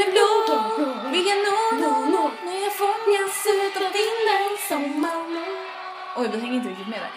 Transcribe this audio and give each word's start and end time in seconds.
Himlen 0.00 0.12
blå, 0.12 1.10
vilken 1.10 1.38
nå, 1.38 1.56
nå. 2.10 2.30
När 2.44 2.62
jag 2.62 2.72
fångas 2.74 3.46
utav 3.46 3.92
vinden. 3.92 4.58
Sommarlov. 4.68 5.56
Oj, 6.16 6.28
vi 6.32 6.40
hänger 6.40 6.54
inte 6.54 6.68
riktigt 6.68 6.88
med 6.88 7.00
där. 7.00 7.10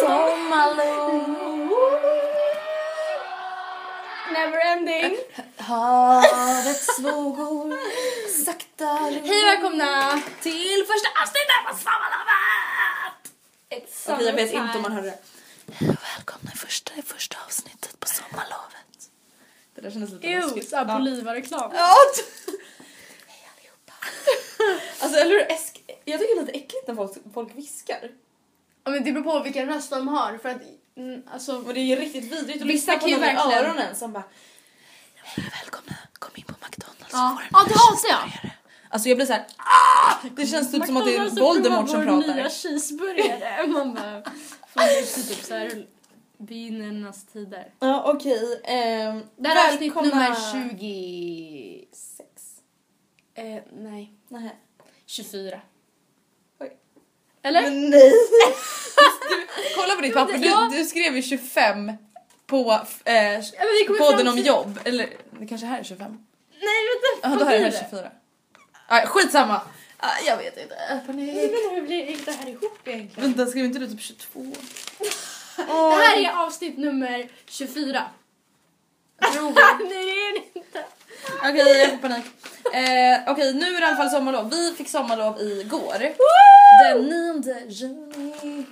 Sommarlov. 0.00 1.28
Never 4.32 4.66
ending. 4.66 5.16
Havets 5.56 6.98
vågor 6.98 7.76
sakta 8.44 8.86
Hej 8.86 9.20
och 9.20 9.48
välkomna 9.48 10.22
till 10.42 10.84
första 10.88 11.08
avsnittet 11.22 11.60
på 11.68 11.76
Sommarlovet! 11.76 13.22
Okej, 14.08 14.26
jag 14.26 14.32
vet 14.32 14.52
inte 14.52 14.76
om 14.76 14.82
man 14.82 14.92
hörde 14.92 15.06
det. 15.06 15.18
Välkomna 15.78 16.50
i 16.54 16.56
första, 16.56 16.92
i 16.94 17.02
första 17.02 17.36
avsnittet. 17.46 17.65
Det 19.76 19.82
där 19.82 19.90
kändes 19.90 20.10
lite 20.12 20.26
Ew, 20.26 20.40
läskigt. 20.46 20.68
såhär 20.68 20.84
Bolivar-reklam. 20.84 21.70
Ja. 21.74 21.94
Hej 23.26 23.48
allihopa. 23.56 23.92
alltså 25.00 25.18
eller 25.18 25.30
hur? 25.30 25.46
Jag 26.04 26.20
tycker 26.20 26.34
det 26.34 26.40
är 26.40 26.46
lite 26.46 26.58
äckligt 26.58 26.88
när 26.88 26.94
folk, 26.94 27.12
folk 27.34 27.54
viskar. 27.54 28.10
Ja, 28.84 28.90
men 28.90 29.04
det 29.04 29.12
beror 29.12 29.24
på 29.24 29.42
vilken 29.42 29.66
röst 29.66 29.90
de 29.90 30.08
har 30.08 30.38
för 30.38 30.48
att 30.48 30.62
mm, 30.96 31.22
alltså, 31.32 31.56
Och 31.56 31.74
det 31.74 31.80
är 31.80 31.84
ju 31.84 31.96
riktigt 31.96 32.32
vidrigt 32.32 32.60
att 32.60 32.66
lyssna 32.66 32.96
på 32.96 33.06
någon 33.06 33.24
i 33.24 33.54
öronen 33.54 33.96
som 33.96 34.12
bara 34.12 34.24
Välkomna, 35.36 35.96
kom 36.12 36.30
in 36.34 36.44
på 36.44 36.54
McDonalds 36.66 37.12
ja, 37.12 37.38
får 37.38 37.42
en 37.42 37.48
ja 37.52 37.64
det 37.68 37.74
hatar 37.74 38.08
jag. 38.10 38.50
Alltså 38.88 39.08
jag 39.08 39.18
blir 39.18 39.26
såhär 39.26 39.46
ah! 39.56 40.14
Det 40.36 40.46
känns 40.46 40.72
typ 40.72 40.86
som 40.86 40.96
att 40.96 41.04
det 41.04 41.16
är 41.16 41.20
McDonald's 41.20 41.40
Voldemort 41.40 41.90
som 41.90 42.04
pratar. 42.04 42.34
nya 42.34 42.50
cheeseburgare. 42.50 43.66
Man 43.66 43.94
bara, 43.94 44.22
fan 44.66 44.86
det 44.86 44.98
är 44.98 45.28
typ 45.28 45.44
såhär 45.44 45.86
begynnarnas 46.38 47.24
tider. 47.26 47.72
Ja 47.80 48.02
okej. 48.14 48.60
ehm, 48.64 49.22
Det 49.36 49.48
här 49.48 49.68
är 49.68 49.72
avsnitt 49.74 49.92
välkomna- 49.96 50.08
nummer 50.08 50.34
26. 50.52 52.28
Eh, 53.34 53.62
nej, 53.72 54.12
Nähä. 54.28 54.50
24. 55.06 55.60
Oj. 56.60 56.76
Eller? 57.42 57.62
Men 57.62 57.90
nej! 57.90 58.12
du, 59.30 59.46
kolla 59.76 59.94
på 59.94 60.00
ditt 60.02 60.14
papper, 60.14 60.38
Ja. 60.44 60.68
du, 60.72 60.76
du 60.78 60.84
skrev 60.84 61.16
ju 61.16 61.22
25 61.22 61.92
på 62.46 62.80
eh, 63.04 63.14
Ja, 63.14 63.42
men 63.58 63.66
vi 63.80 63.84
kommer 63.86 63.98
podden 63.98 64.26
fram 64.26 64.28
om 64.28 64.38
jobb. 64.38 64.80
Eller 64.84 65.08
det 65.40 65.46
kanske 65.46 65.66
här 65.66 65.78
är 65.80 65.84
25? 65.84 66.10
Nej 66.50 66.60
vänta, 66.60 67.28
Ja 67.28 67.28
vad 67.28 67.38
då 67.38 67.44
här 67.44 67.56
är 67.56 67.64
det 67.70 67.78
24. 67.90 68.10
Ah, 68.88 69.06
skitsamma! 69.06 69.60
Ah, 69.98 70.18
jag 70.26 70.36
vet 70.36 70.56
inte. 70.58 71.02
Panik. 71.06 71.34
Men 71.34 71.74
hur 71.74 71.82
blir 71.86 72.04
inte 72.06 72.30
det 72.30 72.36
här 72.36 72.48
ihop 72.48 72.78
egentligen? 72.88 73.32
Vänta, 73.32 73.46
skrev 73.50 73.64
inte 73.64 73.78
du 73.78 73.88
typ 73.88 74.00
22? 74.00 74.40
Det 75.56 76.02
här 76.02 76.24
är 76.24 76.44
avsnitt 76.46 76.78
nummer 76.78 77.30
24. 77.46 78.04
Tror 79.32 79.50
Nej 79.88 79.88
det 79.88 80.10
är 80.10 80.32
det 80.32 80.58
inte. 80.58 80.84
Okej, 81.38 81.78
jag 81.80 81.90
får 81.90 81.96
panik. 81.96 82.24
Eh, 82.74 83.32
Okej, 83.32 83.54
nu 83.54 83.66
är 83.66 83.80
det 83.80 83.80
i 83.80 83.84
alla 83.84 83.96
fall 83.96 84.10
sommarlov. 84.10 84.50
Vi 84.50 84.72
fick 84.72 84.88
sommarlov 84.88 85.40
igår. 85.40 86.14
Den 86.84 87.02
9 87.40 87.66
juni. 87.68 88.66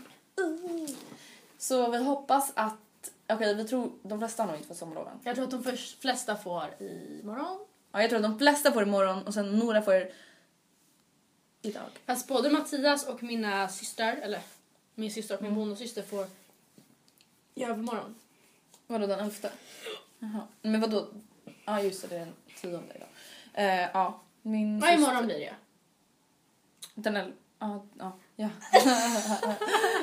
Så 1.59 1.91
vi 1.91 1.99
hoppas 1.99 2.53
att... 2.55 2.75
Okej, 3.33 3.55
vi 3.55 3.65
tror 3.65 3.93
de 4.03 4.19
flesta 4.19 4.43
har 4.43 4.47
nog 4.49 4.56
inte 4.56 4.69
fått 4.69 4.77
sommarlov 4.77 5.09
än. 5.09 5.21
Jag 5.25 5.34
tror 5.34 5.44
att 5.44 5.50
de 5.50 5.77
flesta 6.00 6.37
får 6.37 6.65
imorgon. 7.23 7.59
Ja, 7.93 8.00
jag 8.00 8.11
tror 8.11 8.17
att 8.17 8.23
de 8.23 8.39
flesta 8.39 8.73
får 8.73 8.83
imorgon 8.83 9.23
och 9.23 9.34
sen 9.34 9.59
några 9.59 9.83
får 9.83 10.09
idag. 11.62 11.83
Fast 12.06 12.28
både 12.28 12.50
Mattias 12.50 13.06
och 13.06 13.23
mina 13.23 13.69
systrar, 13.69 14.17
eller 14.23 14.41
min 14.94 15.11
syster 15.11 15.37
och 15.37 15.43
min 15.43 15.55
bonussyster 15.55 16.03
får 16.03 16.27
i 17.54 17.65
övermorgon. 17.65 18.15
Vadå 18.87 19.06
den 19.06 19.20
elfte? 19.20 19.50
Jaha. 20.19 20.47
Men 20.62 20.81
vadå? 20.81 21.06
Ja 21.65 21.82
just 21.82 22.03
det, 22.03 22.09
det 22.09 22.16
är 22.16 22.20
den 22.20 22.34
tionde 22.60 22.94
idag. 22.94 23.09
Eh, 23.54 23.88
ja, 23.94 24.20
min 24.42 24.78
Ja, 24.78 24.92
imorgon 24.92 25.26
blir 25.26 25.38
det. 25.38 25.55
Den 26.94 27.17
el... 27.17 27.32
Ja, 27.58 27.84
ja. 27.99 28.12
ja. 28.37 28.49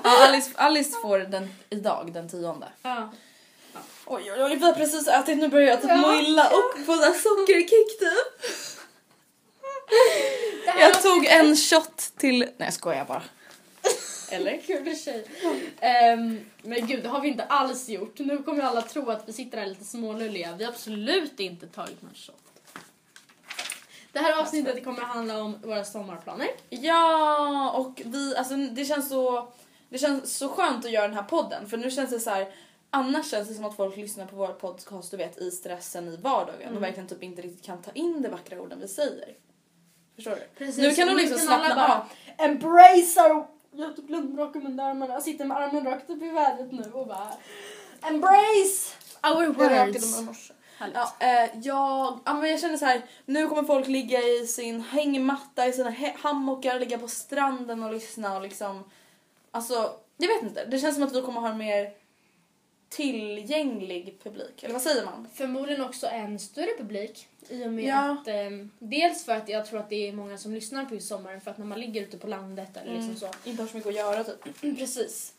ja 0.03 0.27
Alice, 0.27 0.51
Alice 0.55 0.97
får 1.01 1.19
den 1.19 1.49
idag, 1.69 2.13
den 2.13 2.29
tionde. 2.29 2.67
Ja. 2.81 3.11
Oj, 4.05 4.31
oj, 4.31 4.43
oj, 4.43 4.55
vi 4.55 4.65
har 4.65 4.73
precis 4.73 5.07
ätit. 5.07 5.37
Nu 5.37 5.47
börjar 5.47 5.67
jag 5.67 5.81
typ 5.81 5.91
må 5.91 6.13
illa 6.13 6.49
och 6.49 6.85
få 6.85 6.95
där 6.95 7.13
sockerkick 7.13 7.99
typ. 7.99 8.51
Jag 10.79 11.01
tog 11.01 11.25
en 11.25 11.55
shot 11.55 11.97
till... 12.17 12.39
Nej 12.39 12.53
jag 12.57 12.73
skojar 12.73 13.05
bara. 13.05 13.23
Eller? 14.31 14.57
Kul 14.61 14.95
sig. 14.95 15.25
Ehm, 15.79 16.39
men 16.61 16.87
gud, 16.87 17.03
det 17.03 17.09
har 17.09 17.21
vi 17.21 17.27
inte 17.27 17.43
alls 17.43 17.89
gjort. 17.89 18.19
Nu 18.19 18.37
kommer 18.43 18.63
alla 18.63 18.81
tro 18.81 19.09
att 19.09 19.29
vi 19.29 19.33
sitter 19.33 19.57
här 19.57 19.65
lite 19.67 19.83
smålulliga. 19.85 20.55
Vi 20.57 20.63
har 20.63 20.71
absolut 20.71 21.39
inte 21.39 21.67
tagit 21.67 22.01
någon 22.01 22.13
shot. 22.13 22.35
Det 24.11 24.19
här 24.19 24.39
avsnittet 24.41 24.83
kommer 24.83 25.01
att 25.01 25.07
handla 25.07 25.41
om 25.43 25.57
våra 25.63 25.83
sommarplaner. 25.83 26.47
Ja, 26.69 27.71
och 27.71 28.01
vi, 28.05 28.35
alltså 28.35 28.55
det 28.55 28.85
känns 28.85 29.09
så, 29.09 29.51
det 29.89 29.97
känns 29.97 30.37
så 30.37 30.49
skönt 30.49 30.85
att 30.85 30.91
göra 30.91 31.07
den 31.07 31.15
här 31.17 31.23
podden 31.23 31.69
för 31.69 31.77
nu 31.77 31.91
känns 31.91 32.09
det 32.09 32.19
så 32.19 32.29
här. 32.29 32.47
annars 32.89 33.31
känns 33.31 33.47
det 33.47 33.53
som 33.53 33.65
att 33.65 33.75
folk 33.75 33.97
lyssnar 33.97 34.25
på 34.25 34.35
vår 34.35 34.47
podcast 34.47 35.11
du 35.11 35.17
vet 35.17 35.37
i 35.37 35.51
stressen 35.51 36.07
i 36.07 36.17
vardagen 36.17 36.61
Mm. 36.61 36.75
och 36.77 36.83
verkligen 36.83 37.07
typ 37.07 37.23
inte 37.23 37.41
riktigt 37.41 37.65
kan 37.65 37.81
ta 37.81 37.91
in 37.91 38.21
de 38.21 38.29
vackra 38.29 38.61
orden 38.61 38.79
vi 38.81 38.87
säger. 38.87 39.35
Förstår 40.15 40.31
du? 40.31 40.41
Precis, 40.57 40.77
Nu 40.77 40.91
kan 40.91 41.07
de 41.07 41.15
liksom 41.15 41.39
slappna 41.39 41.87
av. 41.87 42.03
Embrace 42.45 43.21
our... 43.21 43.45
Jag 43.71 43.87
har 43.87 43.93
typ 43.93 44.37
raken 44.37 44.67
under 44.67 44.83
armarna. 44.83 45.13
Jag 45.13 45.23
sitter 45.23 45.45
med 45.45 45.57
armen 45.57 45.85
rakt 45.85 46.09
upp 46.09 46.21
i 46.21 46.29
vädret 46.29 46.71
nu 46.71 46.91
och 46.93 47.07
bara... 47.07 47.31
Embrace 48.01 48.95
our 49.23 49.47
words. 49.47 50.51
Ja, 50.93 51.13
eh, 51.19 51.49
jag, 51.63 52.19
ja, 52.25 52.33
men 52.33 52.49
jag 52.49 52.59
känner 52.59 52.77
så 52.77 52.85
här. 52.85 53.01
nu 53.25 53.47
kommer 53.47 53.63
folk 53.63 53.87
ligga 53.87 54.19
i 54.19 54.47
sin 54.47 54.81
hängmatta, 54.81 55.67
i 55.67 55.73
sina 55.73 55.95
hammockar, 56.17 56.79
ligga 56.79 56.97
på 56.97 57.07
stranden 57.07 57.83
och 57.83 57.93
lyssna 57.93 58.35
och 58.35 58.41
liksom... 58.41 58.83
Alltså, 59.51 59.93
jag 60.17 60.27
vet 60.27 60.43
inte. 60.43 60.65
Det 60.65 60.79
känns 60.79 60.95
som 60.95 61.03
att 61.03 61.15
vi 61.15 61.21
kommer 61.21 61.41
ha 61.41 61.49
en 61.49 61.57
mer 61.57 61.91
tillgänglig 62.91 64.17
publik. 64.23 64.63
Eller 64.63 64.73
vad 64.73 64.81
säger 64.81 65.05
man? 65.05 65.27
Förmodligen 65.33 65.81
också 65.81 66.07
en 66.07 66.39
större 66.39 66.77
publik. 66.77 67.27
I 67.49 67.65
och 67.65 67.71
med 67.73 67.85
Ja. 67.85 68.11
att... 68.21 68.27
ehm, 68.27 68.71
dels 68.79 69.25
för 69.25 69.33
att 69.33 69.49
jag 69.49 69.65
tror 69.65 69.79
att 69.79 69.89
det 69.89 70.07
är 70.07 70.13
många 70.13 70.37
som 70.37 70.53
lyssnar 70.53 70.85
på 70.85 70.93
just 70.95 71.07
sommaren 71.07 71.41
för 71.41 71.51
att 71.51 71.57
när 71.57 71.65
man 71.65 71.79
ligger 71.79 72.01
ute 72.01 72.17
på 72.17 72.27
landet 72.27 72.77
eller 72.77 72.93
liksom 72.93 73.15
så. 73.15 73.49
Inte 73.49 73.63
har 73.63 73.67
så 73.67 73.77
mycket 73.77 73.89
att 73.89 73.95
göra 73.95 74.23
typ. 74.23 74.61
Precis. 74.77 75.33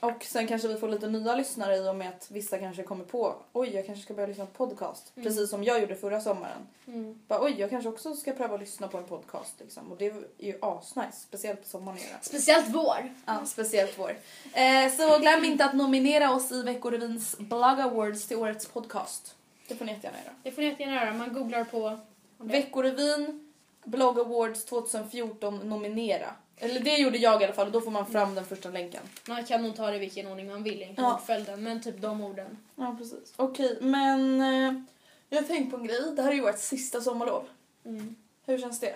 Och 0.00 0.24
sen 0.24 0.46
kanske 0.46 0.68
vi 0.68 0.76
får 0.76 0.88
lite 0.88 1.06
nya 1.06 1.34
lyssnare 1.34 1.76
i 1.76 1.88
och 1.88 1.96
med 1.96 2.08
att 2.08 2.30
vissa 2.30 2.58
kanske 2.58 2.82
kommer 2.82 3.04
på 3.04 3.36
oj 3.52 3.74
jag 3.74 3.86
kanske 3.86 4.04
ska 4.04 4.14
börja 4.14 4.26
lyssna 4.26 4.46
på 4.46 4.66
podcast. 4.66 5.12
Mm. 5.16 5.26
Precis 5.26 5.50
som 5.50 5.64
jag 5.64 5.80
gjorde 5.80 5.96
förra 5.96 6.20
sommaren. 6.20 6.66
Mm. 6.86 7.20
Bara, 7.28 7.44
oj 7.44 7.54
jag 7.58 7.70
kanske 7.70 7.88
också 7.88 8.14
ska 8.14 8.32
pröva 8.32 8.54
att 8.54 8.60
lyssna 8.60 8.88
på 8.88 8.98
en 8.98 9.04
podcast 9.04 9.54
liksom. 9.58 9.92
Och 9.92 9.98
det 9.98 10.06
är 10.06 10.14
ju 10.38 10.58
asnice. 10.62 11.12
Speciellt 11.12 11.62
på 11.62 11.68
sommaren. 11.68 11.98
Speciellt 12.20 12.68
vår. 12.68 13.12
Ja, 13.26 13.46
speciellt 13.46 13.98
vår. 13.98 14.16
Eh, 14.52 14.92
så 14.96 15.18
glöm 15.18 15.44
inte 15.44 15.64
att 15.64 15.74
nominera 15.74 16.34
oss 16.34 16.52
i 16.52 16.62
Veckorevins 16.62 17.38
Blog 17.38 17.80
Awards 17.80 18.26
till 18.26 18.36
årets 18.36 18.66
podcast. 18.66 19.34
Det 19.68 19.74
får 19.74 19.84
ni 19.84 19.92
jättegärna 19.92 20.18
göra. 20.18 20.34
Det 20.42 20.50
får 20.50 20.62
ni 20.62 20.68
jättegärna 20.68 20.96
göra. 20.96 21.14
Man 21.14 21.34
googlar 21.34 21.64
på... 21.64 21.98
Veckorevyn 22.38 23.52
Blog 23.84 24.20
Awards 24.20 24.64
2014 24.64 25.68
nominera. 25.68 26.34
Eller 26.58 26.80
det 26.80 26.96
gjorde 26.96 27.18
jag 27.18 27.40
i 27.42 27.44
alla 27.44 27.54
fall 27.54 27.66
och 27.66 27.72
då 27.72 27.80
får 27.80 27.90
man 27.90 28.06
fram 28.06 28.34
den 28.34 28.44
första 28.46 28.68
länken. 28.70 29.02
Man 29.28 29.44
kan 29.44 29.62
nog 29.62 29.76
ta 29.76 29.90
det 29.90 29.96
i 29.96 29.98
vilken 29.98 30.26
ordning 30.26 30.48
man 30.48 30.62
vill, 30.62 30.82
inte 30.82 31.02
Ja. 31.02 31.14
ordföljden, 31.14 31.62
men 31.62 31.82
typ 31.82 32.00
de 32.00 32.20
orden. 32.20 32.58
Ja 32.76 32.94
precis. 32.98 33.32
Okej 33.36 33.78
men 33.80 34.40
eh, 34.40 34.82
jag 35.28 35.38
har 35.42 35.46
tänkt 35.48 35.70
på 35.70 35.76
en 35.76 35.86
grej. 35.86 36.00
Det 36.16 36.22
här 36.22 36.30
är 36.30 36.34
ju 36.34 36.40
vårt 36.42 36.58
sista 36.58 37.00
sommarlov. 37.00 37.48
Mm. 37.84 38.14
Hur 38.46 38.58
känns 38.58 38.80
det? 38.80 38.94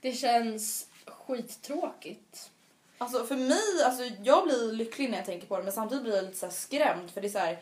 Det 0.00 0.12
känns 0.12 0.86
skittråkigt. 1.06 2.50
Alltså 2.98 3.24
för 3.26 3.36
mig, 3.36 3.84
alltså 3.84 4.02
jag 4.22 4.44
blir 4.44 4.72
lycklig 4.72 5.10
när 5.10 5.16
jag 5.16 5.26
tänker 5.26 5.46
på 5.46 5.56
det 5.56 5.62
men 5.62 5.72
samtidigt 5.72 6.04
blir 6.04 6.14
jag 6.16 6.24
lite 6.24 6.36
så 6.38 6.50
skrämd 6.50 7.10
för 7.10 7.20
det 7.20 7.26
är 7.26 7.30
så 7.30 7.38
här. 7.38 7.58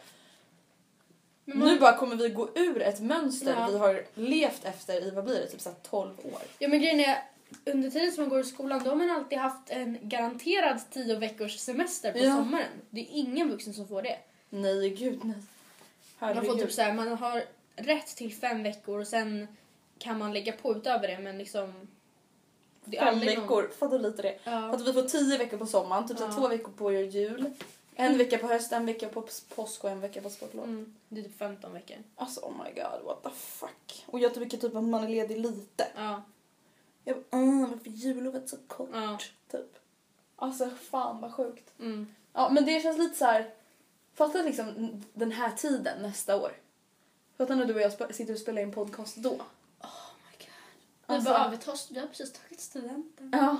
Man- 1.44 1.68
Nu 1.68 1.78
bara 1.80 1.96
kommer 1.96 2.16
vi 2.16 2.28
gå 2.28 2.48
ur 2.54 2.82
ett 2.82 3.00
mönster 3.00 3.54
Ja. 3.58 3.66
vi 3.72 3.78
har 3.78 4.04
levt 4.14 4.64
efter 4.64 5.04
i 5.06 5.10
vad 5.10 5.24
blir 5.24 5.34
det, 5.40 5.46
typ 5.46 5.60
så 5.60 5.68
här 5.68 5.76
12 5.82 6.18
år. 6.24 6.40
Ja 6.58 6.68
men 6.68 6.80
grejen 6.80 7.00
är, 7.00 7.22
under 7.64 7.90
tiden 7.90 8.12
som 8.12 8.22
man 8.22 8.28
går 8.30 8.40
i 8.40 8.44
skolan 8.44 8.80
då 8.84 8.90
har 8.90 8.96
man 8.96 9.10
alltid 9.10 9.38
haft 9.38 9.70
en 9.70 9.98
garanterad 10.02 10.80
tio 10.90 11.16
veckors 11.18 11.58
semester 11.58 12.12
på 12.12 12.18
Ja. 12.18 12.36
sommaren. 12.36 12.68
Det 12.90 13.00
är 13.00 13.06
ingen 13.10 13.50
vuxen 13.50 13.74
som 13.74 13.88
får 13.88 14.02
det. 14.02 14.18
Nej 14.50 14.90
gud 14.90 15.20
nej. 15.24 15.36
Man 16.34 16.44
får 16.46 16.54
typ 16.56 16.72
så 16.72 16.82
här, 16.82 16.92
man 16.92 17.08
har 17.08 17.42
rätt 17.76 18.06
till 18.16 18.34
fem 18.34 18.62
veckor 18.62 19.00
och 19.00 19.06
sen 19.08 19.48
kan 19.98 20.18
man 20.18 20.32
lägga 20.32 20.52
på 20.52 20.72
utöver 20.76 21.08
det 21.08 21.18
men 21.18 21.38
liksom... 21.38 21.88
Det 22.84 22.96
är 22.96 23.00
Fem 23.04 23.14
aldrig 23.14 23.34
någon- 23.38 23.42
veckor, 23.42 23.70
fattar 23.78 23.98
lite 23.98 24.22
det. 24.22 24.38
Ja. 24.44 24.74
Att 24.74 24.88
vi 24.88 24.92
får 24.92 25.02
tio 25.02 25.38
veckor 25.38 25.56
på 25.58 25.66
sommaren, 25.66 26.08
typ 26.08 26.16
Ja. 26.20 26.32
två 26.32 26.48
veckor 26.48 26.72
på 26.72 26.92
jul. 26.92 27.50
En 27.94 28.18
vecka 28.18 28.38
på 28.38 28.46
höst, 28.46 28.72
en 28.72 28.86
vecka 28.86 29.08
på 29.08 29.28
påsk 29.54 29.84
och 29.84 29.90
en 29.90 30.00
vecka 30.00 30.20
på 30.22 30.30
sportlov. 30.30 30.64
Mm, 30.64 30.94
det 31.08 31.20
är 31.20 31.24
typ 31.24 31.38
15 31.38 31.72
veckor. 31.72 31.96
Alltså 32.16 32.40
oh 32.40 32.52
my 32.64 32.70
god, 32.82 33.04
what 33.04 33.22
the 33.22 33.30
fuck. 33.30 34.04
Och 34.06 34.20
jag 34.20 34.34
tycker 34.34 34.56
typ 34.56 34.76
att 34.76 34.84
man 34.84 35.04
är 35.04 35.08
ledig 35.08 35.38
lite. 35.38 35.86
Ja. 35.96 36.22
Jag 37.08 37.16
bara, 37.30 37.40
uh, 37.42 37.60
varför 37.70 37.90
jullovet 37.90 38.48
så 38.48 38.56
kort? 38.66 38.88
Ja. 38.92 39.18
Typ. 39.50 39.78
Alltså 40.36 40.70
fan 40.70 41.20
vad 41.20 41.34
sjukt. 41.34 41.72
Mm. 41.80 42.14
Ja 42.32 42.48
men 42.48 42.64
det 42.64 42.80
känns 42.82 42.98
lite 42.98 43.16
så 43.18 43.24
här. 43.24 43.50
Fatta 44.14 44.42
liksom 44.42 44.92
den 45.14 45.32
här 45.32 45.50
tiden 45.50 46.02
nästa 46.02 46.36
år. 46.36 46.52
Fatta 47.36 47.54
när 47.54 47.64
du 47.64 47.74
och 47.74 47.80
jag 47.80 48.14
sitter 48.14 48.32
och 48.32 48.38
spelar 48.40 48.62
in 48.62 48.72
podcast 48.72 49.16
då. 49.16 49.30
Vi 51.06 51.14
Alltså- 51.14 51.30
bara, 51.30 51.48
vi, 51.48 51.56
tar, 51.56 51.76
vi 51.94 52.00
har 52.00 52.06
precis 52.06 52.32
tagit 52.32 52.60
studenten. 52.60 53.30
Ja. 53.32 53.56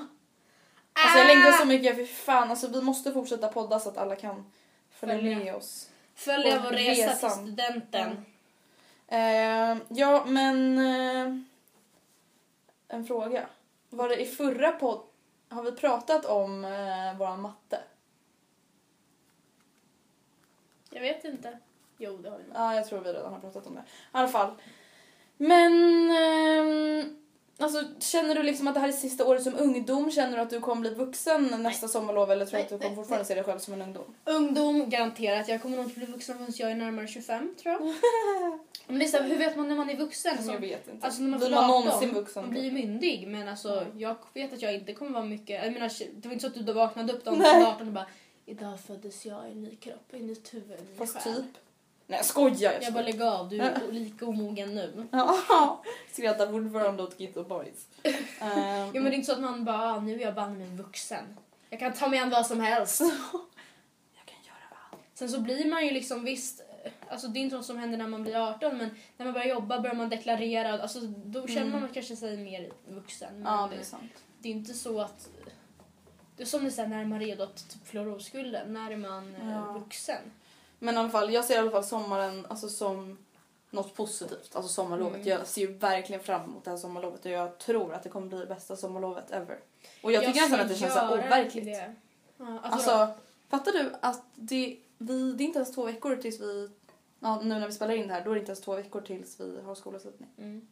Alltså 0.93 1.19
jag 1.19 1.27
längtar 1.27 1.53
så 1.53 1.65
mycket, 1.65 1.97
för 1.97 2.05
fan 2.05 2.50
alltså 2.50 2.69
vi 2.69 2.83
måste 2.83 3.12
fortsätta 3.12 3.49
podda 3.49 3.81
så 3.81 3.89
att 3.89 3.97
alla 3.99 4.17
kan 4.17 4.45
följa 4.91 5.17
Följa. 5.17 5.39
med 5.39 5.55
oss. 5.55 5.89
Följa 6.15 6.56
Och 6.59 6.65
vår 6.65 6.71
resa 6.71 7.12
resan. 7.12 7.31
till 7.31 7.53
studenten. 7.55 8.25
Eh, 9.09 9.77
ja 9.89 10.25
men 10.27 10.79
eh, 10.79 11.41
en 12.88 13.06
fråga. 13.06 13.49
Var 13.90 14.08
det 14.08 14.20
i 14.20 14.26
förra 14.26 14.73
podd, 14.73 15.00
har 15.49 15.62
vi 15.62 15.73
pratat 15.73 16.25
om 16.25 16.64
eh, 16.64 17.19
våran 17.19 17.40
matte? 17.40 17.81
Jag 20.90 21.00
vet 21.00 21.25
inte. 21.25 21.58
Jo, 21.96 22.17
det 22.17 22.31
har 22.31 22.38
vi 22.38 22.44
nog. 22.44 22.56
Ja, 22.56 22.75
jag 22.75 22.87
tror 22.87 23.00
vi 23.00 23.12
redan 23.12 23.32
har 23.32 23.40
pratat 23.40 23.67
om 23.67 23.75
det. 23.75 23.81
I 23.81 23.85
alla 24.12 24.29
fall. 24.29 24.55
Men... 25.37 26.11
ehm, 26.11 27.28
alltså, 27.59 27.85
känner 27.99 28.35
du 28.35 28.43
liksom 28.43 28.69
att 28.69 28.75
det 28.75 28.81
här 28.81 28.89
är 28.89 28.93
sista 28.93 29.25
året 29.25 29.43
som 29.43 29.55
ungdom? 29.59 30.11
Känner 30.11 30.37
du 30.37 30.43
att 30.43 30.51
du 30.51 30.61
kommer 30.61 30.81
bli 30.81 30.91
vuxen 30.91 31.63
nästa 31.63 31.89
sommarlov 31.89 32.31
eller 32.31 32.47
tror 32.47 32.59
du 32.59 32.59
Nej, 32.59 32.63
att 32.63 32.69
du 32.69 32.77
nej, 32.77 32.83
kommer 32.83 32.97
fortfarande 32.97 33.25
se 33.25 33.35
dig 33.35 33.45
själv 33.45 33.59
som 33.59 33.75
en 33.75 33.83
ungdom? 33.83 34.15
Ungdom, 34.25 34.91
garanterat. 34.91 35.49
Jag 35.49 35.63
kommer 35.63 35.77
nog 35.77 35.87
inte 35.87 35.99
bli 35.99 36.07
vuxen 36.07 36.39
förrän 36.39 36.53
jag 36.57 36.71
är 36.71 36.75
närmare 36.75 37.07
25, 37.07 37.55
tror 37.63 37.73
jag. 37.75 37.83
Men 38.87 38.99
det 38.99 39.05
är 39.05 39.09
så 39.09 39.17
här, 39.17 39.29
hur 39.29 39.39
vet 39.39 39.57
man 39.57 39.69
när 39.69 39.77
man 39.77 39.91
är 39.91 39.97
vuxen? 39.97 40.33
Alltså, 40.37 40.53
jag 40.53 40.61
vet 40.61 40.89
inte. 40.89 41.07
alltså 41.07 41.23
när 41.23 41.29
man 41.31 41.41
blir 41.41 41.51
man 41.51 41.65
18, 41.65 41.85
någonsin 41.85 42.15
vuxen? 42.15 42.43
Man 42.43 42.51
blir 42.51 42.65
ju 42.65 42.71
myndig, 42.71 43.29
men 43.29 43.49
alltså, 43.49 43.87
jag 43.97 44.17
vet 44.35 44.53
att 44.53 44.63
jag 44.63 44.75
inte 44.75 44.93
kommer 44.93 45.11
vara 45.11 45.25
mycket... 45.25 45.65
Jag 45.65 45.73
menar, 45.73 45.91
det 46.21 46.29
var 46.29 46.33
inte 46.33 46.51
så 46.51 46.61
att 46.61 46.67
du 46.67 46.73
vaknade 46.73 47.13
upp 47.13 47.25
dagen 47.25 47.39
Nej. 47.39 47.55
till 47.55 47.67
18 47.67 47.87
och 47.87 47.93
bara 47.93 48.07
Idag 48.49 48.81
föddes 48.81 49.27
jag 49.27 49.49
i 49.49 49.53
en 49.53 49.63
ny 49.63 49.77
kropp, 49.77 50.15
i 50.15 50.17
ett 50.17 50.23
nytt 50.23 50.55
huvud, 50.55 50.79
en 50.79 50.85
ny 50.85 50.97
Fast 50.99 51.23
själ." 51.23 51.35
typ. 51.35 51.68
Nej 52.11 52.19
jag 52.19 52.25
skojar! 52.27 52.79
Jag 52.83 52.93
bara 52.93 53.03
lägg 53.03 53.23
av, 53.23 53.49
du 53.49 53.61
är 53.61 53.93
lika 53.93 54.27
omogen 54.27 54.75
nu. 54.75 55.07
Ja, 55.11 55.83
skrattar 56.13 56.53
fortfarande 56.53 57.03
åt 57.03 57.21
Git 57.21 57.37
och 57.37 57.47
Boys. 57.47 57.87
Ehm, 58.03 58.17
Ja, 58.41 58.91
men 58.93 59.05
det 59.05 59.11
är 59.11 59.13
inte 59.13 59.27
så 59.27 59.33
att 59.33 59.41
man 59.41 59.65
bara, 59.65 59.77
ah, 59.83 60.01
nu 60.01 60.15
är 60.15 60.21
jag 60.21 60.35
banne 60.35 60.59
mig 60.59 60.77
vuxen. 60.77 61.25
Jag 61.71 61.81
kan 61.81 61.93
ta 61.93 62.09
mig 62.09 62.19
an 62.19 62.31
vad 62.31 62.47
som 62.47 62.61
helst. 62.61 63.01
jag 64.17 64.25
kan 64.27 64.43
göra 64.45 64.79
allt. 64.91 65.01
Sen 65.15 65.29
så 65.29 65.41
blir 65.41 65.71
man 65.71 65.85
ju 65.87 65.91
liksom 65.91 66.25
visst, 66.25 66.63
alltså 67.09 67.29
det 67.29 67.39
är 67.39 67.43
inte 67.43 67.57
något 67.57 67.67
som 67.67 67.79
händer 67.79 67.99
när 67.99 68.07
man 68.09 68.23
blir 68.23 68.49
18 68.49 68.77
men 68.79 68.91
när 69.17 69.27
man 69.27 69.33
börjar 69.33 69.47
jobba 69.49 69.81
börjar 69.81 69.95
man 69.97 70.09
deklarera, 70.09 70.83
alltså 70.83 71.01
då 71.25 71.47
känner 71.47 71.81
man 71.81 71.89
kanske 71.95 72.17
sig 72.17 72.37
mer 72.37 72.71
vuxen. 72.89 73.29
Mm. 73.31 73.43
Ja, 73.43 73.69
det 73.73 73.77
är 73.81 73.85
sant. 73.85 74.12
det 74.38 74.49
är 74.49 74.53
inte 74.53 74.75
så 74.75 75.00
att, 75.00 75.29
det 76.37 76.43
är 76.43 76.47
som 76.47 76.65
det 76.65 76.79
är 76.79 76.87
när 76.87 77.00
är 77.00 77.05
man 77.05 77.21
redo 77.21 77.43
att 77.43 77.71
typ 77.71 77.87
förlora 77.87 78.15
oskulden, 78.15 78.73
när 78.73 78.91
är 78.91 78.97
man 78.97 79.35
eh, 79.35 79.50
Ja. 79.50 79.73
vuxen? 79.73 80.23
Men 80.78 80.94
i 80.94 80.99
alla 80.99 81.11
fall, 81.11 81.32
jag 81.32 81.44
ser 81.44 81.54
i 81.54 81.58
alla 81.58 81.70
fall 81.70 81.85
sommaren 81.85 82.47
alltså, 82.49 82.68
som 82.68 83.18
något 83.70 83.94
positivt. 83.94 84.56
Alltså 84.56 84.73
sommarlovet. 84.73 85.16
Mm. 85.16 85.28
Jag 85.28 85.47
ser 85.47 85.61
ju 85.61 85.73
verkligen 85.73 86.23
fram 86.23 86.44
emot 86.44 86.64
det 86.64 86.70
här 86.70 86.78
sommarlovet 86.78 87.25
och 87.25 87.30
jag 87.30 87.58
tror 87.58 87.94
att 87.94 88.02
det 88.02 88.08
kommer 88.08 88.26
bli 88.26 88.38
det 88.38 88.47
bästa 88.47 88.76
sommarlovet 88.76 89.30
ever. 89.30 89.58
Och 90.02 90.12
jag 90.12 90.25
tycker 90.25 90.40
nästan 90.40 90.61
att 90.61 90.68
det 90.68 90.75
känns 90.75 90.94
så 90.94 91.14
overkligt. 91.14 91.64
det. 91.64 91.94
Ja, 92.37 92.61
alltså, 92.62 92.90
Alltså, 92.90 93.20
fattar 93.49 93.73
du 93.73 93.92
att 94.00 94.23
det, 94.35 94.78
vi, 94.99 95.32
det 95.32 95.44
är 95.44 95.47
inte 95.47 95.58
ens 95.58 95.75
två 95.75 95.85
veckor 95.85 96.16
tills 96.16 96.40
vi... 96.40 96.70
Ja, 97.20 97.40
nu 97.42 97.49
när 97.49 97.66
vi 97.66 97.73
spelar 97.73 97.94
in 97.94 98.08
det 98.08 98.14
här, 98.14 98.25
då 98.25 98.30
är 98.30 98.35
det 98.35 98.40
inte 98.40 98.50
ens 98.50 98.61
två 98.61 98.75
veckor 98.75 99.00
tills 99.00 99.40
vi 99.40 99.61
har 99.61 99.75
skolavslutning. 99.75 100.28
mm. 100.38 100.68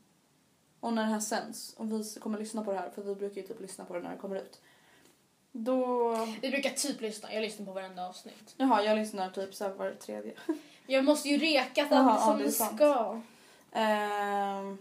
Och 0.80 0.92
när 0.92 1.02
det 1.02 1.08
här 1.08 1.20
sänds, 1.20 1.75
och 1.76 1.92
vi 1.92 2.04
kommer 2.20 2.38
lyssna 2.38 2.64
på 2.64 2.72
det 2.72 2.78
här, 2.78 2.90
för 2.90 3.02
vi 3.02 3.14
brukar 3.14 3.40
ju 3.40 3.46
typ 3.46 3.60
lyssna 3.60 3.84
på 3.84 3.94
det 3.94 4.00
när 4.00 4.10
det 4.10 4.16
kommer 4.16 4.36
ut. 4.36 4.60
Då... 5.58 6.14
Vi 6.42 6.50
brukar 6.50 6.70
typ 6.70 7.00
lyssna, 7.00 7.34
jag 7.34 7.42
lyssnar 7.42 7.66
på 7.66 7.72
varenda 7.72 8.08
avsnitt. 8.08 8.54
Jaha, 8.56 8.82
jag 8.84 8.98
lyssnar 8.98 9.30
typ 9.30 9.54
så 9.54 9.64
här 9.64 9.70
var 9.70 9.90
tredje. 9.90 10.32
Jag 10.86 11.04
måste 11.04 11.28
ju 11.28 11.38
reka 11.38 11.86
Jaha, 11.90 12.10
allt 12.10 12.20
ja, 12.20 12.26
som 12.26 12.38
det 12.38 12.52
ska. 12.52 13.20
Ehm, 13.72 14.78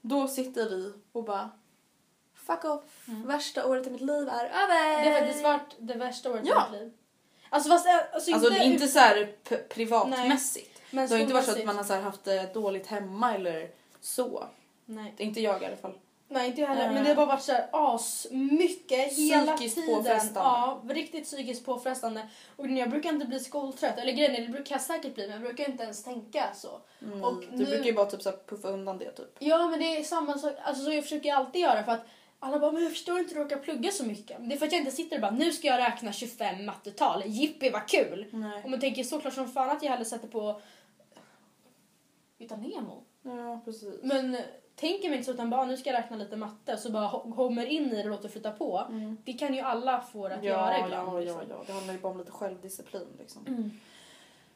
då 0.00 0.28
sitter 0.28 0.68
vi 0.70 0.92
och 1.12 1.24
bara 1.24 1.50
Fuck 2.34 2.64
off, 2.64 2.82
värsta 3.06 3.66
året 3.66 3.86
i 3.86 3.90
mitt 3.90 4.00
liv 4.00 4.28
är 4.28 4.44
över! 4.44 4.94
Mm. 4.94 5.04
Det 5.04 5.10
har 5.10 5.20
faktiskt 5.20 5.44
varit 5.44 5.76
det 5.78 5.94
värsta 5.94 6.30
året 6.30 6.42
Ja. 6.44 6.66
i 6.68 6.72
mitt 6.72 6.80
liv. 6.80 6.92
Alltså 7.50 7.70
fast 7.70 7.86
eh, 7.86 7.94
alltså, 8.12 8.32
Alltså 8.32 8.52
är 8.52 8.62
inte 8.62 8.88
så 8.88 8.98
här 8.98 9.32
privatmässigt. 9.68 10.82
men 10.90 11.08
Det 11.08 11.14
har 11.14 11.20
inte 11.20 11.34
varit 11.34 11.46
så 11.46 11.52
att 11.52 11.64
man 11.64 11.76
har 11.76 11.84
så 11.84 11.94
haft 11.94 12.24
det 12.24 12.54
dåligt 12.54 12.86
hemma 12.86 13.34
eller 13.34 13.70
så. 14.00 14.46
Nej. 14.84 15.14
Inte 15.18 15.40
jag 15.40 15.62
i 15.62 15.66
alla 15.66 15.76
fall. 15.76 15.94
Nej 16.28 16.48
inte 16.48 16.60
jag 16.60 16.68
heller. 16.68 16.86
Eh. 16.86 16.92
Men 16.92 17.02
det 17.02 17.08
har 17.08 17.16
bara 17.16 17.26
varit 17.26 17.42
så 17.42 17.52
här 17.52 17.68
as 17.72 18.26
mycket 18.30 19.12
hela 19.12 19.52
Psykiskt 19.56 19.76
tiden. 19.76 19.94
påfrestande. 19.96 20.40
Ja, 20.40 20.82
riktigt 20.88 21.24
psykiskt 21.24 21.64
påfrestande. 21.66 22.28
Och 22.56 22.66
jag 22.68 22.90
brukar 22.90 23.10
inte 23.10 23.26
bli 23.26 23.40
skoltrött. 23.40 23.98
Eller 23.98 24.12
grejen 24.12 24.34
är, 24.34 24.40
det 24.40 24.48
brukar 24.52 24.74
jag 24.74 24.82
säkert 24.82 25.14
bli 25.14 25.22
men 25.26 25.32
jag 25.32 25.42
brukar 25.42 25.70
inte 25.70 25.82
ens 25.84 26.04
tänka 26.04 26.44
så. 26.54 26.80
Mm, 27.02 27.24
Och 27.24 27.40
du 27.40 27.46
nu- 27.56 27.64
brukar 27.64 27.84
ju 27.84 27.92
bara 27.92 28.06
typ 28.06 28.22
så 28.22 28.32
puffa 28.46 28.68
undan 28.68 28.98
det 28.98 29.10
typ. 29.12 29.36
Ja 29.38 29.68
men 29.68 29.78
det 29.80 29.96
är 29.98 30.02
samma 30.04 30.38
sak. 30.38 30.52
Alltså 30.62 30.84
så 30.84 30.92
jag 30.92 31.04
försöker 31.04 31.34
alltid 31.34 31.60
göra 31.62 31.84
för 31.84 31.92
att 31.92 32.06
alla 32.38 32.58
bara, 32.58 32.72
men 32.72 32.82
jag 32.82 32.92
förstår 32.92 33.18
inte 33.18 33.34
hur 33.34 33.40
du 33.40 33.46
orkar 33.46 33.58
plugga 33.58 33.90
så 33.90 34.04
mycket. 34.04 34.48
Det 34.48 34.54
är 34.54 34.58
för 34.58 34.66
att 34.66 34.72
jag 34.72 34.80
inte 34.80 34.92
sitter 34.92 35.16
och 35.16 35.20
bara, 35.22 35.30
nu 35.30 35.52
ska 35.52 35.66
jag 35.66 35.78
räkna 35.78 36.12
25 36.12 36.64
mattetal. 36.66 37.22
Jippi 37.26 37.70
vad 37.70 37.88
kul! 37.88 38.26
Nej. 38.32 38.64
Och 38.64 38.70
man 38.70 38.80
tänker 38.80 39.04
såklart 39.04 39.34
som 39.34 39.48
fan 39.48 39.70
att 39.70 39.82
jag 39.82 39.90
hellre 39.90 40.04
sätter 40.04 40.28
på 40.28 40.60
Hitta 42.38 42.56
Nemo. 42.56 43.04
Ja, 43.22 43.60
precis. 43.64 43.94
Men 44.02 44.34
eh, 44.34 44.40
tänker 44.76 45.08
mig 45.08 45.18
inte 45.18 45.26
så 45.26 45.32
utan 45.32 45.50
bara, 45.50 45.64
nu 45.64 45.76
ska 45.76 45.90
jag 45.90 45.98
räkna 45.98 46.16
lite 46.16 46.36
matte 46.36 46.76
så 46.76 46.90
bara 46.90 47.32
kommer 47.34 47.66
in 47.66 47.92
i 47.92 47.96
det 47.96 48.02
och 48.02 48.10
låter 48.10 48.28
flytta 48.28 48.50
på. 48.52 48.86
Mm. 48.88 49.16
Det 49.24 49.32
kan 49.32 49.54
ju 49.54 49.60
alla 49.60 50.00
få 50.00 50.26
att 50.26 50.44
göra 50.44 50.78
Ja, 50.78 50.84
ibland. 50.86 51.08
ja, 51.08 51.20
liksom. 51.20 51.40
ja, 51.40 51.46
ja. 51.58 51.62
Det 51.66 51.72
handlar 51.72 51.94
ju 51.94 52.00
bara 52.00 52.12
om 52.12 52.18
lite 52.18 52.32
självdisciplin 52.32 53.08
liksom. 53.18 53.46
Mm. 53.46 53.70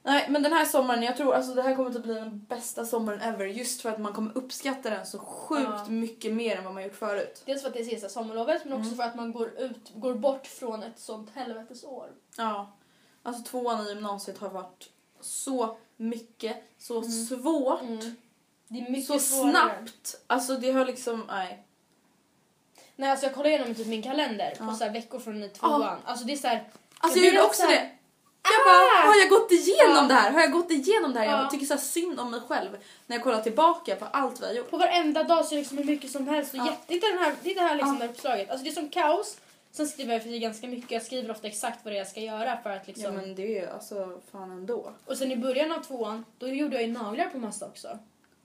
Nej, 0.03 0.27
men 0.31 0.43
den 0.43 0.53
här 0.53 0.65
sommaren, 0.65 1.03
jag 1.03 1.17
tror 1.17 1.35
alltså 1.35 1.55
det 1.55 1.63
här 1.63 1.75
kommer 1.77 1.91
att 1.91 2.03
bli 2.03 2.15
den 2.15 2.45
bästa 2.49 2.85
sommaren 2.85 3.21
ever. 3.21 3.45
Just 3.47 3.81
för 3.81 3.89
att 3.91 3.99
man 4.01 4.13
kommer 4.13 4.37
uppskatta 4.39 4.91
den 4.91 5.07
så 5.07 5.19
sjukt 5.19 5.63
Ja. 5.71 5.85
mycket 5.89 6.33
mer 6.33 6.57
än 6.57 6.65
vad 6.65 6.75
man 6.75 6.83
gjort 6.83 6.95
förut. 6.95 7.43
Dels 7.47 7.61
för 7.63 7.69
att 7.69 7.75
det 7.75 7.81
är 7.81 7.85
sista 7.85 8.09
sommarlovet 8.09 8.65
men 8.65 8.73
också 8.73 8.87
Mm. 8.87 8.97
för 8.97 9.05
att 9.05 9.15
man 9.15 9.33
går, 9.33 9.49
ut, 9.59 9.93
går 9.95 10.15
bort 10.15 10.47
från 10.47 10.83
ett 10.83 10.99
sånt 10.99 11.31
helvetesår. 11.35 12.07
Ja. 12.37 12.71
Alltså 13.23 13.43
tvåan 13.51 13.87
i 13.87 13.89
gymnasiet 13.89 14.39
har 14.39 14.49
varit 14.49 14.91
så 15.21 15.77
mycket, 15.97 16.57
så 16.79 16.99
Mm. 16.99 17.11
svårt, 17.11 17.81
Det 18.73 18.79
är 18.79 18.91
mycket 18.91 19.07
så 19.07 19.19
svårare. 19.19 19.51
snabbt. 19.53 20.17
Alltså 20.27 20.57
det 20.57 20.73
har 20.73 20.85
liksom, 20.87 21.25
nej. 21.29 21.63
Nej, 22.97 23.11
alltså 23.11 23.27
jag 23.27 23.35
kollar 23.35 23.49
igenom 23.51 23.75
typ 23.75 23.87
min 23.87 24.03
kalender 24.03 24.55
på 24.59 24.65
Ja. 24.65 24.75
så 24.75 24.85
här 24.85 24.91
veckor 24.93 25.19
från 25.19 25.43
i 25.45 25.49
tvåan. 25.49 25.81
Ja. 25.83 25.99
Alltså 26.05 26.25
det 26.25 26.33
är 26.33 26.37
så 26.37 26.47
här, 26.49 26.65
Alltså 26.99 27.19
Jag 27.19 27.27
jag, 27.27 27.35
gjorde 27.35 27.47
också 27.47 27.63
också 27.63 27.63
så 27.63 27.69
här- 27.69 27.85
det. 27.85 27.91
Jag 28.43 28.67
bara, 28.67 29.09
har 29.13 29.17
jag 29.21 29.29
gått 29.31 29.53
igenom 29.53 29.97
Ja. 29.97 30.03
det 30.09 30.15
här? 30.15 30.31
Har 30.33 30.41
jag 30.41 30.53
gått 30.53 30.71
igenom 30.71 31.13
det 31.13 31.19
här? 31.21 31.27
Ja. 31.27 31.43
Jag 31.43 31.51
tycker 31.51 31.67
så 31.67 31.79
synd 31.79 32.21
om 32.21 32.31
mig 32.31 32.41
själv 32.49 32.77
när 33.07 33.17
jag 33.17 33.23
kollar 33.25 33.41
tillbaka 33.43 33.97
på 33.97 34.05
allt 34.05 34.43
vi 34.43 34.47
har 34.47 34.53
gjort. 34.53 34.71
på 34.71 34.77
varenda 34.77 35.23
dag 35.25 35.45
så 35.45 35.55
är 35.55 35.57
det 35.57 35.61
liksom 35.63 35.79
hur 35.79 35.85
mycket 35.85 36.11
som 36.11 36.29
helst. 36.29 36.55
Ja. 36.55 36.67
jätte, 36.89 37.07
den 37.07 37.19
här, 37.19 37.35
titta 37.43 37.61
här 37.61 37.75
liksom 37.75 37.93
Ja. 37.95 37.99
det 37.99 38.05
här 38.05 38.13
uppslaget. 38.13 38.51
Alltså 38.51 38.65
det 38.65 38.71
är 38.71 38.75
som 38.75 38.89
kaos. 38.89 39.37
Sen 39.73 39.87
skriver 39.89 40.13
jag 40.13 40.23
för 40.23 40.29
sig 40.31 40.39
ganska 40.39 40.67
mycket. 40.67 40.91
Jag 40.91 41.03
skriver 41.03 41.31
ofta 41.31 41.47
exakt 41.47 41.85
vad 41.85 41.93
det 41.93 41.97
är 41.97 41.99
jag 41.99 42.09
ska 42.09 42.21
göra 42.21 42.59
för 42.63 42.71
att 42.71 42.87
liksom... 42.87 43.05
Ja 43.05 43.11
men 43.13 43.35
det 43.35 43.43
är 43.43 43.61
ju 43.63 43.67
alltså 43.71 44.21
fan 44.33 44.51
ändå. 44.51 44.93
Och 45.07 45.17
sen 45.17 45.33
i 45.33 45.37
början 45.37 45.73
av 45.73 45.83
tvåan, 45.83 46.25
då 46.39 46.49
gjorde 46.49 46.75
jag 46.77 46.83
ju 46.87 46.93
naglar 46.93 47.27
på 47.27 47.39
massa 47.39 47.67
också. 47.67 47.99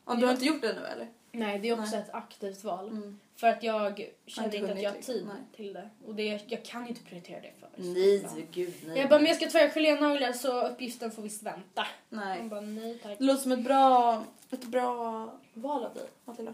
Ja, 0.05 0.15
du 0.15 0.25
har 0.25 0.33
inte 0.33 0.45
gjort 0.45 0.61
det 0.61 0.73
nu 0.73 0.85
eller? 0.85 1.07
Nej, 1.31 1.59
det 1.59 1.69
är 1.69 1.79
också 1.79 1.95
Nej. 1.95 2.03
ett 2.03 2.13
aktivt 2.13 2.63
val. 2.63 2.87
Mm. 2.87 3.19
För 3.35 3.47
att 3.47 3.63
jag 3.63 4.09
kände 4.25 4.57
inte 4.57 4.73
att 4.73 4.81
jag 4.81 4.91
har 4.91 4.97
tid 4.97 5.25
nej. 5.27 5.35
till 5.55 5.73
det. 5.73 5.89
Och 6.05 6.15
det, 6.15 6.41
jag 6.47 6.65
kan 6.65 6.83
ju 6.83 6.89
inte 6.89 7.03
prioritera 7.03 7.41
det 7.41 7.51
för. 7.59 7.69
Nej, 7.75 8.47
gud 8.51 8.73
nej. 8.87 8.97
Jag 8.97 9.09
bara, 9.09 9.19
men 9.19 9.27
jag 9.27 9.35
ska 9.35 9.49
tvätta 9.49 9.73
gelénaglar 9.73 10.33
så 10.33 10.67
uppgiften 10.67 11.11
får 11.11 11.21
visst 11.21 11.43
vänta. 11.43 11.87
Nej. 12.09 12.39
Jag 12.39 12.47
bara, 12.47 12.61
nej 12.61 12.97
tack. 13.03 13.17
Det 13.17 13.23
låter 13.23 13.41
som 13.41 13.51
ett 13.51 13.63
bra, 13.63 14.23
ett 14.51 14.65
bra 14.65 15.31
val 15.53 15.83
av 15.83 15.93
dig 15.93 16.07
Matilda. 16.25 16.53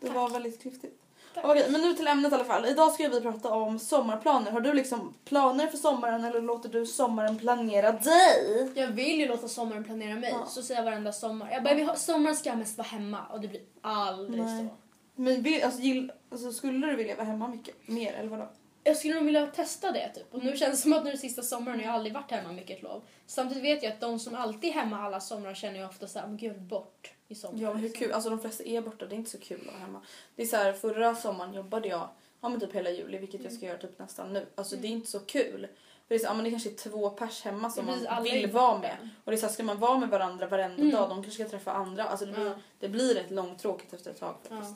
Det 0.00 0.06
Tack. 0.06 0.16
var 0.16 0.30
väldigt 0.30 0.62
klyftigt. 0.62 1.02
Okej, 1.36 1.66
men 1.70 1.80
nu 1.80 1.94
till 1.94 2.08
ämnet 2.08 2.32
i 2.32 2.34
alla 2.34 2.44
fall. 2.44 2.66
Idag 2.66 2.92
ska 2.92 3.08
vi 3.08 3.20
prata 3.20 3.50
om 3.50 3.78
sommarplaner. 3.78 4.50
Har 4.50 4.60
du 4.60 4.72
liksom 4.72 5.14
planer 5.24 5.66
för 5.66 5.78
sommaren 5.78 6.24
eller 6.24 6.40
låter 6.40 6.68
du 6.68 6.86
sommaren 6.86 7.38
planera 7.38 7.92
dig? 7.92 8.70
Jag 8.74 8.88
vill 8.88 9.20
ju 9.20 9.28
låta 9.28 9.48
sommaren 9.48 9.84
planera 9.84 10.14
mig. 10.14 10.30
Ja. 10.40 10.46
Så 10.46 10.62
säger 10.62 10.80
jag 10.80 10.84
varenda 10.90 11.12
sommar. 11.12 11.50
Jag 11.52 11.62
bara, 11.62 11.74
vi 11.74 11.82
har, 11.82 11.94
sommaren 11.94 12.36
ska 12.36 12.48
jag 12.48 12.58
mest 12.58 12.78
vara 12.78 12.88
hemma. 12.88 13.18
Och 13.30 13.40
det 13.40 13.48
blir 13.48 13.62
aldrig 13.80 14.44
Nej. 14.44 14.68
så. 14.68 14.76
Men 15.22 15.42
vill, 15.42 15.64
alltså, 15.64 15.80
gill, 15.80 16.12
alltså, 16.30 16.52
skulle 16.52 16.86
du 16.86 16.96
vilja 16.96 17.16
vara 17.16 17.26
hemma 17.26 17.48
mycket 17.48 17.88
mer 17.88 18.12
eller 18.12 18.28
vadå? 18.28 18.48
Jag 18.90 18.96
skulle 18.96 19.14
nog 19.14 19.24
vilja 19.24 19.46
testa 19.46 19.92
det 19.92 20.08
typ. 20.14 20.34
Och 20.34 20.44
nu 20.44 20.56
känns 20.56 20.70
det 20.70 20.82
som 20.82 20.92
att 20.92 21.04
nu 21.04 21.10
är 21.10 21.16
sista 21.16 21.42
sommaren 21.42 21.78
och 21.78 21.82
jag 21.84 21.88
har 21.90 21.94
aldrig 21.96 22.14
varit 22.14 22.30
hemma 22.30 22.52
mycket 22.52 22.82
lov. 22.82 23.02
Samtidigt 23.26 23.64
vet 23.64 23.82
jag 23.82 23.92
att 23.92 24.00
de 24.00 24.18
som 24.18 24.34
alltid 24.34 24.70
är 24.70 24.74
hemma 24.74 25.00
alla 25.00 25.20
somrar 25.20 25.54
känner 25.54 25.80
jag 25.80 25.88
ofta 25.88 26.06
såhär, 26.06 26.26
men 26.26 26.36
gud 26.36 26.60
bort 26.62 27.12
i 27.28 27.34
sommar. 27.34 27.62
Ja 27.62 27.72
men 27.72 27.82
hur 27.82 27.88
kul, 27.92 28.12
alltså 28.12 28.30
de 28.30 28.40
flesta 28.40 28.64
är 28.64 28.80
borta, 28.80 29.06
det 29.06 29.14
är 29.14 29.16
inte 29.16 29.30
så 29.30 29.38
kul 29.38 29.60
att 29.60 29.66
vara 29.66 29.76
hemma. 29.78 30.00
Det 30.36 30.42
är 30.42 30.46
så 30.46 30.56
här, 30.56 30.72
förra 30.72 31.14
sommaren 31.14 31.54
jobbade 31.54 31.88
jag, 31.88 32.08
ja 32.40 32.48
men 32.48 32.60
typ 32.60 32.72
hela 32.74 32.90
juli 32.90 33.18
vilket 33.18 33.44
jag 33.44 33.52
ska 33.52 33.66
göra 33.66 33.78
typ 33.78 33.98
nästan 33.98 34.32
nu. 34.32 34.46
Alltså 34.54 34.76
det 34.76 34.86
är 34.86 34.90
inte 34.92 35.10
så 35.10 35.20
kul. 35.20 35.68
För 36.08 36.14
det 36.14 36.14
är, 36.14 36.18
så, 36.18 36.24
ja, 36.26 36.34
men 36.34 36.44
det 36.44 36.50
kanske 36.50 36.70
är 36.70 36.74
två 36.74 37.10
pers 37.10 37.42
hemma 37.44 37.70
som 37.70 37.86
Precis, 37.86 38.04
man 38.08 38.22
vill 38.22 38.50
vara 38.50 38.66
borta. 38.74 38.80
med. 38.80 39.08
Och 39.24 39.30
det 39.30 39.36
är 39.36 39.40
så 39.40 39.46
här, 39.46 39.52
ska 39.52 39.62
man 39.62 39.78
vara 39.78 39.98
med 39.98 40.08
varandra 40.08 40.46
varenda 40.46 40.82
Mm. 40.82 40.90
dag, 40.90 41.08
de 41.08 41.22
kanske 41.22 41.42
ska 41.44 41.50
träffa 41.50 41.72
andra. 41.72 42.04
Alltså 42.04 42.26
det 42.26 42.32
blir, 42.32 42.46
Ja. 42.46 42.52
det 42.80 42.88
blir 42.88 43.14
rätt 43.14 43.30
långtråkigt 43.30 43.92
efter 43.92 44.10
ett 44.10 44.20
tag 44.20 44.34
faktiskt. 44.48 44.74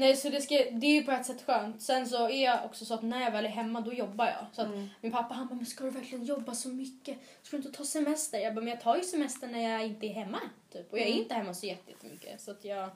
Nej 0.00 0.16
så 0.16 0.28
det, 0.30 0.40
ska, 0.40 0.54
det 0.54 0.86
är 0.86 0.94
ju 0.94 1.02
på 1.02 1.12
ett 1.12 1.26
sätt 1.26 1.42
skönt. 1.46 1.82
Sen 1.82 2.08
så 2.08 2.28
är 2.28 2.44
jag 2.44 2.64
också 2.64 2.84
så 2.84 2.94
att 2.94 3.02
när 3.02 3.20
jag 3.20 3.30
väl 3.30 3.44
är 3.44 3.48
hemma 3.48 3.80
då 3.80 3.92
jobbar 3.92 4.26
jag. 4.26 4.46
Så 4.52 4.62
att 4.62 4.68
Mm. 4.68 4.88
min 5.00 5.12
pappa 5.12 5.34
han 5.34 5.46
bara, 5.46 5.54
men 5.54 5.66
ska 5.66 5.84
du 5.84 5.90
verkligen 5.90 6.24
jobba 6.24 6.54
så 6.54 6.68
mycket? 6.68 7.18
Ska 7.42 7.56
du 7.56 7.62
inte 7.66 7.78
ta 7.78 7.84
semester? 7.84 8.38
Jag 8.38 8.54
bara, 8.54 8.60
men 8.60 8.68
jag 8.70 8.80
tar 8.80 8.96
ju 8.96 9.02
semester 9.02 9.46
när 9.48 9.70
jag 9.72 9.86
inte 9.86 10.06
är 10.06 10.12
hemma. 10.12 10.40
Typ. 10.72 10.92
Och 10.92 10.98
jag 10.98 11.06
är 11.06 11.10
Mm. 11.10 11.22
inte 11.22 11.34
hemma 11.34 11.54
så 11.54 11.66
jätte- 11.66 11.90
jättemycket. 11.90 12.40
Så 12.40 12.50
att 12.50 12.64
jag... 12.64 12.90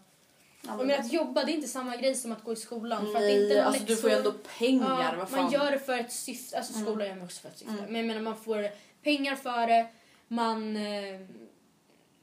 Ja, 0.67 0.77
men 0.77 1.01
att 1.01 1.13
jobba 1.13 1.45
det 1.45 1.53
är 1.53 1.55
inte 1.55 1.69
samma 1.69 1.97
grej 1.97 2.15
som 2.15 2.33
att 2.33 2.45
gå 2.45 2.53
i 2.53 2.57
skolan. 2.57 3.07
för 3.07 3.15
att 3.15 3.21
Nej, 3.21 3.43
inte 3.43 3.65
alltså 3.65 3.85
du 3.85 3.97
får 3.97 4.11
ju 4.11 4.17
läxor. 4.17 4.31
ändå 4.33 4.39
pengar, 4.59 5.03
Ja, 5.13 5.19
vad 5.19 5.29
fan. 5.29 5.43
man 5.43 5.53
gör 5.53 5.71
det 5.71 5.79
för 5.79 5.99
ett 5.99 6.13
syfte. 6.13 6.57
Alltså 6.59 6.73
Mm. 6.75 6.85
skolan 6.87 7.09
gör 7.09 7.15
man 7.15 7.25
också 7.25 7.41
för 7.41 7.49
ett 7.49 7.59
syfte. 7.59 7.73
Mm. 7.73 7.85
Men 7.85 7.97
jag 7.97 8.05
menar 8.07 8.21
man 8.21 8.37
får 8.37 8.69
pengar 9.03 9.35
för 9.37 9.67
det. 9.67 9.87
Man... 10.29 10.77
Eh, 10.77 11.21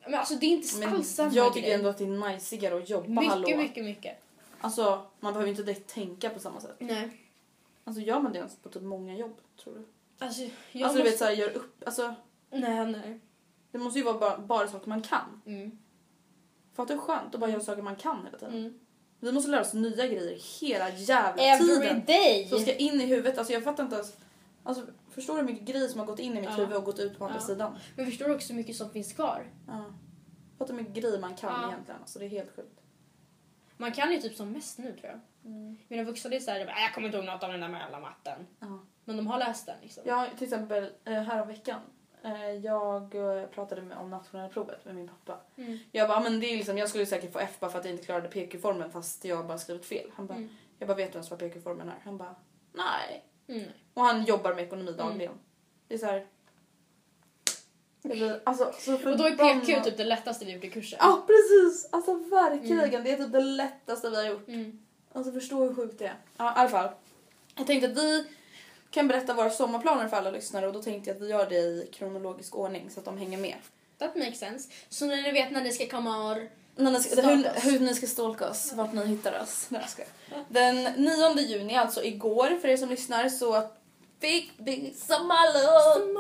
men 0.06 0.14
alltså 0.20 0.36
det 0.36 0.46
är 0.46 0.50
inte 0.50 0.88
alls 0.88 1.08
samma 1.10 1.34
jag 1.34 1.54
tycker 1.54 1.68
grej. 1.68 1.76
ändå 1.76 1.90
att 1.90 1.98
det 1.98 2.04
är 2.04 2.08
najsigare 2.08 2.78
att 2.78 2.90
jobba, 2.90 3.08
mycket, 3.10 3.30
hallå. 3.30 3.58
mycket, 3.58 3.84
mycket. 3.86 4.18
Alltså 4.62 5.06
man 5.20 5.34
behöver 5.34 5.50
inte 5.50 5.64
direkt 5.64 5.94
tänka 5.94 6.30
på 6.30 6.40
samma 6.40 6.62
sätt. 6.62 6.76
Nej. 6.80 7.18
Alltså 7.84 8.02
gör 8.02 8.20
man 8.20 8.32
det 8.32 8.38
ens 8.38 8.56
på 8.56 8.70
typ 8.70 8.84
många 8.84 9.16
jobb, 9.16 9.38
tror 9.64 9.74
du? 9.74 9.86
Alltså, 10.26 10.42
jag 10.42 10.52
alltså 10.52 10.78
du 10.82 10.84
måste... 10.86 11.04
vet 11.04 11.18
såhär, 11.18 11.32
gör 11.32 11.50
upp, 11.50 11.84
alltså 11.86 12.16
Nej, 12.52 12.86
nej. 12.92 13.20
det 13.72 13.78
måste 13.78 14.00
ju 14.00 14.06
vara 14.06 14.20
bara, 14.20 14.38
bara 14.38 14.68
saker 14.68 14.90
man 14.90 15.02
kan. 15.02 15.42
Mm. 15.46 15.78
Fattar 16.74 16.94
hur 16.94 17.02
skönt 17.02 17.34
att 17.36 17.42
bara 17.42 17.50
göra 17.50 17.62
saker 17.62 17.82
man 17.82 17.96
kan 17.96 18.26
hela 18.26 18.38
tiden? 18.38 18.54
Mm. 18.58 18.80
Vi 19.20 19.32
måste 19.32 19.52
lära 19.52 19.62
oss 19.62 19.74
nya 19.74 20.08
grejer 20.08 20.40
hela 20.62 20.90
jävla 20.90 21.44
Every 21.44 21.68
tiden. 21.80 22.04
day! 22.06 22.48
Som 22.50 22.60
ska 22.60 22.76
in 22.76 23.02
i 23.02 23.06
huvudet. 23.06 23.38
Alltså 23.38 23.54
jag 23.54 23.64
fattar 23.64 23.84
inte 23.84 23.96
ens. 23.96 24.18
Alltså, 24.64 24.86
förstår 25.10 25.34
du 25.34 25.40
hur 25.40 25.48
mycket 25.48 25.68
grejer 25.68 25.88
som 25.88 26.00
har 26.00 26.08
gått 26.08 26.20
in 26.20 26.32
i 26.38 26.42
mitt 26.42 26.50
Ja. 26.50 26.56
huvud 26.56 26.76
och 26.76 26.84
gått 26.84 27.00
ut 27.00 27.18
på 27.18 27.26
andra 27.26 27.38
Ja. 27.40 27.46
sidan? 27.46 27.78
Men 27.96 28.06
förstår 28.06 28.26
du 28.28 28.36
också 28.36 28.54
hur 28.54 28.58
mycket 28.58 28.76
som 28.76 28.90
finns 28.90 29.14
kvar? 29.14 29.46
Ja. 29.68 29.86
Fattar 30.58 30.74
hur 30.74 30.82
mycket 30.82 30.96
grejer 31.04 31.20
man 31.20 31.36
kan 31.36 31.62
Ja. 31.62 31.68
egentligen. 31.68 32.02
Alltså 32.02 32.20
det 32.20 32.26
är 32.26 32.30
helt 32.30 32.56
sjukt. 32.56 32.81
Man 33.82 33.92
kan 33.92 34.12
ju 34.12 34.18
typ 34.22 34.36
som 34.36 34.52
mest 34.52 34.78
nu 34.78 34.94
tror 34.98 35.12
jag. 35.12 35.20
Mina 35.88 36.04
vuxna 36.04 36.30
det 36.30 36.36
är 36.36 36.40
såhär, 36.40 36.58
jag, 36.58 36.68
bara, 36.68 36.76
"Äh, 36.78 36.82
jag 36.84 36.94
kommer 36.94 37.08
inte 37.08 37.18
ihåg 37.18 37.26
något 37.26 37.44
av 37.44 37.52
den 37.52 37.62
där 37.62 37.68
mellamatten. 37.70 38.48
Ja. 38.60 38.80
Men 39.06 39.18
de 39.18 39.28
har 39.28 39.40
läst 39.40 39.66
den 39.66 39.76
liksom. 39.82 40.04
Jag 40.06 40.30
till 40.38 40.44
exempel 40.44 40.90
eh, 41.06 41.14
här 41.14 41.46
veckan. 41.46 41.80
Eh, 42.24 42.52
jag 42.52 43.16
eh, 43.16 43.46
pratade 43.48 43.82
med, 43.82 43.98
om 43.98 44.10
nationella 44.10 44.50
provet 44.50 44.86
med 44.86 44.96
min 44.96 45.08
pappa. 45.08 45.40
Mm. 45.56 45.80
Jag 45.92 46.10
bara, 46.10 46.18
"Ah, 46.18 46.22
men 46.22 46.40
det 46.40 46.46
är 46.54 46.58
liksom, 46.58 46.78
jag 46.78 46.90
skulle 46.90 47.06
säkert 47.06 47.34
få 47.34 47.40
F 47.40 47.58
bara 47.60 47.72
för 47.72 47.80
att 47.80 47.86
jag 47.86 47.94
inte 47.94 48.06
klarade 48.06 48.28
PQ-formen 48.30 48.92
fast 48.92 49.26
jag 49.26 49.48
bara 49.48 49.58
skrivit 49.58 49.86
fel. 49.86 50.12
Han 50.16 50.28
bara, 50.28 50.38
Mm. 50.38 50.50
jag 50.80 50.88
bara, 50.88 50.98
vet 50.98 51.12
du 51.12 51.16
ens 51.16 51.30
vad 51.32 51.40
PQ-formen 51.40 51.90
är? 51.90 52.00
Han 52.04 52.18
bara, 52.18 52.36
nej. 52.74 53.26
Mm. 53.48 53.70
Och 53.94 54.04
han 54.04 54.24
jobbar 54.26 54.54
med 54.56 54.64
ekonomi 54.64 54.92
dagligen. 54.92 55.34
Det 55.88 55.94
är 55.94 55.98
så 55.98 56.06
här. 56.06 56.26
Alltså, 58.44 58.74
så 58.80 58.94
Och 58.94 59.18
då 59.18 59.26
är. 59.26 59.60
PQ 59.60 59.84
typ 59.84 59.98
det 59.98 60.04
lättaste 60.04 60.46
vi 60.46 60.52
gjort 60.52 60.64
i 60.64 60.70
kursen. 60.70 61.00
Ja 61.02 61.24
precis! 61.28 61.90
Alltså 61.92 62.14
verkligen. 62.14 63.04
Det 63.04 63.12
är 63.12 63.18
typ 63.18 63.32
det 63.32 63.40
lättaste 63.40 64.10
vi 64.10 64.16
har 64.16 64.24
gjort. 64.24 64.48
Mm. 64.48 64.80
Alltså 65.14 65.32
förstå 65.32 65.64
hur 65.64 65.76
sjukt 65.76 66.00
det 66.00 66.06
är. 66.06 66.16
Ja 66.38 66.52
i 66.52 66.54
alla 66.56 66.70
fall. 66.70 66.90
Jag 67.56 67.68
tänkte 67.68 67.92
att 67.92 67.98
vi 67.98 68.26
kan 68.92 69.08
berätta 69.08 69.34
våra 69.34 69.50
sommarplaner 69.50 70.08
för 70.08 70.18
alla 70.18 70.32
lyssnare 70.32 70.68
och 70.68 70.74
då 70.74 70.82
tänkte 70.82 71.10
jag 71.10 71.16
att 71.16 71.22
vi 71.22 71.30
gör 71.30 71.50
det 71.50 71.56
i 71.56 71.90
kronologisk 71.94 72.56
ordning 72.56 72.90
så 72.90 73.00
att 73.00 73.06
de 73.06 73.18
hänger 73.18 73.38
med. 73.38 73.56
That 73.98 74.16
makes 74.16 74.40
sense. 74.40 74.70
Så 74.90 75.06
när 75.06 75.22
ni 75.22 75.32
vet 75.32 75.52
när 75.52 75.62
ni 75.62 75.72
ska 75.72 75.88
komma 75.88 76.32
och... 76.32 76.38
När 76.76 76.92
ni 76.92 77.00
ska, 77.00 77.22
hur, 77.22 77.72
hur 77.72 77.80
ni 77.80 77.96
ska 77.96 78.08
stalka 78.08 78.50
oss, 78.50 78.74
vart 78.74 78.94
ni 78.94 79.06
hittar 79.06 79.42
oss. 79.42 79.66
Nej, 79.70 79.82
jag 79.82 79.90
skojar. 79.90 80.12
Den 80.50 80.84
9 80.84 81.40
juni, 81.40 81.76
alltså 81.76 82.04
igår 82.04 82.60
för 82.62 82.68
er 82.68 82.78
som 82.78 82.90
lyssnar, 82.90 83.30
så 83.30 83.70
fick 84.22 84.52
vi 84.58 84.94
sommarlov! 84.94 86.16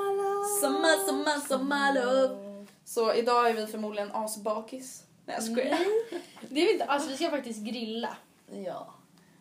Sommar, 0.61 1.07
sommar, 1.07 1.47
sommarlov! 1.47 2.51
Så 2.85 3.13
idag 3.13 3.49
är 3.49 3.53
vi 3.53 3.67
förmodligen 3.67 4.11
asbakis. 4.11 5.03
Nej 5.25 5.35
jag 5.35 5.43
skojar. 5.43 5.79
Det 6.49 6.61
är 6.61 6.65
vi 6.65 6.73
inte, 6.73 6.85
alltså 6.85 7.09
vi 7.09 7.15
ska 7.15 7.29
faktiskt 7.29 7.59
grilla. 7.59 8.17
Ja. 8.65 8.93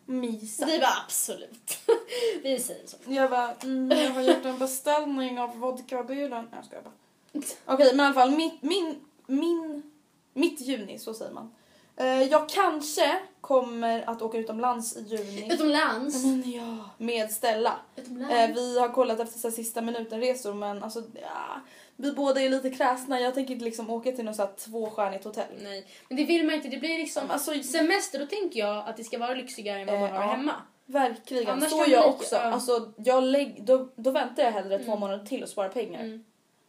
Mysa. 0.05 0.65
Vi 0.65 0.79
bara 0.79 1.03
absolut. 1.05 1.79
vi 2.43 2.59
säger 2.59 2.87
så. 2.87 2.97
Jag 3.07 3.29
bara, 3.29 3.53
mm, 3.53 3.99
jag 3.99 4.11
har 4.11 4.21
gjort 4.21 4.45
en 4.45 4.57
beställning 4.57 5.39
av 5.39 5.57
vodkabilen. 5.57 6.29
Nej 6.29 6.53
jag 6.55 6.65
skojar 6.65 6.83
bara. 6.83 7.43
Okej 7.75 7.95
men 7.95 7.99
i 7.99 8.03
alla 8.03 8.13
fall 8.13 8.31
mitt, 8.31 8.61
min, 8.61 9.05
min, 9.25 9.91
mitt 10.33 10.61
juni, 10.61 10.99
så 10.99 11.13
säger 11.13 11.31
man. 11.31 11.55
Eh, 12.01 12.23
jag 12.23 12.49
kanske 12.49 13.19
kommer 13.41 14.03
att 14.09 14.21
åka 14.21 14.37
utomlands 14.37 14.97
i 14.97 15.01
juni. 15.01 15.53
Utomlands. 15.53 16.23
Men 16.25 16.51
ja, 16.51 16.89
med 16.97 17.31
Stella. 17.31 17.73
Utomlands. 17.95 18.33
Eh, 18.35 18.49
vi 18.55 18.79
har 18.79 18.89
kollat 18.89 19.19
efter 19.19 19.39
så 19.39 19.51
sista 19.51 19.81
minuten-resor 19.81 20.53
men 20.53 20.83
alltså 20.83 21.03
ja, 21.21 21.61
vi 21.95 22.11
båda 22.11 22.41
är 22.41 22.49
lite 22.49 22.69
kräsna. 22.69 23.19
Jag 23.19 23.33
tänker 23.33 23.53
inte 23.53 23.65
liksom 23.65 23.89
åka 23.89 24.11
till 24.11 24.25
något 24.25 24.35
så 24.35 24.41
här 24.41 24.51
tvåstjärnigt 24.55 25.23
hotell. 25.25 25.45
Nej, 25.63 25.87
men 26.07 26.17
det 26.17 26.23
vill 26.23 26.45
man 26.45 26.55
inte. 26.55 26.67
Det 26.67 26.77
blir 26.77 26.97
liksom... 26.97 27.23
Alltså, 27.29 27.63
Semester, 27.63 28.19
då 28.19 28.25
tänker 28.25 28.59
jag 28.59 28.87
att 28.89 28.97
det 28.97 29.03
ska 29.03 29.17
vara 29.17 29.33
lyxigare 29.33 29.79
än 29.79 29.87
vad 29.87 29.99
man 29.99 30.09
Eh, 30.09 30.15
har 30.15 30.21
ja. 30.23 30.31
hemma. 30.31 30.53
Verkligen, 30.85 31.47
Annars 31.49 31.69
så 31.71 31.85
jag 31.87 32.07
också. 32.09 32.35
ja. 32.35 32.41
Alltså, 32.41 32.91
jag 32.97 33.23
lägg, 33.23 33.63
då, 33.65 33.89
då 33.95 34.11
väntar 34.11 34.43
jag 34.43 34.51
hellre 34.51 34.77
två 34.79 34.91
Mm. 34.91 34.99
månader 34.99 35.25
till 35.25 35.43
och 35.43 35.49
sparar 35.49 35.69
pengar. 35.69 35.99
Mm. 35.99 36.23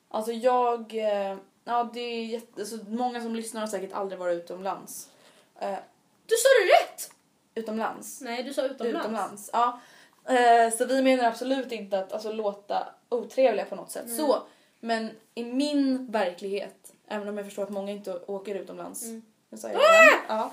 Alltså 0.09 0.33
jag, 0.33 0.95
ja 1.65 1.91
det 1.95 2.01
är 2.01 2.25
jätte, 2.25 2.61
alltså, 2.61 2.77
många 2.89 3.21
som 3.21 3.35
lyssnar 3.37 3.61
har 3.61 3.69
säkert 3.69 3.93
aldrig 3.93 4.19
varit 4.19 4.45
utomlands. 4.45 5.09
Eh, 5.63 5.79
Du 6.27 6.35
sa 6.37 6.49
det 6.61 6.73
rätt! 6.73 7.11
utomlands. 7.55 8.21
Nej, 8.21 8.43
du 8.43 8.53
sa 8.55 8.63
utomlands. 8.63 8.99
Utomlands. 9.07 9.51
Ja. 9.53 9.81
Eh, 10.29 10.73
så 10.79 10.85
vi 10.85 11.03
menar 11.03 11.25
absolut 11.25 11.73
inte 11.73 11.99
att 11.99 12.13
alltså, 12.13 12.33
låta 12.33 12.87
otrevliga 13.09 13.65
på 13.65 13.77
något 13.77 13.91
sätt. 13.91 14.05
Mm. 14.05 14.17
Så, 14.17 14.43
men 14.81 15.11
i 15.35 15.45
min 15.45 16.07
verklighet, 16.13 16.93
även 17.09 17.29
om 17.29 17.37
jag 17.37 17.47
förstår 17.47 17.63
att 17.63 17.71
många 17.71 17.93
inte 17.93 18.19
åker 18.27 18.55
utomlands. 18.55 19.03
Mm. 19.05 19.23
Nu 19.49 19.59
sa 19.59 19.69
jag 19.69 19.77
det 19.77 19.83
igen. 19.85 20.21
Ja. 20.29 20.51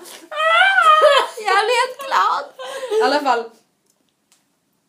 jag 1.36 1.64
blir 1.64 1.88
helt 1.88 2.06
glad! 2.06 2.44
I 3.00 3.02
alla 3.02 3.20
fall. 3.20 3.50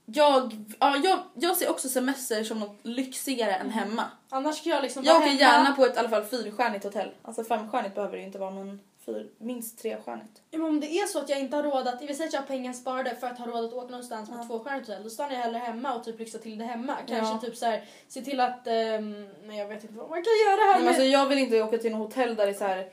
Jag, 0.06 0.54
ja, 0.80 0.98
jag, 1.04 1.20
jag 1.34 1.58
ser 1.58 1.70
också 1.70 1.90
semester 1.90 2.44
som 2.44 2.60
något 2.60 2.78
lyxigare 2.82 3.56
än 3.56 3.70
hemma. 3.70 4.04
Annars 4.30 4.58
ska 4.58 4.70
jag 4.70 4.82
liksom 4.84 5.04
Jag 5.04 5.16
åker 5.18 5.28
hemma. 5.28 5.40
gärna 5.40 5.75
på 5.75 5.86
ett 5.86 5.96
i 5.96 6.00
alla 6.00 6.10
fall 6.10 6.24
fyrstjärnigt 6.25 6.84
hotell. 6.84 7.12
Alltså 7.22 7.44
femstjärnigt 7.44 7.96
behöver 7.96 8.18
det 8.18 8.24
inte 8.24 8.40
vara 8.40 8.51
men 8.51 8.80
fyr, 9.05 9.29
minst 9.38 9.79
trestjärnigt. 9.81 10.41
Ja, 10.51 10.58
men 10.60 10.67
om 10.67 10.79
det 10.79 10.88
är 10.88 11.08
så 11.08 11.20
att 11.20 11.29
jag 11.29 11.39
inte 11.39 11.55
har 11.55 11.63
råd 11.63 11.88
att, 11.88 12.01
vi 12.01 12.13
säger 12.15 12.27
att 12.27 12.34
jag 12.34 12.41
har 12.41 12.48
pengar 12.48 12.74
sparade 12.74 13.15
för 13.15 13.27
att 13.27 13.38
ha 13.39 13.46
råd 13.48 13.65
att 13.65 13.74
åka 13.74 13.88
någonstans 13.88 14.29
på 14.29 14.36
Ja. 14.36 14.43
tvåstjärnigt 14.43 14.88
hotell, 14.88 15.03
då 15.03 15.10
stannar 15.10 15.34
jag 15.34 15.39
hellre 15.41 15.60
hemma 15.60 15.96
och 15.96 16.03
typ 16.03 16.20
lyxar 16.20 16.39
till 16.39 16.58
det 16.58 16.65
hemma. 16.65 16.96
Kanske 17.08 17.34
Ja. 17.34 17.38
typ 17.41 17.58
så 17.58 17.65
här, 17.65 17.86
se 18.08 18.22
till 18.22 18.39
att, 18.39 18.67
ehm, 18.67 19.29
nej 19.43 19.58
jag 19.60 19.67
vet 19.67 19.84
inte 19.84 19.96
vad 19.96 20.10
man 20.10 20.24
kan 20.24 20.34
göra 20.46 20.62
här 20.62 20.74
Nej, 20.74 20.79
men 20.79 20.88
alltså, 20.88 21.03
jag 21.03 21.25
vill 21.27 21.38
inte 21.38 21.62
åka 21.62 21.77
till 21.77 21.91
något 21.91 22.08
hotell 22.13 22.36
där 22.36 22.46
det 22.46 22.51
är 22.51 22.58
så 22.58 22.63
här 22.65 22.89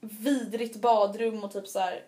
vidrigt 0.00 0.76
badrum 0.76 1.44
och 1.44 1.52
typ 1.52 1.68
så 1.68 1.78
här 1.78 2.04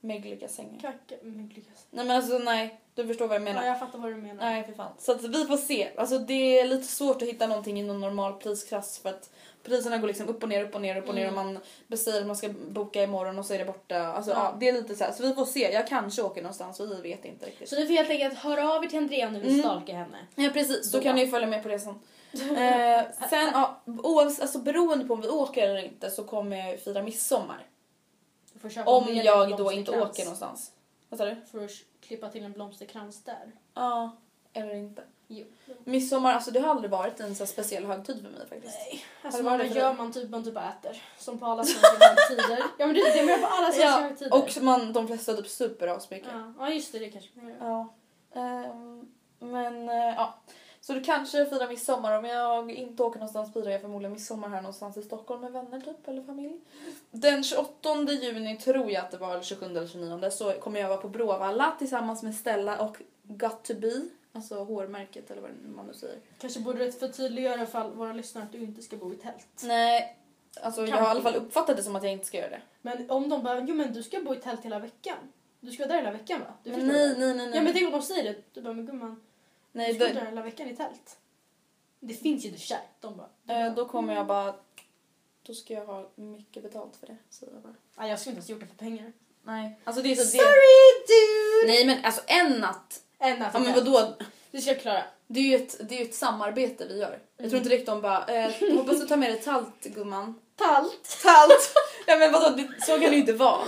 mögliga 0.00 0.48
sängar. 0.48 0.80
Kacka, 0.80 1.14
men 1.22 1.48
lyckas. 1.48 1.86
Nej 1.90 2.04
men 2.06 2.16
alltså 2.16 2.38
nej, 2.38 2.80
du 2.94 3.06
förstår 3.06 3.26
vad 3.28 3.34
jag 3.34 3.42
menar. 3.42 3.62
Ja, 3.62 3.68
jag 3.68 3.78
fattar 3.78 3.98
vad 3.98 4.10
du 4.10 4.16
menar. 4.16 4.44
Nej 4.44 4.64
för 4.64 4.72
fan. 4.72 4.92
Så 4.98 5.12
att 5.12 5.22
vi 5.24 5.44
får 5.44 5.56
se. 5.56 5.88
Alltså 5.96 6.18
det 6.18 6.58
är 6.60 6.64
lite 6.66 6.86
svårt 6.86 7.22
att 7.22 7.28
hitta 7.28 7.46
någonting 7.46 7.80
i 7.80 7.82
någon 7.82 8.00
normal 8.00 8.32
prisklass 8.32 8.98
för 8.98 9.08
att 9.08 9.30
priserna 9.64 9.98
går 9.98 10.08
liksom 10.08 10.28
upp 10.28 10.42
och 10.42 10.48
ner, 10.48 10.64
upp 10.64 10.74
och 10.74 10.80
ner, 10.80 10.96
upp 10.96 11.08
och 11.08 11.14
ner 11.14 11.28
och 11.28 11.34
man 11.34 11.58
beställer 11.86 12.20
att 12.20 12.26
man 12.26 12.36
ska 12.36 12.48
boka 12.48 13.02
imorgon 13.02 13.38
och 13.38 13.46
så 13.46 13.54
är 13.54 13.58
det 13.58 13.64
borta. 13.64 13.98
Alltså 14.06 14.30
Ja. 14.30 14.36
ja, 14.36 14.56
det 14.60 14.68
är 14.68 14.72
lite 14.72 14.94
så 14.94 15.04
här. 15.04 15.12
Så 15.12 15.22
vi 15.22 15.34
får 15.34 15.44
se. 15.44 15.72
Jag 15.72 15.88
kanske 15.88 16.22
åker 16.22 16.42
någonstans 16.42 16.80
och 16.80 16.90
vi 16.92 17.00
vet 17.00 17.24
inte 17.24 17.46
riktigt. 17.46 17.68
Så 17.68 17.76
ni 17.76 17.86
får 17.86 17.94
helt 17.94 18.10
enkelt 18.10 18.38
höra 18.38 18.72
av 18.72 18.84
er 18.84 18.88
till 18.88 18.98
Andrea 18.98 19.26
om 19.26 19.32
ni 19.32 19.38
vill 19.40 19.48
Mm. 19.48 19.60
stalka 19.62 19.92
henne. 19.94 20.18
Ja 20.34 20.50
precis, 20.52 20.90
då 20.92 20.98
Då. 20.98 21.02
kan 21.04 21.16
ni 21.16 21.26
följa 21.26 21.48
med 21.48 21.62
på 21.62 21.68
resan. 21.68 22.00
eh, 22.32 23.02
sen 23.30 23.48
ja, 23.52 23.80
oavs- 23.86 24.40
alltså, 24.42 24.58
beroende 24.58 25.04
på 25.04 25.14
om 25.14 25.20
vi 25.20 25.28
åker 25.28 25.68
eller 25.68 25.84
inte 25.84 26.10
så 26.10 26.24
kommer 26.24 26.56
jag 26.56 26.80
fira 26.80 27.02
midsommar. 27.02 27.66
Du 28.52 28.70
får 28.70 28.88
Om 28.88 29.14
jag 29.14 29.56
då 29.58 29.72
inte 29.72 29.90
åker 30.00 30.22
någonstans. 30.24 30.70
Vad 31.08 31.18
sa 31.18 31.24
du? 31.24 31.36
För 31.50 31.64
att 31.64 31.70
klippa 32.00 32.28
till 32.28 32.44
en 32.44 32.52
blomsterkrans 32.52 33.24
där. 33.24 33.52
Ja, 33.74 34.16
eller 34.54 34.74
inte. 34.74 35.02
Jo. 35.28 35.44
Midsommar, 35.84 36.32
alltså 36.32 36.50
det 36.50 36.60
har 36.60 36.70
aldrig 36.70 36.90
varit 36.90 37.20
en 37.20 37.34
så 37.34 37.46
speciell 37.46 37.84
högtid 37.84 38.22
för 38.22 38.30
mig 38.30 38.48
faktiskt. 38.48 38.78
Nej, 38.90 39.04
alltså 39.22 39.42
man 39.42 39.58
för 39.58 39.66
gör 39.66 39.94
man 39.94 40.12
typ, 40.12 40.30
man 40.30 40.44
typ 40.44 40.56
äter. 40.56 41.02
Som 41.18 41.38
på 41.38 41.46
alla 41.46 41.64
svenska 41.64 42.06
högtider. 42.06 42.58
Ja 42.78 42.86
men 42.86 42.94
det 42.94 43.00
är 43.00 43.18
det 43.20 43.26
med 43.26 43.40
på 43.40 43.46
alla 43.46 43.66
svenska 43.66 43.82
Ja, 43.82 44.00
högtider. 44.00 44.34
och 44.34 44.62
man, 44.62 44.92
de 44.92 45.06
flesta 45.06 45.34
typ 45.34 45.48
super 45.48 45.86
asmycket. 45.88 46.28
ja. 46.32 46.52
ja 46.58 46.70
just 46.70 46.92
det, 46.92 46.98
det 46.98 47.10
kanske 47.10 47.30
man 47.34 47.48
gör. 47.48 47.56
Ja. 47.60 47.94
Ehm, 48.40 49.08
men 49.38 49.88
eh, 49.88 49.94
ja. 50.16 50.34
Så 50.80 50.92
du 50.92 51.00
kanske 51.00 51.46
firar 51.46 51.68
midsommar. 51.68 52.18
Om 52.18 52.24
jag 52.24 52.70
inte 52.70 53.02
åker 53.02 53.18
någonstans 53.18 53.52
firar 53.52 53.70
jag 53.70 53.80
förmodligen 53.80 54.12
midsommar 54.12 54.48
här 54.48 54.62
någonstans 54.62 54.96
i 54.96 55.02
Stockholm 55.02 55.40
med 55.40 55.52
vänner 55.52 55.80
typ 55.80 56.08
eller 56.08 56.22
familj. 56.22 56.60
Den 57.10 57.44
28 57.44 58.12
juni 58.22 58.56
tror 58.56 58.90
jag 58.90 59.04
att 59.04 59.10
det 59.10 59.16
var, 59.16 59.30
eller 59.30 59.42
27 59.42 59.66
eller 59.66 59.86
29 59.86 60.30
så 60.30 60.52
kommer 60.52 60.80
jag 60.80 60.88
vara 60.88 60.98
på 61.00 61.08
Bråvalla 61.08 61.74
tillsammans 61.78 62.22
med 62.22 62.34
Stella 62.34 62.78
och 62.78 62.96
Got 63.22 63.64
to 63.64 63.74
be. 63.74 64.02
Alltså 64.36 64.64
hårmärket 64.64 65.30
eller 65.30 65.42
vad 65.42 65.50
man 65.76 65.86
nu 65.86 65.94
säger. 65.94 66.18
Kanske 66.38 66.60
borde 66.60 66.84
du 66.84 66.92
förtydliggöra 66.92 67.66
för 67.66 67.88
våra 67.90 68.12
lyssnare 68.12 68.44
att 68.44 68.52
du 68.52 68.58
inte 68.58 68.82
ska 68.82 68.96
bo 68.96 69.12
i 69.12 69.16
tält. 69.16 69.62
Nej, 69.62 70.16
alltså 70.60 70.80
jag 70.80 70.90
Kan 70.90 70.98
har 70.98 71.06
i 71.06 71.10
alla 71.10 71.22
fall 71.22 71.34
uppfattat 71.34 71.76
det 71.76 71.82
som 71.82 71.96
att 71.96 72.02
jag 72.02 72.12
inte 72.12 72.26
ska 72.26 72.38
göra 72.38 72.50
det. 72.50 72.62
Men 72.82 73.10
om 73.10 73.28
de 73.28 73.42
bara, 73.42 73.60
jo 73.60 73.74
men 73.74 73.92
du 73.92 74.02
ska 74.02 74.20
bo 74.20 74.34
i 74.34 74.36
tält 74.36 74.64
hela 74.64 74.78
veckan. 74.78 75.16
Du 75.60 75.72
ska 75.72 75.82
vara 75.82 75.92
där 75.92 75.96
hela 75.96 76.12
veckan 76.12 76.40
va? 76.40 76.46
Du 76.62 76.70
Men 76.70 76.86
nej, 76.86 77.08
det? 77.08 77.18
nej, 77.18 77.34
nej, 77.34 77.46
nej. 77.46 77.56
Ja 77.56 77.62
men 77.62 77.72
tänk 77.72 77.86
om 77.86 77.92
de 77.92 78.02
säger 78.02 78.24
det. 78.24 78.42
Du 78.52 78.62
bara, 78.62 78.74
men 78.74 78.86
gumman, 78.86 79.22
nej 79.72 79.92
du 79.92 79.94
ska 79.94 80.04
vara 80.04 80.14
där 80.14 80.26
hela 80.26 80.42
veckan 80.42 80.68
i 80.68 80.76
tält. 80.76 81.16
Det 82.00 82.14
finns 82.14 82.44
ju 82.44 82.48
och 82.48 82.54
för 82.54 82.66
sig. 82.66 82.88
De 83.00 83.16
bara, 83.16 83.66
eh, 83.66 83.74
då 83.74 83.88
kommer 83.88 84.14
jag 84.14 84.26
bara... 84.26 84.54
Då 85.42 85.54
ska 85.54 85.74
jag 85.74 85.86
ha 85.86 86.10
mycket 86.14 86.62
betalt 86.62 86.96
för 86.96 87.06
det. 87.06 87.16
Säger 87.30 87.52
jag 87.52 87.62
bara. 87.62 87.74
nej 87.98 88.10
jag 88.10 88.20
skulle 88.20 88.30
inte 88.30 88.38
ens 88.38 88.50
gjort 88.50 88.60
det 88.60 88.66
för 88.66 88.76
pengar. 88.76 89.12
Nej, 89.42 89.80
alltså 89.84 90.02
det 90.02 90.12
är 90.12 90.16
så 90.16 90.24
Sorry 90.24 91.04
dude! 91.08 91.72
Nej 91.72 91.86
men 91.86 92.04
alltså 92.04 92.22
en 92.26 92.60
natt. 92.60 93.03
En 93.18 93.38
natt 93.38 93.50
Ja 93.54 93.60
men 93.60 93.74
vadå? 93.74 94.14
Det 94.50 94.60
ska 94.60 94.70
jag 94.70 94.80
klara. 94.80 95.02
Det 95.26 95.40
är 95.40 95.44
ju 95.44 95.56
ett, 95.56 95.88
det 95.88 95.94
är 95.94 95.98
ju 95.98 96.04
ett 96.04 96.14
samarbete 96.14 96.86
vi 96.88 96.98
gör. 97.00 97.18
Jag 97.36 97.50
tror 97.50 97.58
inte 97.58 97.70
riktigt 97.70 97.86
de 97.86 98.00
bara, 98.00 98.24
eh, 98.26 98.50
hoppas 98.76 99.00
du 99.00 99.06
tar 99.06 99.16
med 99.16 99.30
dig 99.30 99.40
talt 99.42 99.80
gumman. 99.84 100.34
Talt. 100.56 101.18
Talt! 101.22 101.74
ja 102.06 102.16
men 102.16 102.32
vadå, 102.32 102.56
det, 102.56 102.68
så 102.86 102.92
kan 102.92 103.00
det 103.00 103.06
ju 103.10 103.16
inte 103.20 103.32
vara. 103.32 103.60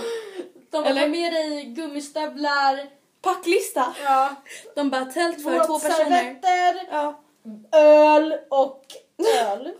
De 0.69 0.83
bara, 0.83 0.85
Eller? 0.89 1.01
ta 1.01 1.07
med 1.07 1.33
dig 1.33 1.63
gummistövlar. 1.65 2.89
Packlista! 3.21 3.95
Ja. 4.03 4.35
De 4.75 4.89
bara 4.89 5.05
tält 5.05 5.43
för 5.43 5.65
två 5.67 5.79
personer. 5.79 5.97
våtservetter, 5.99 6.87
Ja. 6.91 7.21
öl 7.71 8.33
och 8.49 8.85
öl. 9.41 9.73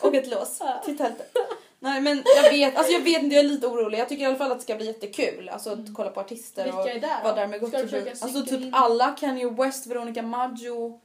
Och 0.00 0.14
ett 0.14 0.26
lås 0.26 0.56
Ja. 0.60 0.82
till 0.84 0.98
tältet. 0.98 1.36
Nej 1.82 2.00
men 2.00 2.22
jag 2.42 2.50
vet, 2.50 2.76
alltså 2.76 2.92
jag 2.92 3.00
vet 3.00 3.22
inte, 3.22 3.36
jag 3.36 3.44
är 3.44 3.48
lite 3.48 3.66
orolig. 3.66 3.98
Jag 3.98 4.08
tycker 4.08 4.22
i 4.22 4.26
alla 4.26 4.36
fall 4.36 4.52
att 4.52 4.58
det 4.58 4.62
ska 4.62 4.74
bli 4.74 4.86
jättekul. 4.86 5.48
Alltså 5.48 5.70
att 5.70 5.94
kolla 5.94 6.10
på 6.10 6.20
artister 6.20 6.64
Vilka 6.64 6.78
och 6.78 6.88
är 6.88 7.00
där? 7.00 7.22
vara 7.24 7.34
där 7.34 7.46
med 7.46 7.60
Gott 7.60 7.70
försöka. 7.70 8.10
Alltså 8.10 8.42
typ 8.42 8.60
in? 8.60 8.74
alla, 8.74 9.10
Kanye 9.10 9.50
West, 9.50 9.86
Veronica 9.86 10.22
Maggio. 10.22 11.00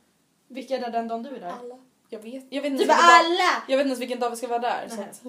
Vilka 0.47 0.75
är 0.75 0.81
där 0.81 0.89
den 0.89 1.07
dagen 1.07 1.23
du 1.23 1.29
är 1.29 1.39
där? 1.39 1.53
Alla. 1.61 1.77
Jag 2.09 2.19
vet, 2.19 2.45
jag 2.49 2.61
vet 2.61 2.71
inte 2.71 2.83
vilken 2.83 2.87
bara 2.87 3.07
dag, 3.07 3.25
alla! 3.25 3.63
jag 3.67 3.77
vet 3.77 3.85
inte 3.85 3.89
ens 3.89 3.99
vilken 3.99 4.19
dag 4.19 4.29
vi 4.29 4.35
ska 4.35 4.47
vara 4.47 4.59
där. 4.59 4.87
Så 4.89 4.95
Nej. 4.95 5.05
att, 5.09 5.21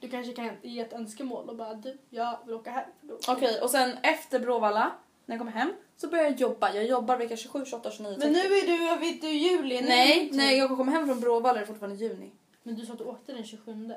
Du 0.00 0.08
kanske 0.08 0.32
kan 0.32 0.50
ge 0.62 0.80
ett 0.80 0.92
önskemål 0.92 1.48
och 1.48 1.56
bara 1.56 1.74
du, 1.74 1.98
jag 2.10 2.38
vill 2.46 2.54
åka 2.54 2.70
här. 2.70 2.86
Okej, 3.28 3.60
och 3.60 3.70
sen 3.70 3.92
efter 4.02 4.38
Bråvalla, 4.38 4.92
när 5.26 5.34
jag 5.34 5.40
kommer 5.40 5.52
hem, 5.52 5.72
så 5.96 6.08
börjar 6.08 6.24
jag 6.24 6.34
jobba. 6.40 6.74
Jag 6.74 6.84
jobbar 6.84 7.16
vecka 7.16 7.36
27, 7.36 7.64
28, 7.64 7.90
29, 7.90 8.14
30. 8.14 8.20
Men 8.26 8.32
nu 8.32 8.38
är 8.38 8.66
du, 8.66 9.06
vet 9.06 9.20
du, 9.20 9.28
juli. 9.30 9.76
är 9.76 9.82
Nej, 9.82 10.30
nej, 10.32 10.48
typ- 10.48 10.58
jag 10.58 10.76
kommer 10.76 10.92
hem 10.92 11.06
från 11.06 11.20
Bråvalla 11.20 11.56
är 11.56 11.60
det 11.60 11.66
fortfarande 11.66 11.96
juni. 11.96 12.30
Men 12.62 12.74
du 12.74 12.86
sa 12.86 12.92
att 12.92 12.98
du 12.98 13.04
åkte 13.04 13.32
den 13.32 13.44
27. 13.44 13.92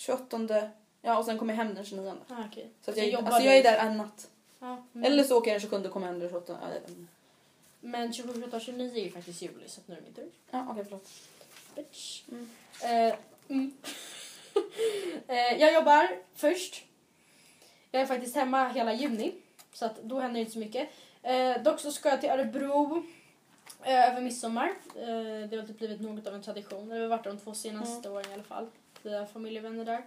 28, 0.00 0.70
ja 1.02 1.18
och 1.18 1.24
sen 1.24 1.38
kommer 1.38 1.54
jag 1.54 1.64
hem 1.64 1.74
den 1.74 1.84
29. 1.84 2.14
Ah, 2.28 2.34
okej. 2.50 2.70
Så 2.82 2.90
att 2.90 2.96
jag, 2.96 3.08
jobbar 3.08 3.30
alltså 3.30 3.42
jag 3.42 3.56
är 3.56 3.62
där 3.62 3.78
en 3.78 3.96
natt. 3.96 4.28
Ja, 4.58 4.84
mm. 4.94 5.12
Eller 5.12 5.24
så 5.24 5.38
åker 5.38 5.50
jag 5.50 5.54
den 5.54 5.70
27 5.70 5.86
och 5.86 5.92
kommer 5.92 6.06
hem 6.06 6.18
den 6.18 6.28
28. 6.28 6.58
Ja, 6.62 6.68
jag 6.68 6.80
vet 6.80 6.88
inte. 6.88 7.12
Men 7.80 8.12
27, 8.12 8.34
28, 8.34 8.60
29 8.60 8.96
är 8.96 9.04
ju 9.04 9.10
faktiskt 9.10 9.42
juli 9.42 9.68
så 9.68 9.80
att 9.80 9.88
nu 9.88 9.94
är 9.94 9.98
det 9.98 10.04
min 10.04 10.14
tur. 10.14 10.30
Ja, 10.50 10.66
okej 10.70 10.84
förlåt. 10.84 11.08
Bitch. 11.74 12.22
Mm. 12.28 12.50
Eh, 12.82 13.14
mm. 13.48 13.72
eh, 15.28 15.60
jag 15.60 15.74
jobbar 15.74 16.08
först. 16.34 16.84
Jag 17.90 18.02
är 18.02 18.06
faktiskt 18.06 18.34
hemma 18.36 18.68
hela 18.68 18.94
juni. 18.94 19.32
Så 19.72 19.86
att 19.86 20.02
då 20.02 20.20
händer 20.20 20.40
inte 20.40 20.52
så 20.52 20.58
mycket. 20.58 20.88
Eh, 21.22 21.62
dock 21.62 21.80
så 21.80 21.92
ska 21.92 22.08
jag 22.08 22.20
till 22.20 22.30
Örebro 22.30 23.04
eh, 23.82 24.08
över 24.10 24.20
midsommar. 24.20 24.68
Eh, 24.96 25.48
det 25.50 25.56
har 25.56 25.66
typ 25.66 25.78
blivit 25.78 26.00
något 26.00 26.26
av 26.26 26.34
en 26.34 26.42
tradition. 26.42 26.90
Jag 26.90 27.00
har 27.00 27.08
varit 27.08 27.24
de 27.24 27.38
två 27.38 27.54
senaste 27.54 28.08
Mm. 28.08 28.12
åren 28.12 28.30
i 28.30 28.34
alla 28.34 28.42
fall. 28.42 28.70
Vi 29.02 29.16
har 29.16 29.26
familjevänner 29.26 29.84
där. 29.84 30.04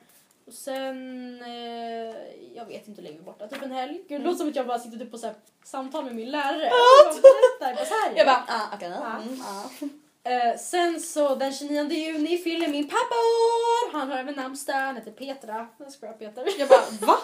Och 0.48 0.54
sen, 0.54 1.42
eh, 1.42 2.16
jag 2.56 2.66
vet 2.66 2.88
inte 2.88 3.02
hur 3.02 3.10
länge 3.10 3.22
borta, 3.22 3.48
typ 3.48 3.62
en 3.62 3.72
helg. 3.72 4.02
Gud, 4.08 4.22
det 4.22 4.26
låter 4.26 4.38
som 4.38 4.50
att 4.50 4.56
jag 4.56 4.68
bara 4.68 4.80
sitter 4.80 4.98
typ 4.98 5.12
på 5.12 5.18
så 5.18 5.26
här, 5.28 5.36
samtal 5.64 6.06
med 6.06 6.16
min 6.16 6.32
lärare. 6.32 6.70
Och 6.70 7.22
berättar, 7.22 7.76
bara 7.76 7.86
så 7.86 7.94
här 7.94 8.12
är 8.12 8.18
Jag 8.18 8.26
bara, 8.26 8.44
ah, 8.48 8.76
okej. 8.76 8.90
Ja. 8.90 9.22
Mm, 9.22 9.42
ah. 9.42 9.70
Eh, 10.26 10.58
sen 10.58 11.00
så 11.00 11.36
den 11.36 11.54
29 11.54 11.92
juni 11.92 12.38
fyller 12.38 12.68
min 12.68 12.88
pappa 12.88 13.16
år. 13.16 13.92
Han 13.92 14.12
har 14.12 14.18
även 14.18 14.36
namnsdag. 14.36 14.74
Han 14.74 14.96
heter 14.96 15.12
Petra. 15.12 15.68
Jag 15.78 15.92
skojar 15.92 16.14
Peter. 16.14 16.48
Jag 16.60 16.70
bara, 16.70 16.82
va? 17.02 17.18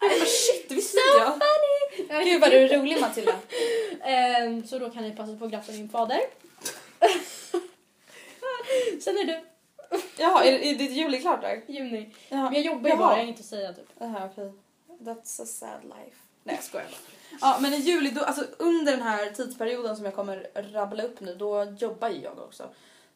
Jag 0.00 0.10
bara, 0.10 0.26
shit, 0.26 0.68
det 0.68 0.74
visste 0.74 0.98
inte 0.98 1.40
jag. 2.08 2.24
Gud 2.24 2.40
vad 2.40 2.50
du 2.50 2.56
är 2.56 2.78
rolig 2.78 3.00
Matilda. 3.00 3.32
Eh, 4.00 4.64
så 4.64 4.78
då 4.78 4.90
kan 4.90 5.02
ni 5.02 5.16
passa 5.16 5.36
på 5.36 5.44
att 5.44 5.50
gratta 5.50 5.72
min 5.72 5.88
fader. 5.88 6.20
sen 9.00 9.18
är 9.18 9.24
det 9.24 9.42
Jaha, 10.16 10.44
är, 10.44 10.52
är 10.52 10.74
ditt 10.74 10.90
juli 10.90 11.20
klart 11.20 11.40
där? 11.40 11.62
juni. 11.68 12.14
Jaha. 12.28 12.44
Men 12.44 12.54
jag 12.54 12.62
jobbar 12.62 12.90
ju 12.90 12.96
bara, 12.96 13.10
jag 13.10 13.16
har 13.16 13.22
inget 13.24 13.40
att 13.40 13.46
säga 13.46 13.72
typ. 13.72 13.88
Jaha, 13.98 14.28
okej. 14.32 14.52
That's 15.00 15.42
a 15.42 15.46
sad 15.46 15.84
life. 15.84 16.16
Nej 16.44 16.54
jag 16.54 16.64
skojar 16.64 16.86
bara. 16.86 16.98
Ja 17.40 17.58
men 17.60 17.74
i 17.74 17.76
juli, 17.76 18.10
då, 18.10 18.24
alltså 18.24 18.44
under 18.58 18.92
den 18.92 19.02
här 19.02 19.30
tidsperioden 19.30 19.96
som 19.96 20.04
jag 20.04 20.14
kommer 20.14 20.46
rabbla 20.72 21.02
upp 21.02 21.20
nu, 21.20 21.34
då 21.34 21.64
jobbar 21.78 22.08
ju 22.08 22.20
jag 22.20 22.38
också. 22.38 22.68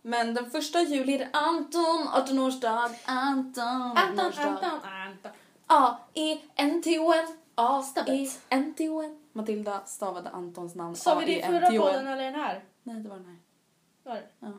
Men 0.03 0.35
den 0.35 0.51
första 0.51 0.83
juli 0.83 1.15
är 1.15 1.19
det 1.19 1.29
Anton, 1.33 2.09
18-årsdag, 2.13 2.91
Anton, 3.05 3.65
Anton, 3.65 4.25
18-årsdag. 4.25 4.47
Anton, 4.47 4.81
Anton. 4.85 5.33
A-E-N-T-O-N, 5.67 7.27
Stavet. 7.85 8.09
A-E-N-T-O-n. 8.09 9.21
Matilda 9.33 9.85
stavade 9.87 10.31
Antons 10.31 10.75
namn 10.75 10.97
Sa 10.97 11.19
vi 11.19 11.25
det 11.27 11.39
i 11.39 11.43
förra 11.43 11.71
podden 11.71 12.07
eller 12.07 12.25
den 12.25 12.35
här? 12.35 12.65
Nej 12.83 12.97
det 12.97 13.09
var 13.09 13.17
den 13.17 13.27
här. 13.27 13.39
Var 14.03 14.15
det? 14.15 14.53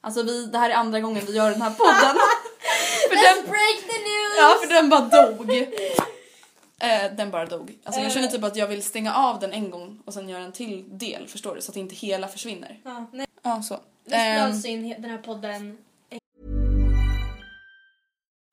Alltså 0.00 0.22
vi, 0.22 0.46
det 0.46 0.58
här 0.58 0.70
är 0.70 0.74
andra 0.74 1.00
gången 1.00 1.22
vi 1.26 1.32
gör 1.36 1.50
den 1.50 1.62
här 1.62 1.70
podden. 1.70 2.16
för 3.08 3.14
den, 3.16 3.50
break 3.50 3.80
the 3.90 3.98
news! 3.98 4.34
ja 4.38 4.56
för 4.62 4.74
den 4.74 4.88
bara 4.88 5.00
dog. 5.00 5.50
Eh, 6.80 7.12
den 7.16 7.30
bara 7.30 7.46
dog. 7.46 7.78
Alltså 7.84 8.00
jag 8.00 8.08
Eh. 8.08 8.14
känner 8.14 8.28
typ 8.28 8.44
att 8.44 8.56
jag 8.56 8.66
vill 8.66 8.82
stänga 8.82 9.14
av 9.14 9.40
den 9.40 9.52
en 9.52 9.70
gång 9.70 10.02
och 10.04 10.14
sen 10.14 10.28
göra 10.28 10.42
en 10.42 10.52
till 10.52 10.98
del, 10.98 11.28
förstår 11.28 11.54
du? 11.54 11.60
Så 11.60 11.70
att 11.70 11.76
inte 11.76 11.94
hela 11.94 12.28
försvinner. 12.28 12.80
Ja, 12.84 13.06
nej. 13.12 13.26
Ja, 13.42 13.62
så. 13.62 13.80
Vi 14.04 14.10
spelar 14.10 14.38
alltså 14.46 14.68
in 14.68 14.94
den 14.98 15.10
här 15.10 15.18
podden 15.18 15.78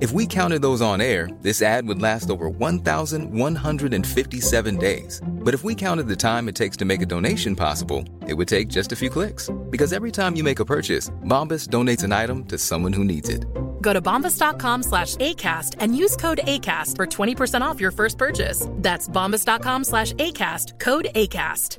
If 0.00 0.12
we 0.12 0.26
counted 0.26 0.62
those 0.62 0.80
on 0.80 1.02
air, 1.02 1.28
this 1.42 1.60
ad 1.60 1.86
would 1.86 2.00
last 2.00 2.30
over 2.30 2.48
1,157 2.48 4.76
days. 4.78 5.20
But 5.26 5.52
if 5.52 5.62
we 5.62 5.74
counted 5.74 6.08
the 6.08 6.16
time 6.16 6.48
it 6.48 6.54
takes 6.54 6.74
to 6.78 6.86
make 6.86 7.02
a 7.02 7.06
donation 7.06 7.54
possible, 7.54 8.02
it 8.26 8.32
would 8.32 8.48
take 8.48 8.68
just 8.68 8.92
a 8.92 8.96
few 8.96 9.10
clicks. 9.10 9.50
Because 9.68 9.92
every 9.92 10.10
time 10.10 10.36
you 10.36 10.42
make 10.42 10.58
a 10.58 10.64
purchase, 10.64 11.10
Bombas 11.24 11.68
donates 11.68 12.02
an 12.02 12.12
item 12.12 12.46
to 12.46 12.56
someone 12.56 12.94
who 12.94 13.04
needs 13.04 13.28
it. 13.28 13.44
Go 13.82 13.92
to 13.92 14.00
bombas.com 14.00 14.84
slash 14.84 15.16
ACAST 15.16 15.76
and 15.80 15.94
use 15.94 16.16
code 16.16 16.40
ACAST 16.44 16.96
for 16.96 17.06
20% 17.06 17.60
off 17.60 17.78
your 17.78 17.90
first 17.90 18.16
purchase. 18.16 18.66
That's 18.76 19.06
bombas.com 19.06 19.84
slash 19.84 20.14
ACAST, 20.14 20.80
code 20.80 21.08
ACAST. 21.14 21.76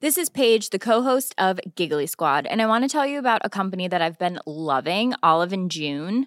This 0.00 0.18
is 0.18 0.28
Paige, 0.28 0.70
the 0.70 0.80
co-host 0.80 1.36
of 1.38 1.60
Giggly 1.76 2.08
Squad, 2.08 2.46
and 2.46 2.60
I 2.60 2.66
want 2.66 2.82
to 2.82 2.88
tell 2.88 3.06
you 3.06 3.20
about 3.20 3.42
a 3.44 3.50
company 3.50 3.86
that 3.86 4.02
I've 4.02 4.18
been 4.18 4.40
loving, 4.44 5.14
Olive 5.22 5.52
and 5.52 5.70
June. 5.70 6.26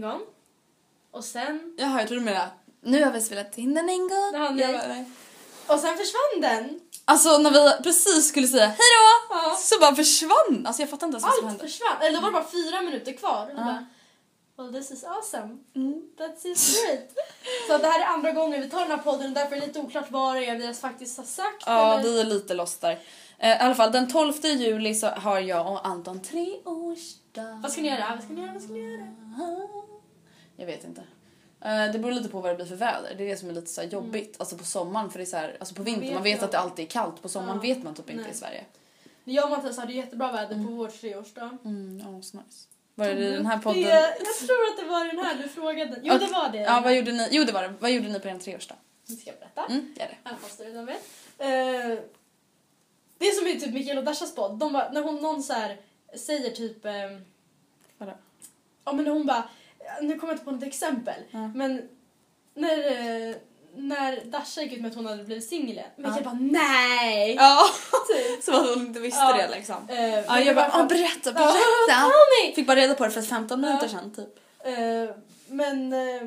Gång. 0.00 0.20
Och 1.10 1.24
sen... 1.24 1.74
Jaha, 1.78 1.98
jag 2.00 2.08
trodde 2.08 2.20
du 2.20 2.24
menade 2.24 2.50
nu 2.86 3.04
har 3.04 3.12
vi 3.12 3.20
spelat 3.20 3.58
in 3.58 3.74
den 3.74 3.88
en 3.88 4.08
gång. 4.08 4.30
Ja, 4.34 4.50
nej. 4.50 4.72
Bara, 4.72 4.86
nej. 4.88 5.04
Och 5.66 5.78
sen 5.80 5.96
försvann 5.96 6.40
den. 6.40 6.80
Alltså 7.04 7.38
när 7.38 7.50
vi 7.50 7.82
precis 7.82 8.28
skulle 8.28 8.46
säga 8.48 8.66
hej 8.66 8.76
då 8.76 9.34
Ja. 9.36 9.56
så 9.58 9.80
bara 9.80 9.94
försvann. 9.94 10.64
Alltså 10.66 10.82
jag 10.82 10.90
fattar 10.90 11.06
inte 11.06 11.14
ens 11.14 11.24
vad 11.24 11.34
som 11.34 11.44
Allt 11.44 11.52
hände. 11.52 11.64
försvann. 11.64 11.96
Eller 12.02 12.14
då 12.14 12.20
var 12.20 12.28
det 12.28 12.32
bara 12.32 12.50
fyra 12.50 12.82
minuter 12.82 13.12
kvar. 13.12 13.48
Och 13.50 13.56
bara, 13.56 13.86
well 14.56 14.72
this 14.72 14.90
is 14.90 15.04
awesome. 15.04 15.58
That's 16.18 16.46
is 16.46 16.84
great. 16.84 17.08
Så 17.68 17.78
det 17.78 17.86
här 17.86 18.00
är 18.00 18.04
andra 18.04 18.32
gången 18.32 18.60
vi 18.62 18.70
tar 18.70 18.80
den 18.80 18.90
här 18.90 18.98
podden 18.98 19.26
och 19.26 19.32
därför 19.32 19.56
är 19.56 19.60
det 19.60 19.66
lite 19.66 19.80
oklart 19.80 20.10
vad 20.10 20.34
det 20.36 20.46
är 20.46 20.56
vi 20.58 20.74
faktiskt 20.74 21.16
har 21.16 21.24
sagt. 21.24 21.62
Ja, 21.66 21.92
eller... 22.00 22.02
vi 22.10 22.20
är 22.20 22.24
lite 22.24 22.54
lost 22.54 22.80
där. 22.80 22.98
Eh, 23.38 23.50
I 23.50 23.58
alla 23.58 23.74
fall 23.74 23.92
den 23.92 24.08
12 24.10 24.32
juli 24.44 24.94
så 24.94 25.06
har 25.06 25.40
jag 25.40 25.72
och 25.72 25.86
Anton 25.86 26.22
treårsdag. 26.22 27.60
Vad 27.62 27.72
ska 27.72 27.80
ni 27.82 27.88
göra? 27.88 28.12
Vad 28.14 28.24
ska 28.24 28.32
ni 28.32 28.40
göra? 28.40 28.52
Vad 28.52 28.62
ska 28.62 28.72
ni 28.72 28.92
göra? 28.92 29.06
Jag 30.56 30.66
vet 30.66 30.84
inte. 30.84 31.00
Eh, 31.60 31.92
Det 31.92 31.98
beror 31.98 32.12
lite 32.12 32.28
på 32.28 32.40
vad 32.40 32.50
det 32.50 32.54
blir 32.56 32.66
för 32.66 32.76
väder. 32.76 33.14
Det 33.18 33.24
är 33.24 33.28
det 33.28 33.36
som 33.36 33.48
är 33.48 33.52
lite 33.52 33.66
så 33.70 33.80
här 33.80 33.88
jobbigt. 33.88 34.36
Alltså 34.38 34.56
på 34.58 34.64
sommaren 34.64 35.10
för 35.10 35.18
det 35.18 35.22
är 35.24 35.26
så 35.26 35.36
här, 35.36 35.56
alltså 35.60 35.74
på 35.74 35.82
vintern 35.82 36.04
vet 36.04 36.14
man 36.14 36.22
vet 36.22 36.42
att 36.42 36.52
det 36.52 36.58
alltid 36.58 36.84
är 36.84 36.90
kallt. 36.90 37.22
På 37.22 37.28
sommaren 37.28 37.56
Ja. 37.64 37.74
vet 37.74 37.82
man 37.84 37.94
typ 37.94 38.10
inte 38.10 38.22
Nej. 38.22 38.30
i 38.32 38.34
Sverige. 38.34 38.64
Jag 39.24 39.44
och 39.44 39.50
Mattias 39.50 39.76
hade 39.78 39.92
jättebra 39.92 40.32
väder 40.32 40.54
på 40.66 40.70
vår 40.72 40.88
treårsdag. 40.88 41.58
Mm, 41.64 41.98
ja, 41.98 42.22
så 42.22 42.36
nice. 42.36 42.68
Var 42.94 43.06
det 43.06 43.30
den 43.30 43.46
här 43.46 43.58
podden? 43.58 43.82
Det, 43.82 43.88
jag 43.90 44.36
tror 44.48 44.66
att 44.70 44.78
det 44.78 44.84
var 44.84 45.04
den 45.04 45.18
här 45.18 45.34
du 45.42 45.48
frågade. 45.48 46.00
Jo, 46.02 46.18
det 46.18 46.26
var 46.26 46.48
det. 46.48 46.58
Ja, 46.58 46.80
vad 46.84 46.96
gjorde 46.96 47.12
ni? 47.12 47.28
Jo, 47.30 47.44
det 47.44 47.52
var 47.52 47.62
det. 47.62 47.74
Vad 47.80 47.90
gjorde 47.90 48.08
ni 48.08 48.20
på 48.20 48.28
er 48.28 48.38
treårsdag? 48.38 48.74
Ska 49.04 49.30
jag 49.30 49.38
berätta? 49.38 49.66
Mm, 49.72 49.94
gör 49.98 50.06
det. 50.06 50.16
Även 50.24 50.38
fast 50.38 50.58
du 50.58 50.64
redan 50.64 50.86
vet. 50.86 51.02
Eh, 51.38 52.04
det 53.18 53.26
är 53.28 53.32
som 53.32 53.46
i 53.46 53.60
typ 53.60 53.74
Mikael 53.74 53.98
och 53.98 54.04
Dashas 54.04 54.34
podd. 54.34 54.58
De 54.58 54.72
bara, 54.72 54.90
när 54.92 55.02
hon, 55.02 55.16
någon 55.22 55.42
så 55.42 55.52
här 55.52 55.76
säger 56.16 56.50
typ... 56.50 56.84
ehm, 56.84 57.24
Vadå? 57.98 58.12
Ja 58.84 58.92
men 58.92 59.06
hon 59.06 59.26
bara, 59.26 59.48
nu 60.02 60.18
kommer 60.18 60.32
jag 60.32 60.34
inte 60.34 60.44
på 60.44 60.50
något 60.50 60.62
exempel. 60.64 61.22
Ja. 61.30 61.48
Men 61.54 61.88
när, 62.54 62.78
eh, 63.30 63.34
när 63.76 64.24
Dasha 64.24 64.62
gick 64.62 64.72
ut 64.72 64.80
med 64.80 64.88
att 64.90 64.94
hon 64.96 65.06
hade 65.06 65.24
blivit 65.24 65.48
singel 65.48 65.70
igen. 65.70 65.86
Mikael 65.96 66.14
Ja. 66.16 66.24
bara 66.24 66.38
nej! 66.40 67.34
Ja, 67.34 67.60
Typ. 68.08 68.44
som 68.44 68.54
att 68.54 68.68
hon 68.68 68.86
inte 68.86 69.00
visste 69.00 69.20
Ja. 69.20 69.36
det 69.36 69.56
liksom. 69.56 69.76
Eh, 69.88 70.10
Ja, 70.14 70.22
men 70.28 70.44
jag 70.46 70.56
bara, 70.56 70.70
ah, 70.72 70.84
berätta, 70.84 71.32
berätta! 71.32 72.10
Fick 72.54 72.66
bara 72.66 72.76
reda 72.80 72.94
på 72.94 73.04
det 73.04 73.10
för 73.10 73.22
15 73.22 73.60
minuter 73.60 73.88
sedan 73.88 74.14
typ. 74.14 74.38
Eh, 74.64 75.16
men 75.46 75.92
eh, 75.92 76.22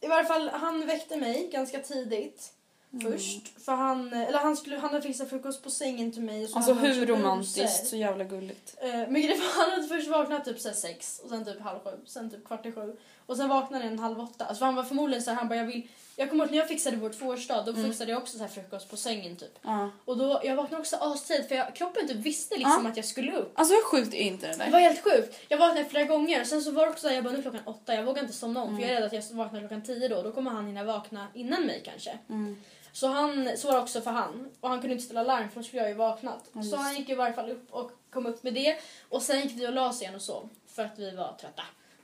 i 0.00 0.06
varje 0.08 0.24
fall, 0.24 0.48
han 0.48 0.86
väckte 0.86 1.16
mig 1.16 1.48
ganska 1.52 1.78
tidigt. 1.78 2.52
Mm. 2.92 3.12
Först. 3.12 3.64
För 3.64 3.72
han, 3.72 4.12
eller 4.12 4.38
han, 4.38 4.56
skulle, 4.56 4.76
han 4.78 4.90
hade 4.90 5.02
fixat 5.02 5.30
frukost 5.30 5.62
på 5.62 5.70
sängen 5.70 6.12
till 6.12 6.22
mig. 6.22 6.46
Så 6.46 6.56
Alltså 6.56 6.72
hur 6.72 7.06
romantiskt, 7.06 7.86
så 7.86 7.96
jävla 7.96 8.24
gulligt. 8.24 8.76
Eh, 8.82 8.90
men 8.90 9.12
grejen 9.12 9.40
var, 9.40 9.62
han 9.64 9.70
hade 9.70 9.88
först 9.88 10.08
vaknat 10.08 10.44
typ 10.44 10.60
så 10.60 10.68
här 10.68 10.74
sex 10.76 11.20
och 11.24 11.28
sen 11.30 11.44
typ 11.44 11.60
halv 11.60 11.78
sju, 11.78 11.90
sen 12.06 12.30
typ 12.30 12.44
kvart 12.44 12.66
i 12.66 12.72
sju. 12.72 12.96
Och 13.26 13.36
sen 13.36 13.48
vaknade 13.48 13.84
han 13.84 13.98
halv 13.98 14.20
åtta. 14.20 14.44
Alltså 14.44 14.64
han 14.64 14.74
var 14.74 14.82
förmodligen 14.84 15.22
så 15.22 15.30
här, 15.30 15.38
han 15.38 15.48
bara 15.48 15.56
jag 15.58 15.66
vill... 15.66 15.88
Jag 16.16 16.30
kommer 16.30 16.44
ihåg 16.44 16.50
när 16.50 16.58
jag 16.58 16.68
fixade 16.68 16.96
vår 16.96 17.08
tvåårsdag, 17.10 17.62
då 17.66 17.72
Mm. 17.72 17.84
fixade 17.84 18.10
jag 18.12 18.22
också 18.22 18.36
så 18.36 18.42
här 18.42 18.48
frukost 18.50 18.90
på 18.90 18.96
sängen 18.96 19.36
typ. 19.36 19.58
Ja. 19.62 19.90
Och 20.04 20.18
då, 20.18 20.40
jag 20.44 20.56
vaknade 20.56 20.80
också 20.80 20.96
astidigt 20.96 21.48
för 21.48 21.54
jag, 21.54 21.74
kroppen 21.76 22.08
typ 22.08 22.16
visste 22.16 22.54
liksom 22.56 22.80
Ja. 22.84 22.90
att 22.90 22.96
jag 22.96 23.06
skulle 23.06 23.32
upp. 23.36 23.52
Alltså 23.58 23.74
hur 23.74 23.82
sjukt 23.84 24.14
är 24.14 24.18
inte 24.18 24.46
det 24.46 24.52
Det 24.52 24.58
där? 24.64 24.70
var 24.70 24.78
helt 24.78 25.04
sjukt. 25.04 25.38
Jag 25.48 25.58
vaknade 25.58 25.84
flera 25.88 26.04
gånger 26.04 26.40
och 26.40 26.46
sen 26.46 26.62
så 26.62 26.70
var 26.70 26.82
det 26.84 26.90
också 26.90 27.00
så 27.02 27.08
här, 27.08 27.14
jag 27.14 27.24
bara 27.24 27.32
nu 27.34 27.42
klockan 27.42 27.60
åtta, 27.66 27.94
jag 27.94 28.04
vågar 28.04 28.22
inte 28.22 28.34
somna 28.34 28.62
om 28.62 28.68
för 28.68 28.74
Mm. 28.74 28.80
jag 28.88 28.90
är 28.90 28.94
rädd 28.94 29.04
att 29.18 29.30
jag 29.30 29.36
vaknar 29.36 29.60
klockan 29.60 29.82
tio 29.82 30.08
då, 30.08 30.22
då 30.22 30.32
kommer 30.32 30.50
han 30.50 30.66
hinna 30.66 30.84
vakna 30.84 31.26
innan 31.34 31.66
mig 31.66 31.82
kanske. 31.84 32.18
Mm. 32.30 32.56
Så, 32.92 33.06
han, 33.06 33.56
så 33.56 33.68
var 33.68 33.74
det 33.74 33.82
också 33.82 34.00
för 34.00 34.10
han. 34.10 34.48
Och 34.60 34.68
han 34.68 34.80
kunde 34.80 34.94
inte 34.94 35.04
ställa 35.04 35.22
larm 35.22 35.48
för 35.48 35.56
då 35.56 35.62
skulle 35.62 35.82
jag 35.82 35.90
ju 35.90 35.94
vaknat. 35.94 36.50
Ja, 36.52 36.62
så 36.62 36.76
han 36.76 36.96
gick 36.96 37.08
i 37.08 37.14
varje 37.14 37.34
fall 37.34 37.50
upp 37.50 37.72
och 37.72 37.90
kom 38.10 38.26
upp 38.26 38.42
med 38.42 38.54
det. 38.54 38.76
Och 39.08 39.22
sen 39.22 39.40
gick 39.40 39.52
vi 39.52 39.68
och 39.68 39.72
la 39.72 39.88
oss 39.88 40.02
igen 40.02 40.14
och 40.14 40.22
sov. 40.22 40.48
För 40.66 40.84
att 40.84 40.98
vi 40.98 41.10
var 41.10 41.36
trötta. 41.40 41.62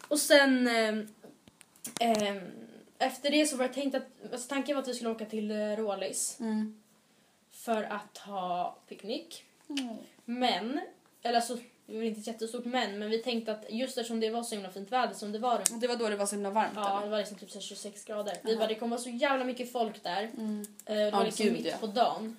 Och 0.08 0.18
sen... 0.18 0.68
ehm, 0.68 1.08
ehm, 2.00 2.40
efter 2.98 3.30
det 3.30 3.46
så 3.46 3.56
var 3.56 3.68
det 3.68 3.74
tänkt 3.74 3.94
att... 3.94 4.32
Alltså 4.32 4.48
tanken 4.48 4.76
var 4.76 4.82
att 4.82 4.88
vi 4.88 4.94
skulle 4.94 5.10
åka 5.10 5.24
till 5.24 5.50
eh, 5.50 5.76
Rålis. 5.76 6.40
Mm. 6.40 6.82
För 7.50 7.82
att 7.82 8.18
ha 8.18 8.78
picknick. 8.88 9.44
Mm. 9.68 9.96
Men... 10.24 10.80
Eller 11.22 11.36
alltså, 11.36 11.58
det 11.92 11.96
var 11.96 12.02
inte 12.04 12.20
ett 12.20 12.26
jättestort 12.26 12.64
men. 12.64 12.98
Men 12.98 13.10
vi 13.10 13.18
tänkte 13.18 13.52
att 13.52 13.64
just 13.68 13.98
eftersom 13.98 14.20
det 14.20 14.30
var 14.30 14.42
så 14.42 14.54
himla 14.54 14.70
fint 14.70 14.92
väder 14.92 15.14
som 15.14 15.32
det 15.32 15.38
var 15.38 15.62
Det 15.80 15.86
var 15.86 15.96
då 15.96 16.08
det 16.08 16.16
var 16.16 16.26
så 16.26 16.34
himla 16.34 16.50
varmt 16.50 16.72
Ja, 16.74 16.82
det 16.94 16.98
eller? 17.00 17.08
var 17.10 17.18
liksom 17.18 17.38
typ 17.38 17.50
så 17.50 17.58
här 17.58 17.62
26 17.62 18.04
grader. 18.04 18.36
Vi 18.44 18.50
Jaha. 18.50 18.58
bara, 18.58 18.68
det 18.68 18.74
kommer 18.74 18.90
vara 18.96 19.00
så 19.00 19.10
jävla 19.10 19.44
mycket 19.44 19.72
folk 19.72 20.02
där. 20.02 20.30
Mm. 20.38 20.66
Eh, 20.86 20.94
Det 20.96 21.10
var 21.10 21.18
Ja, 21.20 21.24
liksom 21.24 21.44
gud, 21.46 21.52
mitt 21.54 21.66
ja. 21.66 21.76
på 21.80 21.86
dagen. 21.86 22.36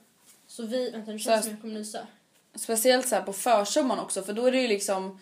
Så 0.47 0.63
vi... 0.63 0.91
Vänta, 0.91 1.11
nu 1.11 1.19
känns 1.19 1.37
det 1.37 1.41
som 1.43 1.51
jag 1.51 1.61
kommer 1.61 1.73
nysa. 1.73 2.07
Speciellt 2.55 3.07
så 3.07 3.15
här 3.15 3.21
på 3.21 3.33
försommaren 3.33 3.99
också 4.01 4.21
för 4.21 4.33
då 4.33 4.45
är 4.45 4.51
det 4.51 4.61
ju 4.61 4.67
liksom 4.67 5.19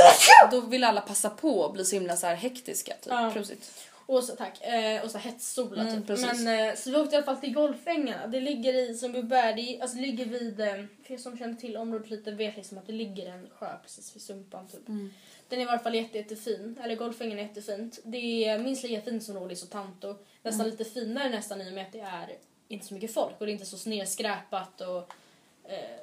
då 0.50 0.60
vill 0.60 0.84
alla 0.84 1.00
passa 1.00 1.30
på 1.30 1.60
och 1.60 1.72
bli 1.72 1.84
så 1.84 1.96
himla 1.96 2.16
så 2.16 2.26
här 2.26 2.34
hektiska 2.34 2.92
typ. 2.92 3.06
Ja. 3.12 3.30
Prosit. 3.34 3.70
Och 4.10 4.24
så, 4.24 4.36
tack. 4.36 4.60
Eh, 4.64 5.04
och 5.04 5.10
så 5.10 5.18
hetssola 5.18 5.82
Mm, 5.82 5.96
typ. 5.98 6.06
precis. 6.06 6.44
Men, 6.44 6.68
eh, 6.68 6.74
så 6.74 6.90
vi 6.90 6.96
åkte 6.96 7.14
i 7.14 7.16
alla 7.16 7.26
fall 7.26 7.36
till 7.36 7.54
Golfängarna. 7.54 8.26
Det 8.26 8.40
ligger 8.40 8.74
i 8.74 8.94
Sundbyberg. 8.94 9.54
Det, 9.54 9.80
alltså, 9.80 9.96
ligger 9.98 10.24
vid... 10.26 10.60
Eh, 10.60 10.84
för 11.04 11.14
er 11.14 11.18
som 11.18 11.38
känner 11.38 11.54
till 11.54 11.76
området 11.76 12.10
lite 12.10 12.30
vet 12.30 12.56
liksom 12.56 12.78
att 12.78 12.86
det 12.86 12.92
ligger 12.92 13.26
en 13.32 13.50
sjö 13.50 13.78
precis 13.82 14.14
vid 14.16 14.22
Sumpan 14.22 14.68
typ. 14.68 14.88
Mm. 14.88 15.10
Den 15.48 15.58
är 15.58 15.62
i 15.62 15.66
varje 15.66 15.78
fall 15.78 15.94
jätte, 15.94 16.18
jättefin. 16.18 16.78
Eller 16.84 16.96
Golfängarna 16.96 17.40
är 17.40 17.46
jättefint. 17.46 17.98
Det 18.04 18.44
är 18.44 18.58
minst 18.58 18.82
lika 18.82 19.00
fint 19.02 19.24
som 19.24 19.34
Rålis 19.36 19.62
och 19.62 19.70
Tanto. 19.70 20.16
Nästan 20.42 20.66
Mm. 20.66 20.70
lite 20.78 20.90
finare 20.90 21.28
nästan 21.28 21.60
i 21.62 21.68
och 21.70 21.74
med 21.74 21.86
att 21.86 21.92
det 21.92 22.00
är 22.00 22.36
inte 22.68 22.86
så 22.86 22.94
mycket 22.94 23.14
folk 23.14 23.34
och 23.40 23.46
det 23.46 23.52
är 23.52 23.54
inte 23.54 23.66
så 23.66 23.78
snedskräpat 23.78 24.80
och 24.80 24.98
eh, 25.64 26.00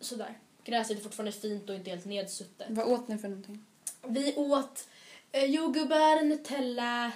sådär. 0.00 0.38
Gräset 0.64 0.98
är 0.98 1.02
fortfarande 1.02 1.32
fint 1.32 1.68
och 1.70 1.74
inte 1.76 1.90
helt 1.90 2.04
nedsuttet. 2.04 2.66
Vad 2.70 2.86
åt 2.92 3.08
ni 3.08 3.18
för 3.18 3.28
någonting? 3.28 3.64
Vi 4.08 4.34
åt 4.36 4.88
eh, 5.32 5.44
jordgubbar, 5.44 6.24
Nutella, 6.24 7.12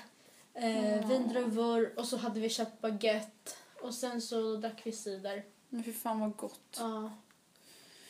eh, 0.55 1.09
vindruvor 1.09 1.93
och 1.97 2.07
så 2.07 2.17
hade 2.17 2.41
vi 2.41 2.49
köpt 2.49 2.81
baguette. 2.81 3.51
Och 3.83 3.95
sen 3.95 4.23
så 4.23 4.57
drack 4.57 4.81
vi 4.85 4.93
cider. 4.93 5.45
Men 5.69 5.85
fy 5.85 5.93
fan 5.93 6.21
vad 6.21 6.37
gott. 6.37 6.77
Ja. 6.79 7.11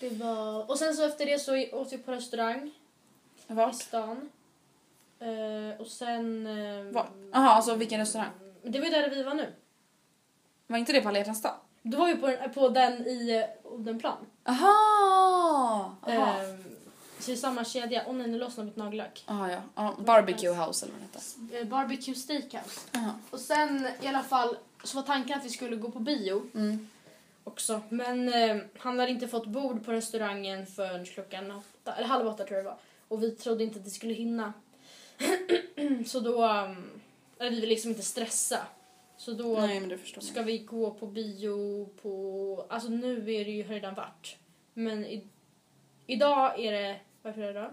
Det 0.01 0.09
var... 0.11 0.70
Och 0.70 0.79
sen 0.79 0.94
så 0.94 1.05
efter 1.05 1.27
det 1.27 1.38
så 1.38 1.66
åt 1.72 1.92
vi 1.92 1.98
på 1.98 2.12
restaurang 2.12 2.70
i 3.48 3.53
Vart? 3.53 3.74
stan. 3.74 4.31
Eh, 5.18 5.81
och 5.81 5.87
sen... 5.87 6.46
Eh, 6.46 6.92
Vart? 6.92 7.11
Jaha, 7.33 7.51
alltså 7.51 7.74
vilken 7.74 8.01
restaurang? 8.01 8.31
Det 8.62 8.79
var 8.79 8.87
ju 8.87 8.92
där 8.92 9.11
vi 9.11 9.22
var 9.22 9.35
nu. 9.35 9.53
Var 10.66 10.79
inte 10.79 10.92
det 10.92 11.01
på 11.01 11.09
alla 11.09 11.18
hjärtans 11.18 11.42
dag? 11.42 11.55
Då 11.83 11.98
var 11.98 12.07
vi 12.07 12.16
på, 12.16 12.51
på 12.55 12.68
den 12.68 13.07
i 13.07 13.31
eh, 13.31 13.72
Odenplan. 13.72 14.27
Aha! 14.44 15.96
Jaha. 16.07 16.14
Jaha. 16.14 16.59
Så 17.20 17.26
det 17.26 17.33
är 17.33 17.37
samma 17.37 17.64
kedja. 17.64 18.02
Åh 18.07 18.14
nej, 18.14 18.26
nu 18.26 18.38
lossnar 18.38 18.64
mitt 18.64 18.76
nagellack. 18.76 19.24
Aha, 19.26 19.50
ja. 19.50 19.61
ja. 19.74 19.96
Barbecue 20.07 20.54
house 20.54 20.87
eller 20.87 20.94
vad 20.94 21.02
det 21.02 21.18
heter. 21.18 21.61
Eh, 21.61 21.68
Barbecue 21.68 22.14
Steakhouse. 22.14 22.81
Jaha. 22.92 23.14
Och 23.31 23.40
sen 23.40 23.88
i 24.02 24.07
alla 24.07 24.22
fall 24.22 24.57
så 24.85 24.96
var 24.96 25.02
tanken 25.02 25.38
att 25.38 25.44
vi 25.44 25.48
skulle 25.50 25.76
gå 25.76 25.90
på 25.90 25.98
bio 25.98 26.42
Mm. 26.54 26.88
också. 27.44 27.81
Men 27.88 28.28
eh, 28.35 28.57
han 28.78 28.98
hade 28.98 29.11
inte 29.11 29.28
fått 29.28 29.46
bord 29.46 29.85
på 29.85 29.92
restaurangen 29.92 30.66
förrän 30.66 31.07
klockan 31.07 31.50
åtta, 31.50 31.92
eller 31.96 32.09
halv 32.09 32.26
åtta 32.26 32.44
tror 32.44 32.57
jag 32.57 32.64
det 32.64 32.70
var. 32.70 32.78
Och 33.09 33.22
vi 33.22 33.31
trodde 33.31 33.64
inte 33.64 33.78
att 33.78 33.87
vi 33.87 33.90
skulle 33.90 34.14
hinna. 34.14 34.52
så 36.07 36.20
då, 36.20 36.44
um, 36.44 37.00
eller 37.38 37.50
vi 37.50 37.57
ville 37.57 37.66
liksom 37.66 37.90
inte 37.90 38.02
stressa. 38.02 38.66
Så 39.16 39.33
då 39.33 39.61
Nej 39.61 39.98
ska 40.20 40.42
vi 40.42 40.59
gå 40.59 40.90
på 40.90 41.07
bio 41.07 41.88
på, 42.02 42.66
alltså 42.68 42.88
nu 42.88 43.35
är 43.35 43.44
det 43.44 43.50
ju 43.50 43.62
redan 43.62 43.94
varit. 43.94 44.37
Men 44.74 45.04
i, 45.04 45.28
idag 46.07 46.61
är 46.61 46.72
det, 46.72 47.00
varför 47.29 47.41
är 47.43 47.47
det 47.47 47.51
idag? 47.61 47.71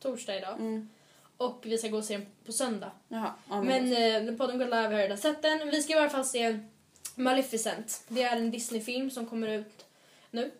Torsdag 0.00 0.38
idag. 0.38 0.52
Mm. 0.58 0.88
Och 1.36 1.60
vi 1.62 1.78
ska 1.78 1.88
gå 1.88 1.98
och 1.98 2.04
se 2.04 2.16
den 2.16 2.26
på 2.44 2.52
söndag. 2.52 2.90
Jaha. 3.08 3.32
Ja, 3.48 3.62
Men 3.62 3.92
eh, 4.28 4.34
podden 4.36 4.58
går 4.58 4.64
live 4.64 4.76
har 4.82 4.90
redan 4.90 5.18
sett 5.18 5.42
den. 5.42 5.70
Vi 5.70 5.82
ska 5.82 5.92
i 5.92 5.96
alla 5.96 6.10
fall 6.10 6.24
se 6.24 6.58
Maleficent. 7.14 8.04
Det 8.08 8.22
är 8.22 8.36
en 8.36 8.50
Disney-film 8.50 9.10
som 9.10 9.26
kommer 9.26 9.48
ut 9.48 9.86
nu. 10.30 10.50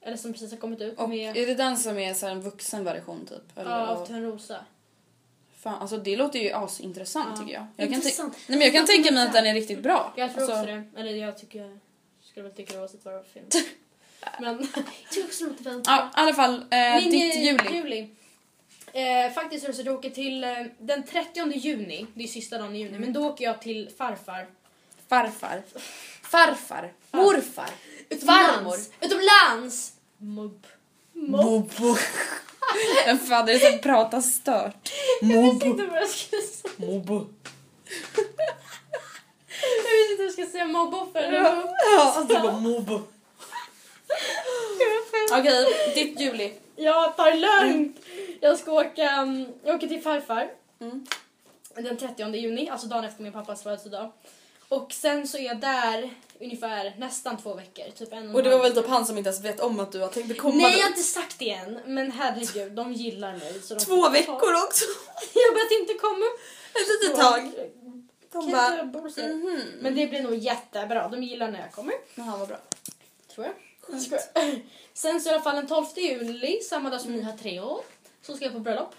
Eller 0.00 0.16
som 0.16 0.32
precis 0.32 0.50
har 0.50 0.58
kommit 0.58 0.80
ut. 0.80 0.98
Och 0.98 1.08
med 1.08 1.36
är 1.36 1.46
det 1.46 1.54
den 1.54 1.76
som 1.76 1.98
är 1.98 2.14
så 2.14 2.26
en 2.26 2.40
vuxen 2.40 2.84
version 2.84 3.26
typ? 3.26 3.58
Eller, 3.58 3.70
ja, 3.70 3.86
av 3.86 4.06
Törnrosa. 4.06 4.64
Fan, 5.56 5.82
alltså 5.82 5.96
det 5.96 6.16
låter 6.16 6.38
ju 6.38 6.50
asintressant 6.52 7.28
Ja. 7.34 7.40
tycker 7.40 7.54
jag. 7.54 7.66
Jag 7.76 7.86
kan, 7.88 7.94
Intressant. 7.94 8.36
nej, 8.46 8.58
men 8.58 8.66
jag 8.66 8.74
kan 8.74 8.86
tänka 8.86 9.12
mig 9.12 9.26
att 9.26 9.32
den 9.32 9.46
är 9.46 9.54
riktigt 9.54 9.82
bra. 9.82 10.12
Jag 10.16 10.30
tror 10.34 10.42
Alltså, 10.42 10.56
också 10.56 10.66
det. 10.66 11.00
Eller 11.00 11.12
jag 11.16 11.38
tycker... 11.38 11.60
Jag 11.60 11.78
skulle 12.30 12.42
väl 12.42 12.52
tycka 12.52 12.74
det 12.74 12.80
oavsett 12.80 13.04
vad 13.04 13.14
det 13.14 13.18
var 13.18 13.24
för 13.24 13.30
film. 13.32 13.46
Men 14.40 14.68
jag 15.14 15.24
också 15.24 15.44
Ja, 15.84 16.10
i 16.16 16.20
alla 16.20 16.34
fall. 16.34 16.54
Eh, 16.70 16.94
Min, 16.94 17.10
ditt 17.10 17.36
eh, 17.36 17.42
juli. 17.44 17.76
juli. 17.76 18.08
Eh, 18.92 19.32
faktiskt 19.32 19.64
är 19.64 19.68
det 19.68 19.74
så 19.74 19.80
att 19.80 19.86
jag 19.86 19.94
åker 19.94 20.10
till 20.10 20.44
eh, 20.44 20.50
den 20.78 21.02
30 21.02 21.52
juni, 21.52 22.06
det 22.14 22.22
är 22.24 22.28
sista 22.28 22.58
dagen 22.58 22.76
i 22.76 22.78
juni, 22.78 22.98
men 22.98 23.12
då 23.12 23.26
åker 23.26 23.44
jag 23.44 23.60
till 23.60 23.90
farfar. 23.98 24.46
Farfar. 25.08 25.62
Farfar. 26.22 26.92
Morfar. 27.10 27.70
Farmor. 28.26 28.76
Utomlands! 29.00 29.92
Mobb. 30.18 30.66
Bobo. 31.12 31.96
Vem 33.06 33.18
fan 33.18 33.48
är 33.48 33.52
det 33.52 33.58
som 33.58 33.78
pratar 33.78 34.20
stört? 34.20 34.92
Jag 35.20 35.42
visste 35.42 35.66
inte 35.66 35.86
vad 35.86 35.98
jag 35.98 36.08
skulle 36.08 36.42
säga. 36.42 36.72
Mobo. 36.76 37.26
Jag 39.86 39.92
visste 39.98 40.12
inte 40.12 40.16
vad 40.18 40.26
jag 40.26 40.32
skulle 40.32 40.46
säga 40.46 40.64
mobboffer 40.64 41.32
mobb. 41.32 41.70
Ja, 41.96 42.12
alltså 42.16 42.34
det 42.34 42.40
var 42.40 42.60
Okej, 45.32 45.66
ditt 45.94 46.20
juli. 46.20 46.52
Jag 46.76 47.16
tar 47.16 47.34
lugnt. 47.34 47.96
Jag 48.40 48.58
ska 48.58 48.72
åka, 48.72 49.10
mm, 49.10 49.46
jag 49.64 49.76
åker 49.76 49.88
till 49.88 50.02
farfar. 50.02 50.50
Mm. 50.80 51.06
Den 51.74 51.96
30 51.96 52.36
juni, 52.36 52.68
alltså 52.68 52.86
dagen 52.86 53.04
efter 53.04 53.22
min 53.22 53.32
pappas 53.32 53.62
födelsedag. 53.62 54.12
Och 54.68 54.92
sen 54.92 55.28
så 55.28 55.38
är 55.38 55.42
jag 55.42 55.60
där 55.60 56.10
ungefär 56.40 56.94
nästan 56.98 57.36
två 57.36 57.54
veckor. 57.54 57.84
Typ 57.90 58.12
en 58.12 58.34
Och 58.34 58.42
det 58.42 58.50
var 58.50 58.62
väl 58.62 58.74
typ 58.74 58.86
han 58.86 59.06
som 59.06 59.18
inte 59.18 59.28
ens 59.28 59.44
vet 59.44 59.60
om 59.60 59.80
att 59.80 59.92
du 59.92 60.00
har 60.00 60.08
tänkt 60.08 60.38
komma 60.38 60.54
Nej 60.54 60.72
jag 60.72 60.82
har 60.82 60.88
inte 60.88 61.02
sagt 61.02 61.38
det 61.38 61.50
än. 61.50 61.80
Men 61.86 62.10
herregud, 62.10 62.72
de 62.72 62.92
gillar 62.92 63.36
mig. 63.36 63.62
Så 63.62 63.74
de 63.74 63.80
Två 63.80 64.08
veckor 64.08 64.54
också. 64.64 64.84
Jag 65.34 65.54
börjat 65.54 65.80
inte 65.80 65.94
komma. 65.94 66.26
Ett 66.74 66.88
litet 66.88 67.20
tag. 67.20 67.52
De 68.32 68.50
bara, 68.92 69.10
så? 69.10 69.20
mhm. 69.20 69.62
Men 69.80 69.94
det 69.94 70.06
blir 70.06 70.22
nog 70.22 70.34
jättebra. 70.34 71.08
De 71.08 71.22
gillar 71.22 71.50
när 71.50 71.60
jag 71.60 71.72
kommer. 71.72 71.94
Jaha, 72.14 72.36
vad 72.36 72.48
bra. 72.48 72.58
Tror 73.34 73.46
jag. 73.46 73.54
Sen 74.94 75.20
så 75.20 75.28
i 75.28 75.32
alla 75.32 75.42
fall 75.42 75.56
den 75.56 75.66
12 75.66 75.86
juli, 75.96 76.60
samma 76.60 76.90
dag 76.90 77.00
som 77.00 77.12
ni 77.12 77.22
har 77.22 77.32
tre 77.32 77.60
år, 77.60 77.80
så 78.22 78.36
ska 78.36 78.44
jag 78.44 78.54
på 78.54 78.60
bröllop. 78.60 78.94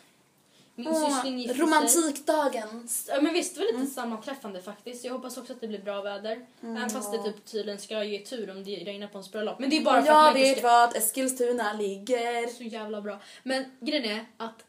Min 0.75 0.95
syster 0.95 1.29
gifter 1.29 1.53
sig. 1.53 1.63
Romantikdagen. 1.63 2.87
Ja, 3.07 3.21
men 3.21 3.33
visst, 3.33 3.55
det 3.55 3.61
var 3.61 3.79
lite 3.79 3.93
sammanträffande 3.93 4.61
faktiskt. 4.61 5.05
Jag 5.05 5.13
hoppas 5.13 5.37
också 5.37 5.53
att 5.53 5.61
det 5.61 5.67
blir 5.67 5.79
bra 5.79 6.01
väder. 6.01 6.45
Mm. 6.63 6.77
Även 6.77 6.89
fast 6.89 7.11
det 7.11 7.23
typ 7.23 7.45
tydligen 7.45 7.79
ska 7.79 8.03
ge 8.03 8.19
tur 8.19 8.51
om 8.51 8.63
det 8.63 8.75
regnar 8.75 9.07
på 9.07 9.13
ens 9.13 9.31
bröllop. 9.31 9.59
Men 9.59 9.69
det 9.69 9.77
är 9.77 9.81
bara 9.81 9.93
för 9.93 10.01
att 10.01 10.07
Jag 10.07 10.15
man 10.15 10.37
inte 10.37 10.49
vet 10.49 10.57
ska... 10.57 10.67
vart 10.67 10.95
Eskilstuna 10.95 11.73
ligger. 11.73 12.47
Så 12.47 12.63
jävla 12.63 13.01
bra. 13.01 13.19
Men 13.43 13.65
grejen 13.79 14.05
är 14.05 14.25
att, 14.37 14.65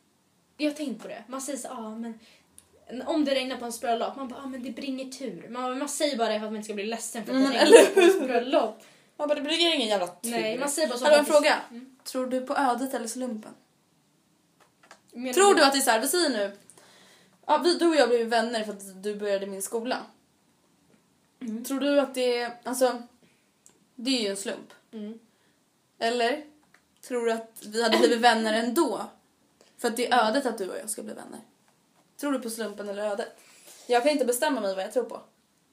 jag 0.56 0.70
har 0.70 0.76
tänkt 0.76 1.02
på 1.02 1.08
det. 1.08 1.24
Man 1.26 1.40
säger 1.40 1.58
så 1.58 1.68
ah, 1.68 1.90
men 1.90 2.18
om 3.06 3.24
det 3.24 3.34
regnar 3.34 3.56
på 3.56 3.62
ens 3.62 3.80
bröllop, 3.80 4.16
man 4.16 4.28
bara 4.28 4.40
ah, 4.44 4.46
men 4.46 4.62
det 4.62 4.70
bringer 4.70 5.04
tur. 5.04 5.48
Man, 5.50 5.78
man 5.78 5.88
säger 5.88 6.16
bara 6.16 6.28
det 6.28 6.38
för 6.38 6.46
att 6.46 6.52
man 6.52 6.56
inte 6.56 6.64
ska 6.64 6.74
bli 6.74 6.86
ledsen 6.86 7.24
för 7.24 7.32
att 7.32 7.38
Mm, 7.38 7.52
det 7.52 7.58
eller 7.58 7.76
regnar 7.76 7.94
på 7.94 8.00
ens 8.00 8.20
bröllop. 8.20 8.82
Ja, 9.20 9.26
men 9.26 9.36
det 9.36 9.42
blir 9.42 9.74
ingen 9.74 9.88
jävla 9.88 10.06
tur. 10.06 10.30
Nej, 10.30 10.58
man 10.58 10.70
säger 10.70 10.88
bara 10.88 10.98
så. 10.98 11.04
Hallå, 11.04 11.16
en 11.16 11.24
fråga. 11.24 11.60
Mm. 11.70 11.96
Tror 12.04 12.26
du 12.26 12.46
på 12.46 12.54
ödet 12.54 12.94
eller 12.94 13.06
slumpen? 13.06 13.54
Menar 15.12 15.32
Tror 15.32 15.54
du 15.54 15.64
att 15.64 15.72
det 15.72 15.78
är 15.78 15.82
så 15.82 15.90
här, 15.90 16.00
vi 16.00 16.08
säger 16.08 16.30
nu, 16.30 16.56
ja, 17.46 17.58
vi, 17.58 17.74
du 17.74 17.88
och 17.88 17.96
jag 17.96 18.08
blev 18.08 18.26
vänner 18.26 18.64
för 18.64 18.72
att 18.72 19.02
du 19.02 19.14
började 19.14 19.46
min 19.46 19.62
skola. 19.62 20.06
Mm. 21.40 21.64
Tror 21.64 21.80
du 21.80 22.00
att 22.00 22.14
det 22.14 22.38
är, 22.38 22.52
alltså, 22.64 23.02
det 23.94 24.10
är 24.18 24.22
ju 24.22 24.28
en 24.28 24.36
slump. 24.36 24.72
Mm. 24.92 25.18
Eller 25.98 26.44
tror 27.08 27.26
du 27.26 27.32
att 27.32 27.62
vi 27.66 27.82
hade 27.82 27.98
blivit 27.98 28.20
vänner 28.20 28.52
ändå? 28.52 29.06
För 29.78 29.88
att 29.88 29.96
det 29.96 30.12
är 30.12 30.28
ödet 30.28 30.46
att 30.46 30.58
du 30.58 30.70
och 30.70 30.78
jag 30.78 30.90
ska 30.90 31.02
bli 31.02 31.14
vänner. 31.14 31.40
Tror 32.20 32.32
du 32.32 32.40
på 32.40 32.50
slumpen 32.50 32.88
eller 32.88 33.02
ödet? 33.02 33.28
Jag 33.86 34.02
kan 34.02 34.12
inte 34.12 34.24
bestämma 34.24 34.60
mig 34.60 34.74
vad 34.74 34.84
jag 34.84 34.92
tror 34.92 35.04
på. 35.04 35.20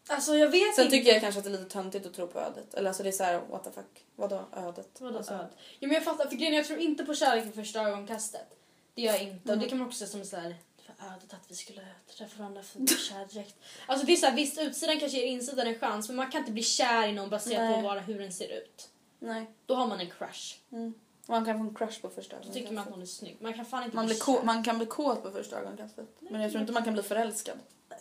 Alltså 0.10 0.38
jag 0.38 0.50
vet 0.50 0.76
Sen 0.76 0.86
inte. 0.86 0.98
tycker 0.98 1.12
jag 1.12 1.22
kanske 1.22 1.40
att 1.40 1.46
det 1.46 1.50
är 1.50 1.58
lite 1.58 1.70
töntigt 1.70 2.06
att 2.06 2.14
tro 2.14 2.28
på 2.28 2.40
ödet. 2.40 2.74
Eller 2.74 2.88
alltså 2.88 3.04
det 3.04 3.10
är 3.10 3.14
så 3.14 3.24
här, 3.24 3.42
what 3.50 3.64
the 3.64 3.72
fuck. 3.72 4.06
Vadå 4.16 4.46
ödet? 4.54 4.90
Vadå 5.00 5.18
alltså, 5.18 5.34
öd? 5.34 5.48
Ja, 5.80 5.88
men 5.88 5.92
jag 5.92 6.04
fattar, 6.04 6.28
för 6.28 6.36
grejen 6.36 6.54
jag 6.54 6.66
tror 6.66 6.80
inte 6.80 7.06
på 7.06 7.14
kärlek 7.14 7.46
vid 7.46 7.56
första 7.56 7.82
ögonkastet. 7.82 8.48
Det 8.94 9.02
gör 9.02 9.14
jag 9.14 9.22
inte. 9.22 9.52
Och 9.52 9.58
det 9.58 9.70
kan 9.70 9.78
man 9.78 9.88
också 9.88 10.06
se 10.06 10.12
som 10.12 10.26
så 10.26 10.36
här, 10.36 10.56
för 10.86 10.94
ödet 11.06 11.34
att 11.34 11.52
vi 11.52 11.56
skulle 11.56 11.82
träffa 12.18 12.40
varandra 12.40 12.64
för 12.64 12.88
kär 12.88 13.26
direkt. 13.34 13.56
Alltså 13.88 14.06
det 14.06 14.14
är 14.14 14.18
så 14.18 14.26
här, 14.26 14.36
visst 14.36 14.62
utsidan 14.62 15.00
kanske 15.00 15.18
ger 15.18 15.26
insidan 15.26 15.68
en 15.68 15.80
chans 15.80 16.08
men 16.08 16.16
man 16.16 16.32
kan 16.32 16.40
inte 16.40 16.52
bli 16.52 16.64
kär 16.64 17.08
i 17.08 17.14
någon 17.14 17.30
baserat 17.30 17.62
Nej. 17.62 17.76
på 17.76 17.82
bara 17.82 18.00
hur 18.00 18.20
den 18.20 18.34
ser 18.34 18.58
ut. 18.58 18.90
Nej. 19.20 19.46
Då 19.66 19.76
har 19.76 19.88
man 19.88 20.00
en 20.00 20.10
crush. 20.10 20.56
Mm. 20.72 20.94
Man 21.28 21.46
kan 21.46 21.58
få 21.58 21.64
en 21.64 21.76
crush 21.76 22.02
på 22.02 22.10
första 22.10 22.36
Då 22.44 22.54
tycker 22.54 22.74
man 22.74 22.84
att 22.84 22.90
någon 22.90 23.02
är 23.02 23.06
snygg. 23.06 23.38
Man 23.40 23.54
kan 23.54 23.66
fan 23.66 23.84
inte 23.84 23.96
man, 23.96 24.06
bli 24.06 24.16
kär. 24.16 24.44
man 24.44 24.64
kan 24.64 24.78
bli 24.78 24.86
kåt 24.88 25.24
på 25.24 25.32
första 25.32 25.60
ögonkastet. 25.60 26.06
Men 26.20 26.42
jag 26.42 26.52
tror 26.52 26.62
inte 26.62 26.74
man 26.74 26.84
kan 26.84 26.94
bli 26.94 27.04
förälskad. 27.04 27.58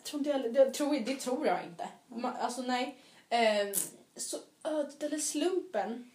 Tror 0.07 0.21
inte 0.21 0.31
jag, 0.31 0.55
det, 0.55 0.71
tror, 0.71 0.99
det 1.01 1.17
tror 1.17 1.47
jag 1.47 1.65
inte. 1.65 1.89
Man, 2.09 2.37
alltså 2.37 2.63
nej. 2.63 2.97
Ehm, 3.29 3.75
så 4.17 4.37
ödet 4.65 5.03
eller 5.03 5.19
slumpen? 5.19 6.11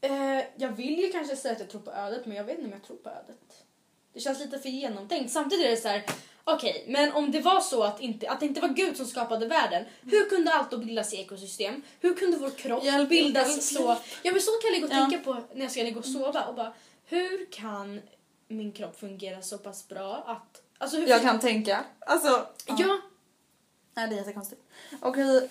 Eh, 0.00 0.44
jag 0.56 0.68
vill 0.68 0.98
ju 0.98 1.12
kanske 1.12 1.36
säga 1.36 1.52
att 1.52 1.60
jag 1.60 1.70
tror 1.70 1.80
på 1.80 1.90
ödet 1.92 2.26
men 2.26 2.36
jag 2.36 2.44
vet 2.44 2.58
inte 2.58 2.66
om 2.66 2.72
jag 2.72 2.82
tror 2.82 2.96
på 2.96 3.08
ödet. 3.10 3.64
Det 4.12 4.20
känns 4.20 4.38
lite 4.40 4.58
för 4.58 4.68
genomtänkt. 4.68 5.32
Samtidigt 5.32 5.66
är 5.66 5.70
det 5.70 5.76
så 5.76 5.88
här. 5.88 6.02
okej, 6.44 6.84
men 6.88 7.12
om 7.12 7.30
det 7.30 7.40
var 7.40 7.60
så 7.60 7.82
att, 7.82 8.00
inte, 8.00 8.30
att 8.30 8.40
det 8.40 8.46
inte 8.46 8.60
var 8.60 8.68
Gud 8.68 8.96
som 8.96 9.06
skapade 9.06 9.46
världen, 9.46 9.84
hur 10.02 10.28
kunde 10.30 10.52
allt 10.52 10.70
då 10.70 10.78
bildas 10.78 11.14
i 11.14 11.16
ekosystem? 11.16 11.82
Hur 12.00 12.14
kunde 12.14 12.36
vår 12.36 12.50
kropp 12.50 12.84
Hjälp, 12.84 13.08
bildas 13.08 13.48
hjälp, 13.48 13.62
så? 13.62 13.96
Ja 14.22 14.32
men 14.32 14.40
så 14.40 14.50
kan 14.50 14.60
jag 14.64 14.72
ligga 14.72 14.86
och 14.86 14.92
Ja. 14.92 15.08
tänka 15.10 15.24
på 15.24 15.54
när 15.54 15.62
jag 15.62 15.70
ska 15.70 15.82
ligga 15.82 15.98
och 15.98 16.04
sova 16.04 16.44
och 16.44 16.54
bara, 16.54 16.72
hur 17.04 17.52
kan 17.52 18.00
min 18.48 18.72
kropp 18.72 19.00
fungera 19.00 19.42
så 19.42 19.58
pass 19.58 19.88
bra 19.88 20.16
att... 20.26 20.62
Alltså 20.80 20.96
hur 20.96 21.06
Jag 21.06 21.22
kan 21.22 21.40
tänka. 21.40 21.84
Alltså. 22.00 22.46
Ja, 22.66 23.00
Nej 23.94 24.08
det 24.08 24.14
är 24.14 24.16
jättekonstigt. 24.16 24.62
Okej. 25.00 25.36
eh, 25.36 25.46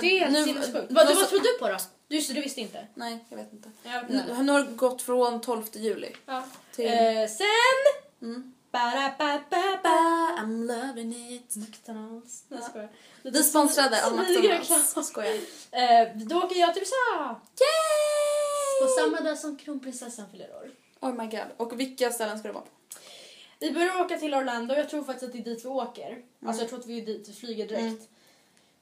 det 0.00 0.20
är 0.20 0.30
nu- 0.30 0.44
sinnessjukt. 0.44 0.92
Vad, 0.92 1.06
vad 1.16 1.28
tror 1.28 1.40
du 1.40 1.58
på 1.58 1.68
då? 1.68 1.76
Du, 2.08 2.20
du 2.20 2.40
visste 2.40 2.60
inte? 2.60 2.86
Nej 2.94 3.24
jag 3.28 3.36
vet 3.36 3.52
inte. 3.52 3.70
Jag, 3.82 4.10
Nu, 4.10 4.42
nu 4.42 4.52
har 4.52 4.64
det 4.64 4.72
gått 4.72 5.02
från 5.02 5.40
12 5.40 5.62
juli 5.72 6.12
ja. 6.26 6.44
till... 6.72 6.86
eh, 6.86 7.28
sen... 7.28 7.48
Mm. 8.22 8.54
Ba-da-ba-ba-ba. 8.70 9.98
I'm 10.42 10.66
loving 10.66 11.34
it. 11.34 11.56
McDonalds. 11.56 12.44
Ja. 12.48 12.56
Jag. 13.22 13.32
Vi 13.32 13.42
sponsrade 13.42 14.06
av. 14.06 14.16
McDonalds. 14.18 15.06
Skojar. 15.08 15.34
Eh, 15.70 16.16
då 16.16 16.38
åker 16.38 16.56
jag 16.56 16.74
till 16.74 16.82
USA. 16.82 17.40
Yay! 17.60 18.82
På 18.82 18.88
samma 19.00 19.28
dag 19.28 19.38
som 19.38 19.56
kronprinsessan 19.56 20.26
fyller 20.30 20.56
år. 20.56 20.70
Oh 21.00 21.12
my 21.14 21.26
god. 21.26 21.46
Och 21.56 21.80
vilka 21.80 22.10
ställen 22.10 22.38
ska 22.38 22.48
det 22.48 22.54
vara 22.54 22.64
på? 22.64 22.70
Vi 23.64 23.72
börjar 23.72 24.00
åka 24.04 24.18
till 24.18 24.34
Orlando. 24.34 24.74
Jag 24.74 24.88
tror 24.88 25.04
faktiskt 25.04 25.24
att 25.26 25.32
det 25.32 25.38
är 25.38 25.44
dit 25.54 25.64
vi 25.64 25.68
åker. 25.68 26.22
Alltså 26.46 26.62
jag 26.62 26.68
tror 26.68 26.78
att 26.80 26.86
vi 26.86 27.00
är 27.00 27.06
dit 27.06 27.28
vi 27.28 27.32
flyger 27.32 27.68
direkt. 27.68 27.82
Mm. 27.82 28.06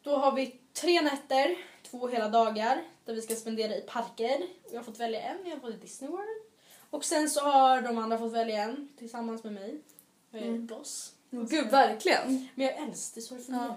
Då 0.02 0.16
har 0.16 0.32
vi 0.32 0.60
tre 0.72 1.00
nätter, 1.00 1.56
två 1.90 2.08
hela 2.08 2.28
dagar 2.28 2.82
där 3.04 3.14
vi 3.14 3.22
ska 3.22 3.34
spendera 3.34 3.76
i 3.76 3.80
parker. 3.80 4.42
Jag 4.70 4.78
har 4.78 4.84
fått 4.84 5.00
välja 5.00 5.20
en, 5.20 5.38
jag 5.44 5.50
har 5.50 5.60
fått 5.60 5.80
Disney 5.80 6.10
World. 6.10 6.42
Och 6.90 7.04
sen 7.04 7.30
så 7.30 7.40
har 7.40 7.82
de 7.82 7.98
andra 7.98 8.18
fått 8.18 8.32
välja 8.32 8.62
en 8.62 8.88
tillsammans 8.98 9.44
med 9.44 9.52
mig. 9.52 9.80
Jag 10.30 10.42
är 10.42 10.46
Mm. 10.46 10.66
boss. 10.66 11.12
Gud 11.30 11.70
verkligen. 11.70 12.48
Men 12.54 12.66
jag 12.66 12.74
är 12.74 12.82
äldst, 12.86 13.14
det 13.14 13.20
är 13.20 13.22
så 13.22 13.34
det 13.34 13.40
fungerar. 13.42 13.66
Ja. 13.66 13.76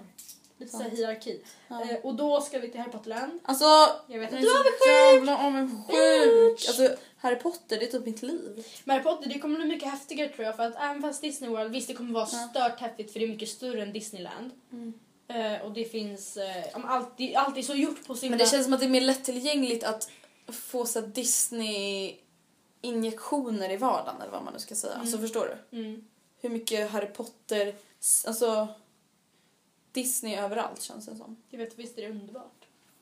Lite 0.58 0.72
såhär 0.72 0.90
hierarki. 0.90 1.40
Ja. 1.68 1.82
Eh, 1.82 1.96
och 2.02 2.14
då 2.14 2.40
ska 2.40 2.58
vi 2.58 2.68
till 2.68 2.80
Harry 2.80 2.92
Potterland. 2.92 3.40
Alltså 3.42 3.64
Jag 4.08 4.18
vet 4.18 4.30
du 4.30 4.36
är 4.36 4.42
så 4.42 4.64
jävla 4.88 5.38
avundsjuk. 5.38 6.64
Alltså 6.68 6.96
Harry 7.18 7.36
Potter 7.36 7.78
det 7.78 7.86
är 7.86 7.90
typ 7.90 8.06
mitt 8.06 8.22
liv. 8.22 8.66
Men 8.84 8.94
Harry 8.94 9.04
Potter 9.04 9.28
det 9.28 9.38
kommer 9.38 9.56
bli 9.56 9.64
mycket 9.66 9.90
häftigare 9.90 10.28
tror 10.28 10.44
jag 10.46 10.56
för 10.56 10.62
att 10.62 10.76
även 10.76 11.02
fast 11.02 11.22
Disney 11.22 11.50
World, 11.50 11.72
visst 11.72 11.88
det 11.88 11.94
kommer 11.94 12.12
vara 12.12 12.28
Ja. 12.32 12.48
stört 12.50 12.80
häftigt 12.80 13.12
för 13.12 13.18
det 13.20 13.26
är 13.26 13.28
mycket 13.28 13.48
större 13.48 13.82
än 13.82 13.92
Disneyland. 13.92 14.50
Mm. 14.72 14.92
Eh, 15.28 15.60
och 15.62 15.72
det 15.72 15.84
finns, 15.84 16.36
eh, 16.36 16.64
allt, 16.72 17.16
det, 17.16 17.36
allt 17.36 17.58
är 17.58 17.62
så 17.62 17.74
gjort 17.74 18.06
på 18.06 18.14
sin 18.14 18.30
Men 18.30 18.38
det 18.38 18.46
känns 18.46 18.64
som 18.64 18.74
att 18.74 18.80
det 18.80 18.86
är 18.86 18.90
mer 18.90 19.00
lättillgängligt 19.00 19.84
att 19.84 20.10
få 20.52 20.86
så 20.86 21.00
här 21.00 21.06
Disney-injektioner 21.06 23.70
i 23.70 23.76
vardagen 23.76 24.20
eller 24.22 24.32
vad 24.32 24.44
man 24.44 24.52
nu 24.52 24.58
ska 24.58 24.74
säga. 24.74 24.94
Alltså 24.94 25.18
förstår 25.18 25.58
du? 25.70 25.78
Mm. 25.78 26.04
Hur 26.40 26.50
mycket 26.50 26.90
Harry 26.90 27.06
Potter, 27.06 27.74
alltså 28.26 28.68
Disney 29.96 30.36
överallt 30.36 30.82
känns 30.82 31.06
det 31.06 31.16
som. 31.16 31.36
Jag 31.50 31.58
vet, 31.58 31.78
visst 31.78 31.98
är 31.98 32.02
det 32.02 32.10
underbart. 32.10 32.52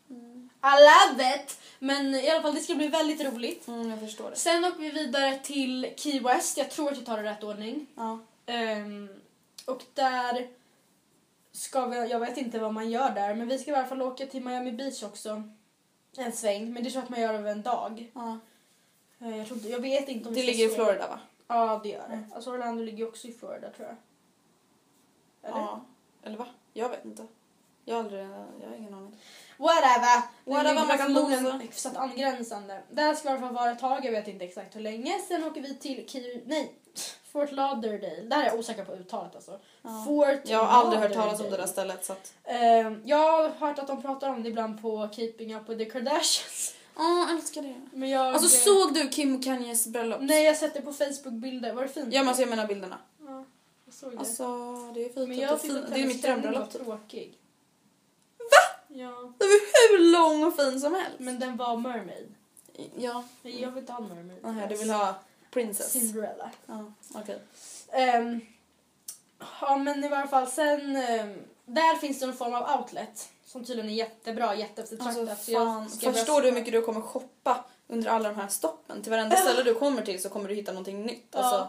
I 0.09 0.74
love 1.16 1.35
it! 1.35 1.61
Men 1.78 2.14
i 2.14 2.30
alla 2.30 2.42
fall, 2.42 2.54
det 2.54 2.61
ska 2.61 2.74
bli 2.74 2.88
väldigt 2.88 3.20
roligt. 3.24 3.68
Mm, 3.68 3.90
jag 3.90 4.00
förstår 4.00 4.30
det. 4.30 4.37
Sen 4.37 4.64
åker 4.64 4.78
vi 4.78 4.90
vidare 4.90 5.38
till 5.38 5.92
Key 5.96 6.20
West. 6.20 6.57
Jag 6.57 6.70
tror 6.70 6.90
att 6.90 6.96
jag 6.96 7.07
tar 7.07 7.16
det 7.16 7.22
i 7.22 7.26
rätt 7.26 7.42
ordning. 7.42 7.87
Ja. 7.94 8.18
Ehm, 8.46 9.09
och 9.66 9.83
där 9.94 10.48
ska 11.52 11.87
vi, 11.87 11.96
jag 12.11 12.20
vet 12.20 12.37
inte 12.37 12.59
vad 12.59 12.74
man 12.74 12.90
gör 12.90 13.11
där, 13.11 13.35
men 13.35 13.48
vi 13.48 13.59
ska 13.59 13.70
i 13.70 13.74
alla 13.74 13.87
fall 13.87 14.02
åka 14.02 14.26
till 14.26 14.44
Miami 14.44 14.72
Beach 14.72 15.02
också. 15.02 15.42
En 16.16 16.33
sväng, 16.33 16.72
men 16.72 16.85
det 16.85 16.90
tror 16.90 17.00
jag 17.00 17.04
att 17.04 17.11
man 17.11 17.20
gör 17.20 17.35
över 17.35 17.52
en 17.52 17.62
dag. 17.62 18.12
ja. 18.14 18.38
Eh, 19.18 19.37
jag, 19.37 19.46
tror 19.46 19.59
inte, 19.59 19.68
jag 19.68 19.80
vet 19.80 20.09
inte 20.09 20.28
om 20.28 20.35
Det 20.35 20.42
ligger 20.42 20.72
i 20.72 20.74
Florida 20.74 21.09
va? 21.09 21.18
Ja, 21.48 21.80
det 21.83 21.88
gör 21.88 22.09
det. 22.09 22.24
Alltså 22.35 22.50
Orlando 22.50 22.83
ligger 22.83 23.09
också 23.09 23.28
i 23.28 23.33
Florida 23.33 23.70
tror 23.70 23.88
jag. 23.88 23.96
Eller? 25.50 25.61
Ja. 25.61 25.80
Eller 26.24 26.37
va? 26.37 26.46
Jag 26.72 26.88
vet 26.88 27.04
inte. 27.04 27.26
Jag 27.84 27.94
har 27.94 28.04
aldrig, 28.04 28.20
jag 28.60 28.68
har 28.68 28.76
ingen 28.78 28.94
aning. 28.94 29.16
Whatever! 29.56 30.22
Whatever, 30.44 30.87
man 30.87 30.98
kan 30.98 31.12
losa. 31.12 31.58
hyfsat 31.58 31.96
angränsande. 31.96 32.82
Där 32.90 33.14
ska 33.14 33.28
i 33.28 33.32
alla 33.32 33.40
fall 33.40 33.54
vara 33.54 33.70
ett 33.72 33.78
tag, 33.78 34.04
jag 34.04 34.12
vet 34.12 34.28
inte 34.28 34.44
exakt 34.44 34.76
hur 34.76 34.80
länge. 34.80 35.18
Sen 35.28 35.44
åker 35.44 35.60
vi 35.60 35.74
till 35.74 36.08
Key... 36.08 36.40
Nej! 36.46 36.72
Fort 37.32 37.52
Lauderdale. 37.52 38.22
Där 38.22 38.42
är 38.42 38.46
jag 38.46 38.58
osäker 38.58 38.84
på 38.84 38.92
uttalet 38.92 39.34
alltså. 39.34 39.60
Fort 40.06 40.40
Jag 40.44 40.58
har 40.64 40.66
aldrig 40.82 41.00
hört 41.02 41.10
Lauderdale. 41.10 41.37
talas 41.37 41.40
om 41.40 41.50
det 41.50 41.56
där 41.56 41.66
stället 41.66 42.04
så 42.04 42.12
att... 42.12 42.34
Ehm, 42.44 43.02
jag 43.04 43.32
har 43.32 43.48
hört 43.48 43.78
att 43.78 43.87
de 43.87 44.02
pratar 44.02 44.30
om 44.30 44.42
det 44.42 44.48
ibland 44.48 44.82
på 44.82 45.08
Keeping 45.12 45.54
Up 45.54 45.68
with 45.68 45.78
the 45.78 45.90
Kardashians. 45.90 46.74
Ja, 46.96 47.28
älskar 47.30 47.62
det. 47.62 47.74
Men 47.92 48.08
jag... 48.10 48.26
Alltså 48.34 48.48
såg 48.48 48.94
du 48.94 49.08
Kim 49.08 49.37
och 49.37 49.44
Kanyes 49.44 49.87
bröllop? 49.87 50.18
Nej, 50.20 50.44
jag 50.44 50.56
sett 50.56 50.74
det 50.74 50.80
på 50.82 50.92
Facebook-bilder. 50.92 51.72
Var 51.72 51.82
det 51.82 51.88
fint? 51.88 52.08
Ja 52.12 52.20
men 52.20 52.28
alltså 52.28 52.42
jag 52.42 52.50
menar 52.50 52.66
bilderna. 52.66 52.98
Ja, 53.26 53.44
jag 53.84 53.94
såg 53.94 54.12
det. 54.12 54.18
Alltså 54.18 54.44
det 54.94 55.04
är 55.04 55.12
fint. 55.12 55.28
Men 55.28 55.38
jag 55.38 55.60
tyckte 55.60 55.74
fint. 55.76 55.84
att 55.86 55.94
Det 55.94 56.00
är 56.02 56.06
mitt 56.06 56.22
drömbröllop. 56.22 56.70
tråkig. 56.72 57.38
Va? 58.38 58.80
Ja, 58.88 59.10
Den 59.38 59.48
var 59.48 59.98
hur 59.98 60.12
lång 60.12 60.44
och 60.44 60.56
fin 60.56 60.80
som 60.80 60.94
helst. 60.94 61.18
men 61.18 61.38
den 61.40 61.56
var 61.56 61.76
mermaid. 61.76 62.34
Ja, 62.96 63.24
Nej, 63.42 63.62
Jag 63.62 63.70
vill 63.70 63.78
inte 63.80 63.92
ha 63.92 64.00
mermaid. 64.00 64.42
Nähä, 64.42 64.66
du 64.66 64.76
vill 64.76 64.90
ha 64.90 65.14
princess. 65.50 65.92
Cinderella. 65.92 66.50
Ja, 66.66 66.92
okej. 67.14 67.42
Ehm, 67.92 68.40
ja 69.60 69.76
men 69.76 70.04
i 70.04 70.08
varje 70.08 70.28
fall 70.28 70.46
sen, 70.46 70.96
ehm, 70.96 71.38
där 71.64 71.96
finns 71.96 72.20
det 72.20 72.26
någon 72.26 72.36
form 72.36 72.54
av 72.54 72.80
outlet 72.80 73.28
som 73.44 73.64
tydligen 73.64 73.90
är 73.90 73.94
jättebra, 73.94 74.54
jätteeftertraktat. 74.54 75.28
Alltså 75.28 75.44
Så 75.44 75.52
jag 75.52 75.66
fan. 75.66 76.14
Förstår 76.14 76.40
du 76.40 76.48
hur 76.48 76.54
mycket 76.54 76.72
du 76.72 76.82
kommer 76.82 77.00
shoppa 77.00 77.64
under 77.86 78.10
alla 78.10 78.28
de 78.28 78.34
här 78.34 78.48
stoppen? 78.48 79.02
Till 79.02 79.10
varenda 79.10 79.36
ställe 79.40 79.62
du 79.62 79.74
kommer 79.74 80.02
till 80.02 80.22
så 80.22 80.28
kommer 80.28 80.48
du 80.48 80.54
hitta 80.54 80.72
någonting 80.72 81.02
nytt. 81.06 81.26
Ja. 81.30 81.38
Alltså, 81.38 81.68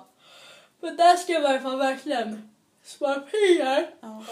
Men 0.85 0.95
där 0.95 1.15
ska 1.15 1.33
jag 1.33 1.41
i 1.41 1.43
varje 1.43 1.59
fall 1.59 1.77
verkligen 1.77 2.49
spara 2.83 3.19
pengar 3.19 3.89
ja. 3.99 4.23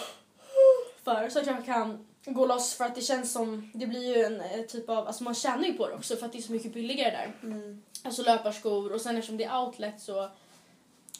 för 1.04 1.30
så 1.30 1.40
att 1.40 1.48
jag 1.48 1.66
kan 1.66 2.08
gå 2.26 2.46
loss 2.46 2.74
för 2.74 2.86
att 2.86 2.96
det 2.96 3.02
känns 3.02 3.32
som, 3.32 3.72
det 3.74 3.88
blir 3.88 4.18
ju 4.18 4.24
en 4.24 4.42
eh, 4.42 4.62
typ 4.62 4.90
av, 4.90 5.08
alltså 5.08 5.24
man 5.24 5.36
tjänar 5.36 5.64
ju 5.64 5.74
på 5.74 5.88
det 5.88 5.96
också 5.96 6.16
för 6.16 6.26
att 6.26 6.32
det 6.32 6.38
är 6.38 6.42
så 6.42 6.52
mycket 6.52 6.74
billigare 6.74 7.12
där. 7.12 7.34
Mm. 7.44 7.84
Alltså 8.04 8.22
löparskor 8.22 8.94
och 8.94 9.02
sen 9.02 9.18
eftersom 9.18 9.38
det 9.38 9.44
är 9.44 9.60
outlet 9.60 10.02
så... 10.02 10.30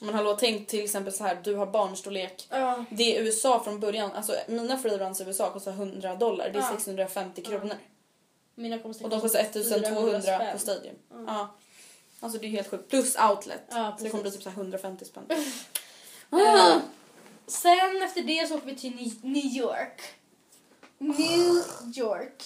Men 0.00 0.14
hallå, 0.14 0.36
tänk 0.40 0.68
till 0.68 0.84
exempel 0.84 1.12
så 1.12 1.24
här, 1.24 1.38
du 1.44 1.54
har 1.54 1.66
barnstorlek. 1.66 2.46
Ja. 2.50 2.84
Det 2.90 3.16
är 3.16 3.22
USA 3.22 3.64
från 3.64 3.80
början, 3.80 4.12
alltså 4.12 4.34
mina 4.48 4.78
freeruns 4.78 5.20
i 5.20 5.24
USA 5.24 5.50
kostar 5.50 5.72
100 5.72 6.14
dollar, 6.14 6.50
det 6.50 6.58
är 6.58 6.62
Ja. 6.62 6.70
650 6.72 7.42
kronor. 7.42 7.76
Mina 8.54 8.76
Och 8.76 8.82
de 8.82 9.20
kostar 9.20 9.20
kosta 9.20 9.38
1200 9.38 10.20
spänn. 10.20 10.52
på 10.52 10.58
Stadium. 10.58 10.96
Ja. 11.26 11.54
Alltså 12.24 12.38
det 12.38 12.46
är 12.46 12.50
helt 12.50 12.70
sjukt. 12.70 12.90
Plus 12.90 13.16
outlet. 13.30 13.62
Ja, 13.70 13.94
så 13.98 14.04
det 14.04 14.10
kommer 14.10 14.22
bli 14.22 14.32
typ 14.32 14.42
så 14.42 14.48
här 14.50 14.56
150 14.56 15.04
spänn. 15.04 15.24
Eh, 16.32 16.76
Sen 17.46 18.02
efter 18.02 18.22
det 18.22 18.48
så 18.48 18.56
åker 18.56 18.66
vi 18.66 18.74
till 18.76 19.14
New 19.22 19.44
York. 19.44 20.02
New 20.98 21.64
York. 21.96 22.44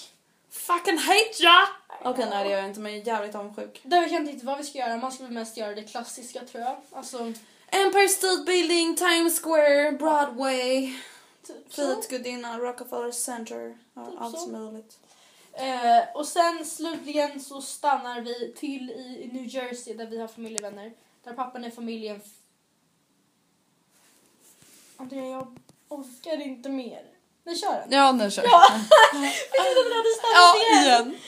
Fucking 0.51 0.99
hate 0.99 1.43
ya! 1.43 1.69
Okej 2.05 2.27
nej 2.31 2.45
det 2.45 2.51
gör 2.51 2.59
jag 2.59 2.69
inte 2.69 2.81
men 2.81 2.93
jag 2.93 3.01
är 3.03 3.07
jävligt 3.07 3.35
avundsjuk. 3.35 3.81
Där 3.85 4.01
vet 4.01 4.12
jag 4.12 4.27
inte 4.29 4.47
vad 4.47 4.59
vi 4.59 4.64
ska 4.64 4.79
göra. 4.79 4.97
Man 4.97 5.12
ska 5.12 5.23
väl 5.25 5.33
mest 5.33 5.57
göra 5.57 5.75
det 5.75 5.83
klassiska 5.83 6.41
tror 6.45 6.62
jag. 6.64 6.77
Alltså, 6.93 7.33
Empire 7.71 8.09
State 8.09 8.43
Building, 8.47 8.97
Times 8.97 9.41
Square, 9.43 9.93
Broadway, 9.93 10.95
typ. 11.47 11.73
Frihetsgudinnan, 11.75 12.61
Rockefeller 12.61 13.11
Center. 13.12 13.79
Ja, 13.95 14.07
Typ 14.07 14.21
allt 14.21 14.41
så. 14.41 14.49
möjligt. 14.49 14.99
Eh, 15.59 16.05
och 16.14 16.27
sen 16.27 16.64
slutligen 16.66 17.40
så 17.40 17.62
stannar 17.62 18.21
vi 18.21 18.53
till 18.57 18.90
i 18.90 19.31
New 19.33 19.47
Jersey 19.55 19.94
där 19.94 20.07
vi 20.07 20.21
har 20.21 20.29
familjevänner. 20.29 20.92
Där 21.25 21.33
pappan 21.33 21.64
är 21.64 21.71
familjen. 21.71 22.21
Andrea, 24.97 25.25
jag 25.27 25.59
orkar 25.88 26.40
inte 26.40 26.68
mer. 26.68 27.03
Vi 27.44 27.57
kör 27.59 27.73
den. 27.81 27.88
Ja 27.90 28.12
nu 28.12 28.31
kör 28.31 28.42
Ja. 28.44 28.62
Vi 29.12 29.18
trodde 29.59 29.81
att 29.81 29.90
det 29.90 29.97
hade 29.97 30.14
stannat 30.18 30.85
igen. 30.85 31.18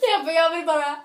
Jag, 0.12 0.24
bara, 0.24 0.32
jag 0.34 0.56
vill 0.56 0.66
bara... 0.66 0.96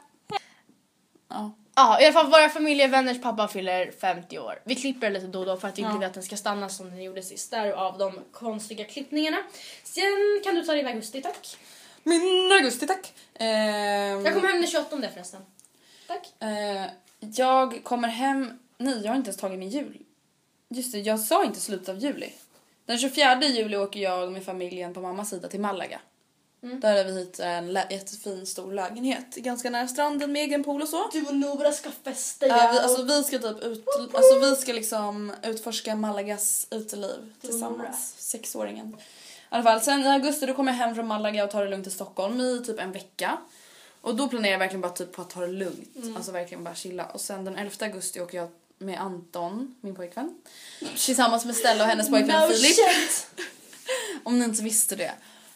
Ja. 1.30 1.52
Ja, 1.76 2.02
i 2.02 2.06
alla 2.06 2.13
fall 2.13 2.32
våra 2.32 2.50
familjevänners 2.50 3.22
pappa 3.22 3.48
fyller 3.48 3.92
50 3.92 4.39
år. 4.39 4.62
Vi 4.65 4.76
klipper 4.76 5.10
lite 5.10 5.28
då 5.28 5.39
och 5.39 5.46
då 5.46 5.58
för 5.58 5.68
att 5.68 5.78
vi 5.78 5.82
inte 5.82 5.92
Ja. 5.94 5.98
vill 6.00 6.08
att 6.08 6.13
den 6.13 6.24
ska 6.24 6.38
stanna 6.38 6.70
som 6.70 6.89
den 6.89 7.04
gjorde 7.04 7.22
sist. 7.22 7.52
Därav 7.52 7.98
de 7.98 8.20
konstiga 8.32 8.86
klippningarna. 8.86 9.38
Sen 9.84 10.42
kan 10.44 10.56
du 10.56 10.63
ta 10.63 10.74
din 10.74 10.88
augusti, 10.88 11.22
tack. 11.22 11.58
Min 12.04 12.52
augusti 12.52 12.88
tack. 12.88 13.14
Ehm, 13.34 14.26
Jag 14.26 14.34
kommer 14.34 14.48
hem 14.50 14.62
den 14.62 14.68
28 14.70 14.98
förresten. 15.14 15.42
Tack. 16.08 16.34
eh, 16.40 16.86
jag 17.20 17.84
kommer 17.84 18.08
hem... 18.08 18.60
Nej 18.78 19.02
jag 19.04 19.12
har 19.12 19.16
inte 19.16 19.28
ens 19.30 19.38
tagit 19.42 19.60
min 19.60 19.70
jul. 19.70 19.98
Just 20.70 20.92
det, 20.92 21.00
jag 21.00 21.20
sa 21.20 21.44
inte 21.46 21.60
slutet 21.60 21.90
av 21.90 21.98
juli. 22.00 22.34
Den 22.86 22.98
24 22.98 23.42
juli 23.44 23.78
åker 23.78 24.00
jag 24.00 24.32
med 24.32 24.46
familjen 24.46 24.94
på 24.94 25.02
mammas 25.02 25.30
sida 25.30 25.48
till 25.48 25.60
Malaga. 25.60 26.02
Mm. 26.64 26.80
Där 26.80 26.98
har 26.98 27.04
vi 27.04 27.20
hit 27.20 27.40
en 27.40 27.74
jättefin 27.90 28.46
stor 28.48 28.74
lägenhet 28.74 29.36
ganska 29.36 29.70
nära 29.70 29.88
stranden 29.88 30.32
med 30.32 30.42
egen 30.44 30.64
pool 30.64 30.82
och 30.82 30.88
så. 30.90 31.10
Du 31.14 31.26
och 31.26 31.36
Nora 31.36 31.72
ska 31.72 31.90
festa 32.04 32.48
Ja, 32.48 32.70
vi, 32.74 32.80
alltså, 32.80 33.04
vi 33.04 33.24
ska 33.24 33.40
typ 33.40 33.64
ut, 33.64 33.86
alltså, 34.14 34.40
vi 34.40 34.56
ska 34.56 34.74
liksom 34.74 35.34
utforska 35.44 35.96
Malagas 35.96 36.68
uteliv 36.72 37.10
Nora. 37.18 37.26
tillsammans. 37.42 38.14
Sexåringen. 38.18 38.98
I 39.52 39.56
alla 39.56 39.64
fall, 39.64 39.82
sen 39.82 40.04
i 40.04 40.08
augusti 40.08 40.46
då 40.46 40.54
kommer 40.54 40.72
jag 40.72 40.78
hem 40.78 40.96
från 40.96 41.08
Malaga 41.08 41.44
och 41.44 41.52
tar 41.52 41.64
det 41.64 41.70
lugnt 41.70 41.88
i 41.88 41.92
Stockholm 41.92 42.42
i 42.42 42.64
typ 42.66 42.80
en 42.80 42.92
vecka. 42.92 43.38
Och 44.02 44.16
då 44.16 44.28
planerar 44.28 44.52
jag 44.52 44.60
verkligen 44.60 44.82
bara 44.82 44.92
typ 44.92 45.12
på 45.12 45.22
att 45.22 45.30
ta 45.30 45.42
det 45.42 45.48
lugnt. 45.48 45.96
Alltså 46.16 46.32
verkligen 46.32 46.64
bara 46.64 46.76
chilla. 46.76 47.06
Och 47.06 47.22
sen 47.22 47.46
den 47.46 47.56
11 47.58 47.72
augusti 47.80 48.22
åker 48.22 48.38
jag 48.38 48.50
med 48.78 49.02
Anton, 49.02 49.76
min 49.82 49.96
pojkvän. 49.96 50.36
Tillsammans 50.98 51.46
med 51.46 51.56
Stella 51.56 51.84
och 51.84 51.90
hennes 51.90 52.10
pojkvän 52.10 52.42
no 52.42 52.54
Filip. 52.54 52.76
shit! 52.76 53.28
Om 54.24 54.40
ni 54.40 54.46
inte 54.46 54.64
visste 54.64 54.96
det. 54.96 55.12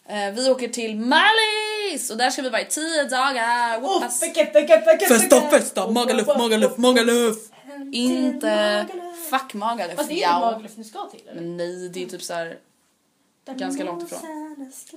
Eh, 0.05 0.33
vi 0.33 0.49
åker 0.49 0.67
till 0.67 0.95
Mallis! 0.95 2.09
Och 2.11 2.17
där 2.17 2.29
ska 2.29 2.41
vi 2.41 2.49
vara 2.49 2.61
i 2.61 2.65
tio 2.65 3.03
dagar. 3.03 3.79
Oh, 3.81 4.19
pecka, 4.19 4.45
pecka, 4.45 4.77
pecka, 4.77 5.05
Festa, 5.07 5.41
festa, 5.41 5.91
Magaluf, 5.91 6.27
Magaluf, 6.27 6.77
Magaluf! 6.77 7.37
Inte 7.91 8.85
fuck 9.29 9.53
Magaluf. 9.53 9.95
Fast 9.95 10.09
det 10.09 10.23
är 10.23 10.33
ju 10.33 10.39
Magaluf 10.39 10.77
ni 10.77 10.83
ska 10.83 11.09
till 11.09 11.27
eller? 11.27 11.41
Nej, 11.41 11.89
det 11.89 12.03
är 12.03 12.07
typ 12.07 12.23
så 12.23 12.33
här 12.33 12.57
ganska 13.45 13.83
långt 13.83 14.03
ifrån. 14.03 14.19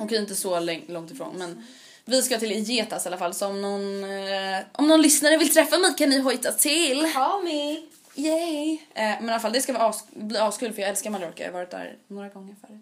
Okej, 0.01 0.19
inte 0.19 0.35
så 0.35 0.61
långt 0.89 1.11
ifrån 1.11 1.35
men 1.39 1.67
vi 2.05 2.23
ska 2.23 2.39
till 2.39 2.53
Getas 2.53 3.05
i 3.07 3.09
alla 3.09 3.19
fall 3.19 3.35
så 3.35 3.47
om 3.47 3.63
någon, 3.63 4.05
eh, 4.05 4.59
om 4.73 4.89
någon 4.89 5.03
lyssnare 5.03 5.37
vill 5.37 5.55
träffa 5.55 5.79
mig 5.79 5.95
kan 5.99 6.11
ni 6.11 6.19
hojta 6.19 6.53
till. 6.53 7.13
Call 7.13 7.43
me! 7.45 7.77
Yay! 8.15 8.73
Eh, 8.73 8.79
men 8.95 9.25
i 9.29 9.31
alla 9.33 9.41
fall 9.41 9.53
det 9.53 9.61
ska 9.63 9.73
vara 9.73 9.89
as- 9.93 10.05
bli 10.11 10.39
askul 10.39 10.73
för 10.73 10.81
jag 10.83 10.89
älskar 10.91 11.11
Mallorca, 11.11 11.43
jag 11.45 11.47
har 11.47 11.53
varit 11.53 11.71
där 11.71 11.99
några 12.09 12.29
gånger 12.29 12.57
förut. 12.67 12.81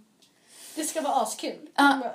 Det 0.75 0.85
ska 0.85 1.01
vara 1.01 1.15
askul. 1.15 1.69
Ja. 1.75 2.01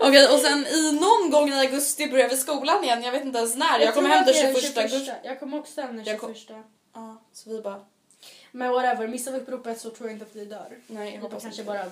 Okej 0.00 0.28
och 0.28 0.38
sen 0.40 0.66
i 0.66 0.92
någon 0.92 1.30
gång 1.30 1.48
i 1.50 1.52
augusti 1.66 2.06
börjar 2.10 2.28
vi 2.28 2.36
skolan 2.36 2.84
igen, 2.84 3.02
jag 3.02 3.12
vet 3.12 3.24
inte 3.24 3.38
ens 3.38 3.56
när. 3.56 3.80
Jag, 3.80 3.94
kommer 3.94 4.08
tror 4.08 4.16
hem 4.16 4.26
den 4.26 4.34
att 4.36 4.54
det 4.54 4.58
är 4.58 4.62
21 4.62 4.78
augusti. 4.78 5.12
Jag 5.24 5.40
kommer 5.40 5.58
också 5.58 5.80
hem 5.80 5.96
den 5.96 6.04
Jag 6.04 6.20
21. 6.20 6.20
kom- 6.48 6.64
Ja, 6.94 7.22
så 7.32 7.50
vi 7.50 7.60
bara, 7.60 7.80
Men 8.50 8.70
whatever, 8.72 9.06
missar 9.08 9.32
vi 9.32 9.38
uppropet 9.38 9.80
så 9.80 9.90
tror 9.90 10.08
jag 10.08 10.14
inte 10.16 10.24
att 10.24 10.36
vi 10.36 10.44
dör. 10.44 10.66
nej 10.86 11.04
jag 11.04 11.12
Vi 11.12 11.18
hoppas 11.18 11.42
kanske 11.42 11.62
inte. 11.62 11.72
bara 11.72 11.90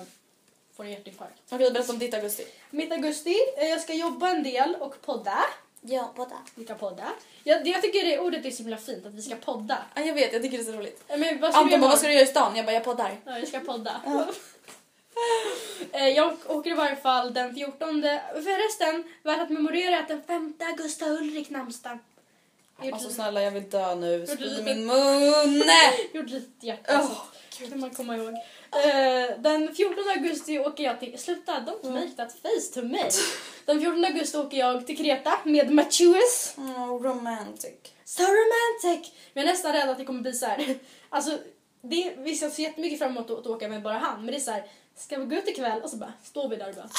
får 0.77 0.83
en 0.83 0.91
hjärtinfarkt. 0.91 1.33
Okej 1.49 1.71
berätta 1.71 1.91
om 1.93 1.99
ditt 1.99 2.13
augusti. 2.13 2.45
Mitt 2.69 2.91
augusti, 2.91 3.35
eh, 3.57 3.67
jag 3.67 3.81
ska 3.81 3.93
jobba 3.93 4.29
en 4.29 4.43
del 4.43 4.75
och 4.79 5.01
podda. 5.01 5.37
Ja, 5.81 6.11
podda. 6.15 6.35
Vi 6.55 6.63
ska 6.65 6.75
podda. 6.75 7.09
Jag, 7.43 7.67
jag 7.67 7.81
tycker 7.81 8.05
det 8.05 8.19
ordet 8.19 8.45
är 8.45 8.51
så 8.51 8.57
himla 8.63 8.77
fint, 8.77 9.05
att 9.05 9.13
vi 9.13 9.21
ska 9.21 9.35
podda. 9.35 9.77
Ja, 9.95 10.01
jag 10.01 10.13
vet, 10.13 10.33
jag 10.33 10.41
tycker 10.41 10.57
det 10.57 10.63
är 10.63 10.71
så 10.71 10.77
roligt. 10.77 11.03
Eh, 11.07 11.17
Men 11.17 11.39
vad 11.39 11.51
ska 11.51 11.61
Anton 11.61 11.79
bara, 11.81 11.89
vad 11.89 11.97
ska 11.97 12.07
du 12.07 12.13
göra 12.13 12.23
i 12.23 12.27
stan? 12.27 12.55
Jag 12.55 12.65
bara, 12.65 12.73
jag 12.73 12.83
poddar. 12.83 13.17
Ja, 13.25 13.39
jag 13.39 13.47
ska 13.47 13.59
podda. 13.59 14.01
Eh, 15.91 16.07
jag 16.07 16.33
åker 16.47 16.71
i 16.71 16.73
varje 16.73 16.95
fall 16.95 17.33
den 17.33 17.55
14. 17.55 18.01
Förresten, 18.33 19.03
värt 19.23 19.39
att 19.41 19.49
memorera 19.49 19.99
att 19.99 20.07
den 20.07 20.21
5 20.23 20.53
augusti 20.59 21.03
har 21.05 21.11
Ulrik 21.11 21.49
namnsdag. 21.49 21.99
Alltså 22.93 23.09
snälla 23.09 23.41
jag 23.41 23.51
vill 23.51 23.69
dö 23.69 23.95
nu, 23.95 24.27
sprid 24.27 24.59
i 24.59 24.63
min 24.63 24.85
mun! 24.85 25.63
gjorde 26.13 26.33
lite 26.33 26.65
hjärta. 26.65 27.01
så 27.01 27.11
att- 27.11 27.35
Gud, 27.59 27.69
hur 27.73 27.77
man 27.79 27.89
kommer 27.89 28.17
ihåg. 28.17 28.33
Eh, 28.71 29.39
den 29.39 29.75
14 29.75 30.03
augusti 30.09 30.59
åker 30.59 30.83
jag 30.83 30.99
till... 30.99 31.19
Sluta, 31.19 31.51
don't 31.51 31.91
make 31.91 32.11
that 32.17 32.31
face 32.31 32.73
to 32.81 32.81
me. 32.87 33.09
Den 33.65 33.79
14 33.79 34.05
augusti 34.05 34.37
åker 34.37 34.57
jag 34.57 34.87
till 34.87 34.97
Kreta 34.97 35.39
med 35.43 35.71
Matthews. 35.71 36.53
Oh, 36.57 37.03
romantic. 37.03 37.73
So 38.05 38.23
romantic! 38.23 39.11
Men 39.33 39.43
jag 39.43 39.49
är 39.49 39.53
nästan 39.53 39.73
rädd 39.73 39.89
att 39.89 39.97
det 39.97 40.05
kommer 40.05 40.21
bli 40.21 40.33
så 40.33 40.45
här. 40.45 40.75
Alltså, 41.09 41.37
det, 41.81 42.13
visst 42.17 42.41
jag 42.41 42.51
ser 42.51 42.63
jättemycket 42.63 42.99
fram 42.99 43.11
emot 43.11 43.29
att 43.31 43.47
åka 43.47 43.67
med 43.67 43.81
bara 43.81 43.97
han, 43.97 44.25
men 44.25 44.27
det 44.27 44.35
är 44.37 44.39
så 44.39 44.51
här. 44.51 44.63
Ska 44.97 45.17
vi 45.17 45.25
gå 45.25 45.35
ut 45.35 45.47
ikväll? 45.47 45.81
Och 45.81 45.89
så 45.89 45.97
bara 45.97 46.13
står 46.23 46.49
vi 46.49 46.55
där 46.55 46.69
och 46.69 46.75
bara... 46.75 46.81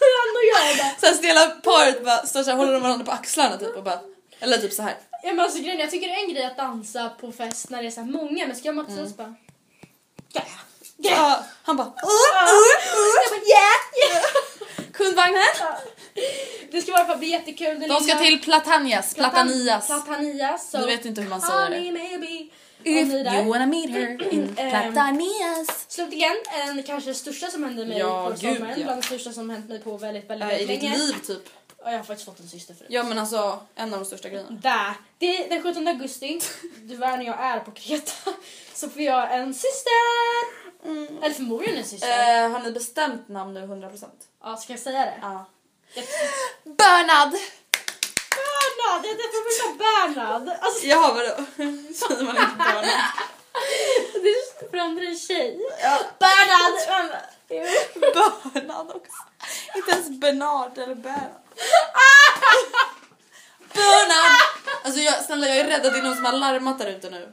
han 0.00 0.32
och 0.36 0.46
jag 0.54 0.76
bara... 0.78 0.94
Sen 1.00 1.14
stela 1.18 1.46
paret 1.50 2.04
bara 2.04 2.26
står 2.26 2.42
så 2.42 2.50
här, 2.50 2.56
håller 2.58 2.72
de 2.72 2.82
varandra 2.82 3.04
på 3.04 3.12
axlarna 3.12 3.56
typ 3.56 3.76
och 3.76 3.84
bara... 3.84 4.00
Eller 4.40 4.58
typ 4.58 4.72
så 4.72 4.82
här. 4.82 4.96
Ja, 5.22 5.28
men 5.32 5.40
alltså, 5.40 5.58
grejen, 5.58 5.78
jag 5.78 5.90
tycker 5.90 6.08
det 6.08 6.14
är 6.14 6.24
en 6.24 6.34
grej 6.34 6.44
att 6.44 6.56
dansa 6.56 7.08
på 7.20 7.32
fest 7.32 7.70
när 7.70 7.82
det 7.82 7.88
är 7.88 7.90
så 7.90 8.00
här 8.00 8.08
många, 8.10 8.46
men 8.46 8.56
ska 8.56 8.68
jag 8.68 8.74
Mattias 8.74 8.98
Mm. 8.98 9.12
bara... 9.16 9.34
Yeah. 10.34 10.48
Ja, 10.96 11.44
han 11.62 11.76
bara... 11.76 11.86
Jag 11.86 13.30
bara 13.30 13.36
yeah, 13.46 14.12
yeah. 14.12 14.24
Kundvagnen! 14.92 15.42
Det 16.70 16.82
ska 16.82 16.90
i 16.90 16.94
alla 16.94 17.04
fall 17.04 17.18
bli 17.18 17.28
jättekul. 17.30 17.80
Det 17.80 17.86
De 17.86 18.00
ska 18.00 18.18
till 18.18 18.40
Platanias, 18.42 19.14
Platanias. 19.14 19.86
Platanias. 19.86 20.70
så- 20.70 20.78
Du 20.78 20.86
vet 20.86 21.04
inte 21.04 21.20
hur 21.20 21.28
man 21.28 21.40
säger 21.40 21.70
det. 21.70 21.92
Maybe. 21.92 22.46
If 22.84 23.08
you 23.12 23.44
wanna 23.48 23.66
meet 23.66 23.90
her 23.90 24.32
in 24.34 24.54
Ehm, 24.56 24.70
Platanias. 24.92 25.84
Slutligen, 25.88 26.36
en 26.68 26.82
kanske 26.82 27.14
största 27.14 27.46
som 27.50 27.64
hände 27.64 27.86
mig 27.86 27.98
Ja, 27.98 28.24
på 28.24 28.30
gud, 28.30 28.56
sommaren. 28.56 28.74
ja. 28.80 28.84
Bland 28.84 29.02
det 29.02 29.06
största 29.06 29.32
som 29.32 29.50
hänt 29.50 29.68
mig 29.68 29.78
på 29.80 29.96
väldigt, 29.96 30.30
väldigt, 30.30 30.48
Äh, 30.50 30.54
I 30.54 30.58
väldigt 30.58 30.80
ditt 30.80 30.90
länge. 30.90 31.02
liv 31.04 31.14
typ. 31.26 31.48
Jag 31.90 31.98
har 31.98 32.04
faktiskt 32.04 32.24
fått 32.28 32.40
en 32.40 32.48
syster 32.48 32.74
förut. 32.74 32.88
Ja 32.90 33.02
men 33.02 33.18
alltså 33.18 33.60
en 33.74 33.94
av 33.94 34.00
de 34.00 34.06
största 34.06 34.28
grejerna. 34.28 34.50
Där. 34.50 34.94
Det 35.18 35.44
är 35.44 35.48
den 35.48 35.62
17 35.62 35.88
augusti, 35.88 36.40
var 36.98 37.16
när 37.16 37.24
jag 37.24 37.40
är 37.40 37.60
på 37.60 37.70
Kreta, 37.70 38.12
så 38.74 38.88
får 38.90 39.02
jag 39.02 39.34
en 39.34 39.54
syster! 39.54 40.66
Eller 41.22 41.34
förmodligen 41.34 41.76
en 41.78 41.84
syster. 41.84 42.42
Eh, 42.44 42.50
har 42.50 42.60
ni 42.60 42.72
bestämt 42.72 43.28
namn 43.28 43.54
nu 43.54 43.60
100%? 43.60 44.04
Ja, 44.42 44.56
ska 44.56 44.72
jag 44.72 44.80
säga 44.80 45.00
det? 45.04 45.18
Ja. 45.22 45.46
Jag- 45.94 46.04
Bernad! 46.76 47.30
Bernhard! 48.36 49.04
Jag 49.04 49.10
heter 49.10 49.50
första 49.50 49.78
Bernhard! 49.84 50.48
Alltså, 50.60 50.86
Jaha 50.86 51.14
vadå? 51.14 51.34
Säger 51.94 52.24
man 52.24 52.36
inte 52.36 52.54
Bernad? 52.58 52.84
det 54.22 54.28
är 54.28 54.70
för 54.70 54.78
andra 54.78 55.04
en 55.04 55.18
tjej. 55.18 55.60
Ja. 55.82 55.98
Bernhard! 56.18 57.22
Bernad 58.54 58.90
också. 58.90 59.12
Inte 59.76 59.90
ens 59.92 60.08
Bernard 60.08 60.78
eller 60.78 60.94
Bernad. 60.94 61.42
Bernad! 63.72 64.40
Alltså 64.84 65.00
jag, 65.00 65.24
snälla 65.24 65.48
jag 65.48 65.56
är 65.56 65.64
rädd 65.64 65.86
att 65.86 65.92
det 65.92 65.98
är 65.98 66.02
någon 66.02 66.16
som 66.16 66.24
har 66.24 66.32
larmat 66.32 66.78
där 66.78 66.86
ute 66.86 67.10
nu. 67.10 67.32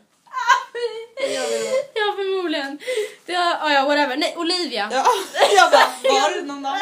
Ja, 1.93 2.13
förmodligen. 2.15 2.79
Det 3.25 3.33
är, 3.33 3.55
oh 3.55 3.73
ja, 3.73 3.85
whatever. 3.85 4.17
Nej, 4.17 4.33
Olivia. 4.37 4.89
Ja, 4.91 5.05
jag 5.55 5.71
bara, 5.71 6.19
var 6.21 6.35
det 6.35 6.41
någon 6.41 6.61
namn? 6.61 6.79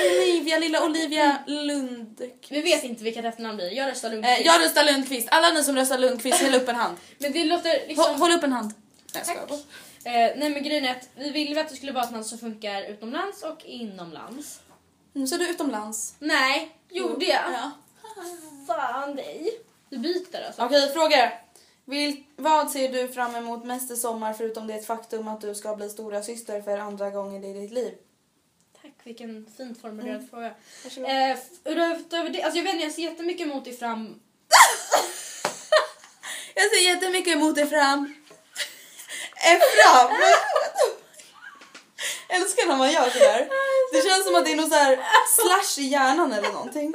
Olivia, 0.00 0.58
lilla 0.58 0.84
Olivia 0.84 1.38
Lundqvist. 1.46 2.34
Vi 2.48 2.62
vet 2.62 2.84
inte 2.84 3.04
vilket 3.04 3.24
efternamn 3.24 3.56
blir. 3.56 3.70
Jag 3.70 3.90
röstar 3.90 4.10
Lundqvist. 4.10 4.40
Eh, 4.40 4.46
jag 4.46 4.60
röstar 4.60 4.84
Lundqvist. 4.84 5.28
Alla 5.30 5.50
ni 5.50 5.64
som 5.64 5.76
röstar 5.76 5.98
Lundqvist, 5.98 6.38
häll 6.38 6.54
upp 6.54 6.68
en 6.68 6.76
hand. 6.76 6.96
Men 7.18 7.32
det 7.32 7.44
låter 7.44 7.88
liksom... 7.88 8.04
Håll, 8.04 8.14
håll 8.14 8.32
upp 8.32 8.44
en 8.44 8.52
hand. 8.52 8.74
Nej, 9.14 9.24
Tack. 9.24 9.36
Eh, 10.06 10.12
nej 10.12 10.50
men 10.50 10.62
grejen 10.62 10.84
är 10.84 10.90
att 10.90 11.08
vi 11.16 11.30
ville 11.30 11.54
ju 11.54 11.60
att 11.60 11.68
det 11.68 11.76
skulle 11.76 11.92
vara 11.92 12.04
ett 12.04 12.10
namn 12.10 12.24
som 12.24 12.38
funkar 12.38 12.82
utomlands 12.82 13.42
och 13.42 13.64
inomlands. 13.64 14.60
Nu 15.16 15.26
så 15.26 15.36
du 15.36 15.50
utomlands. 15.50 16.14
Nej, 16.18 16.76
gjorde 16.90 17.24
jag? 17.24 17.52
Ja. 17.52 17.70
Fan 18.66 19.16
dig. 19.16 19.60
Du 19.88 19.98
byter 19.98 20.46
alltså. 20.46 20.62
Okej, 20.62 20.92
frågor. 20.92 21.30
Vil, 21.84 22.24
vad 22.36 22.70
ser 22.70 22.88
du 22.88 23.08
fram 23.08 23.34
emot 23.34 23.64
mest 23.64 23.90
i 23.90 23.96
sommar 23.96 24.32
förutom 24.32 24.66
det 24.66 24.86
faktum 24.86 25.28
att 25.28 25.40
du 25.40 25.54
ska 25.54 25.76
bli 25.76 25.90
stora 25.90 26.22
syster 26.22 26.62
för 26.62 26.78
andra 26.78 27.10
gången 27.10 27.44
i 27.44 27.60
ditt 27.60 27.72
liv? 27.72 27.94
Tack, 28.82 28.92
vilken 29.04 29.46
fint 29.56 29.80
formulerad 29.80 30.30
fråga. 30.30 30.54
Varsågod. 30.84 31.10
Eh, 31.10 31.38
utöver 31.64 32.30
det, 32.30 32.42
alltså 32.42 32.58
jag 32.58 32.64
vet 32.64 32.74
inte, 32.74 32.84
jag 32.84 32.92
ser 32.92 33.02
jättemycket 33.02 33.46
emot 33.46 33.64
dig 33.64 33.76
fram. 33.76 34.06
Jag 36.56 36.70
ser 36.70 36.84
jättemycket 36.90 37.36
emot 37.36 37.54
dig 37.54 37.66
fram. 37.66 38.14
Fram? 39.74 40.10
Älskar 42.36 42.68
när 42.68 42.76
man 42.76 42.92
gör 42.92 43.10
sådär. 43.10 43.48
Det 43.92 44.08
känns 44.08 44.24
som 44.24 44.34
att 44.34 44.44
det 44.44 44.52
är 44.52 44.56
någon 44.56 44.70
så 44.70 44.74
här 44.76 44.98
slash 45.36 45.82
i 45.82 45.88
hjärnan 45.88 46.32
eller 46.32 46.52
någonting. 46.52 46.92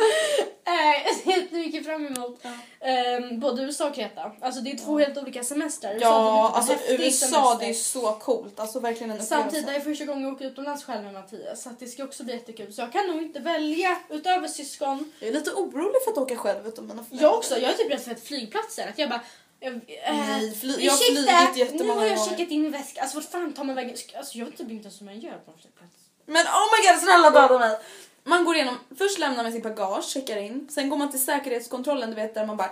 Jag 0.65 1.15
ser 1.23 1.31
jättemycket 1.31 1.85
fram 1.85 2.05
emot 2.07 2.45
eh, 2.79 3.37
både 3.37 3.61
USA 3.63 3.87
och 3.89 3.95
Kreta. 3.95 4.31
Alltså 4.41 4.61
det 4.61 4.71
är 4.71 4.77
två 4.77 4.99
helt 4.99 5.17
olika 5.17 5.43
semestrar. 5.43 5.93
USA 5.93 6.05
Ja, 6.05 6.47
typ 6.47 6.57
alltså 6.57 6.91
USA 6.91 7.25
semester. 7.27 7.57
det 7.59 7.69
är 7.69 7.73
så 7.73 8.11
coolt. 8.11 8.59
Alltså 8.59 8.79
verkligen 8.79 9.11
en 9.11 9.25
Samtidigt 9.25 9.69
är 9.69 9.73
det 9.73 9.81
första 9.81 10.05
gången 10.05 10.23
jag 10.23 10.33
åker 10.33 10.45
utomlands 10.45 10.83
själv 10.83 11.03
med 11.03 11.13
Mattias. 11.13 11.63
Så 11.63 11.69
det 11.79 11.87
ska 11.87 12.03
också 12.03 12.23
bli 12.23 12.33
jättekul. 12.33 12.73
Så 12.73 12.81
jag 12.81 12.91
kan 12.91 13.07
nog 13.07 13.21
inte 13.21 13.39
välja 13.39 13.97
utöver 14.09 14.47
syskon. 14.47 15.11
Jag 15.19 15.29
är 15.29 15.33
lite 15.33 15.51
orolig 15.51 16.03
för 16.03 16.11
att 16.11 16.17
åka 16.17 16.35
själv 16.35 16.67
utan 16.67 16.87
mina 16.87 17.03
föräldrar. 17.03 17.27
Jag 17.29 17.37
också. 17.37 17.57
Jag 17.57 17.71
är 17.71 17.75
typ 17.75 17.91
rädd 17.91 18.01
för 18.01 18.15
flygplatsen. 18.15 18.89
Att 18.89 18.99
jag 18.99 19.09
bara... 19.09 19.21
Jag, 19.60 19.74
äh, 19.74 19.80
Nej, 20.18 20.55
fly- 20.55 20.76
jag 20.86 20.91
har 20.91 20.97
flugit 20.97 21.57
jättemånga 21.57 21.93
Nu 21.93 21.99
har 21.99 22.05
jag 22.16 22.26
checkat 22.30 22.49
in 22.49 22.66
i 22.66 22.70
väskan. 22.70 23.01
Alltså 23.03 23.18
vart 23.18 23.32
fan 23.32 23.53
tar 23.53 23.64
man 23.64 23.76
vägen? 23.76 23.95
Alltså 24.18 24.38
jag 24.38 24.45
vet 24.45 24.57
typ 24.57 24.70
inte 24.72 24.84
ens 24.88 25.01
hur 25.01 25.05
man 25.05 25.20
gör 25.20 25.38
på 25.38 25.51
en 25.51 25.57
flygplats. 25.62 25.93
Men 26.26 26.45
oh 26.45 26.68
my 26.74 26.88
god, 26.91 27.01
snälla 27.03 27.30
döda 27.30 27.60
mig! 27.60 27.78
Man 28.24 28.45
går 28.45 28.55
igenom, 28.55 28.78
först 28.97 29.20
lämnar 29.20 29.43
man 29.43 29.51
sitt 29.51 29.64
bagage, 29.64 30.05
checkar 30.05 30.38
in, 30.38 30.68
sen 30.72 30.89
går 30.89 30.97
man 30.97 31.12
till 31.12 31.24
säkerhetskontrollen, 31.26 32.10
du 32.10 32.16
vet 32.16 32.34
där 32.34 32.45
man 32.45 32.57
bara 32.57 32.72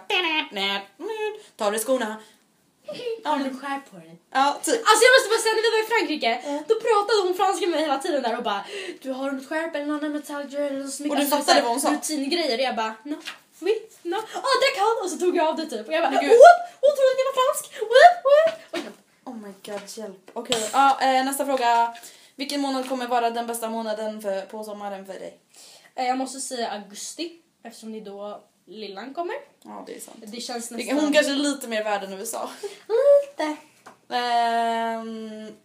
tar 1.58 1.72
dig 1.72 1.80
skorna. 1.80 2.16
Ja, 3.24 3.30
Har 3.30 3.38
men, 3.38 3.50
du 3.54 3.60
skär 3.60 3.82
på 3.92 3.98
dig? 3.98 4.18
ja 4.32 4.60
typ. 4.64 4.82
Alltså 4.90 5.02
jag 5.06 5.12
måste 5.16 5.30
bara 5.34 5.42
säga 5.44 5.54
när 5.56 5.66
vi 5.68 5.72
var 5.78 5.84
i 5.86 5.90
Frankrike, 5.94 6.32
då 6.68 6.76
pratade 6.76 7.22
hon 7.24 7.34
franska 7.36 7.62
med 7.66 7.70
mig 7.76 7.82
hela 7.82 7.98
tiden 7.98 8.22
där 8.24 8.38
och 8.38 8.44
bara 8.44 8.66
Du 9.02 9.12
har 9.12 9.32
något 9.32 9.48
skärp 9.50 9.76
eller 9.76 9.86
någon 9.86 10.12
metallgrej 10.14 10.68
eller 10.68 10.80
något 10.80 10.94
smycke. 10.94 11.10
Och 11.12 11.16
du 11.16 11.22
Alltså, 11.22 11.38
fattade 11.38 11.62
vad 11.62 11.72
hon 11.72 11.82
sa? 11.82 11.92
Rutingrejer 11.94 12.58
och 12.58 12.64
jag 12.64 12.76
bara 12.76 12.96
no, 13.04 13.16
oui, 13.60 13.74
no, 14.04 14.16
oh 14.16 14.56
d'accord 14.64 15.04
och 15.04 15.10
så 15.10 15.18
tog 15.18 15.36
jag 15.36 15.48
av 15.48 15.56
det 15.56 15.66
typ 15.66 15.88
och 15.88 15.94
jag 15.94 16.04
bara 16.04 16.12
whoop, 16.12 16.60
hon 16.82 16.92
trodde 16.96 17.12
att 17.14 17.20
jag 17.20 17.28
var 17.30 17.38
fransk, 17.44 17.82
whoop, 17.82 18.18
whoop. 18.24 18.60
Oj, 18.72 18.92
Oh 19.26 19.36
my 19.38 19.54
god, 19.66 19.82
hjälp. 19.98 20.32
Okej, 20.34 20.70
ja, 20.74 20.98
eh, 21.02 21.26
nästa 21.26 21.46
fråga. 21.46 21.96
Vilken 22.36 22.62
månad 22.62 22.90
kommer 22.90 23.08
vara 23.08 23.30
den 23.30 23.48
bästa 23.48 23.70
månaden 23.70 24.22
för, 24.22 24.42
på 24.42 24.64
sommaren 24.64 25.06
för 25.06 25.14
dig? 25.14 25.40
Eh, 25.96 26.06
Jag 26.08 26.18
måste 26.18 26.40
säga 26.40 26.70
augusti 26.72 27.32
eftersom 27.64 27.92
det 27.92 28.00
är 28.00 28.06
då 28.06 28.44
lillan 28.66 29.14
kommer. 29.14 29.36
Ja, 29.64 29.84
det 29.88 29.96
är 29.96 30.00
sant. 30.00 30.18
Det 30.22 30.42
känns 30.42 30.70
Det- 30.70 30.76
nästan... 30.76 31.00
Hon 31.00 31.14
kanske 31.14 31.32
är 31.32 31.36
lite 31.36 31.68
mer 31.68 31.84
värd 31.84 32.04
än 32.04 32.14
USA. 32.14 32.50
Lite. 32.88 33.56
Ehm, 34.10 35.56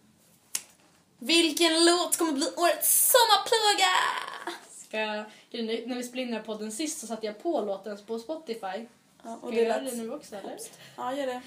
vilken 1.19 1.85
låt 1.85 2.17
kommer 2.17 2.31
bli 2.31 2.47
årets 2.57 3.11
sommarplåga? 3.11 3.93
Ska 4.93 4.99
jag, 4.99 5.25
när 5.87 5.95
vi 5.95 6.03
spelade 6.03 6.21
in 6.21 6.27
den 6.27 6.37
här 6.37 6.43
podden 6.45 6.71
sist 6.71 6.99
så 6.99 7.07
satte 7.07 7.25
jag 7.25 7.43
på 7.43 7.61
låten 7.61 7.97
på 8.07 8.19
Spotify. 8.19 8.85
Ja, 9.23 9.33
och 9.33 9.39
Ska 9.39 9.49
det 9.49 9.55
jag 9.55 9.65
göra 9.69 9.81
lät... 9.81 9.91
det 9.91 10.03
nu 10.03 10.11
också 10.13 10.35
eller? 10.35 10.57
Ja, 10.97 11.15
gör 11.15 11.27
det. 11.27 11.41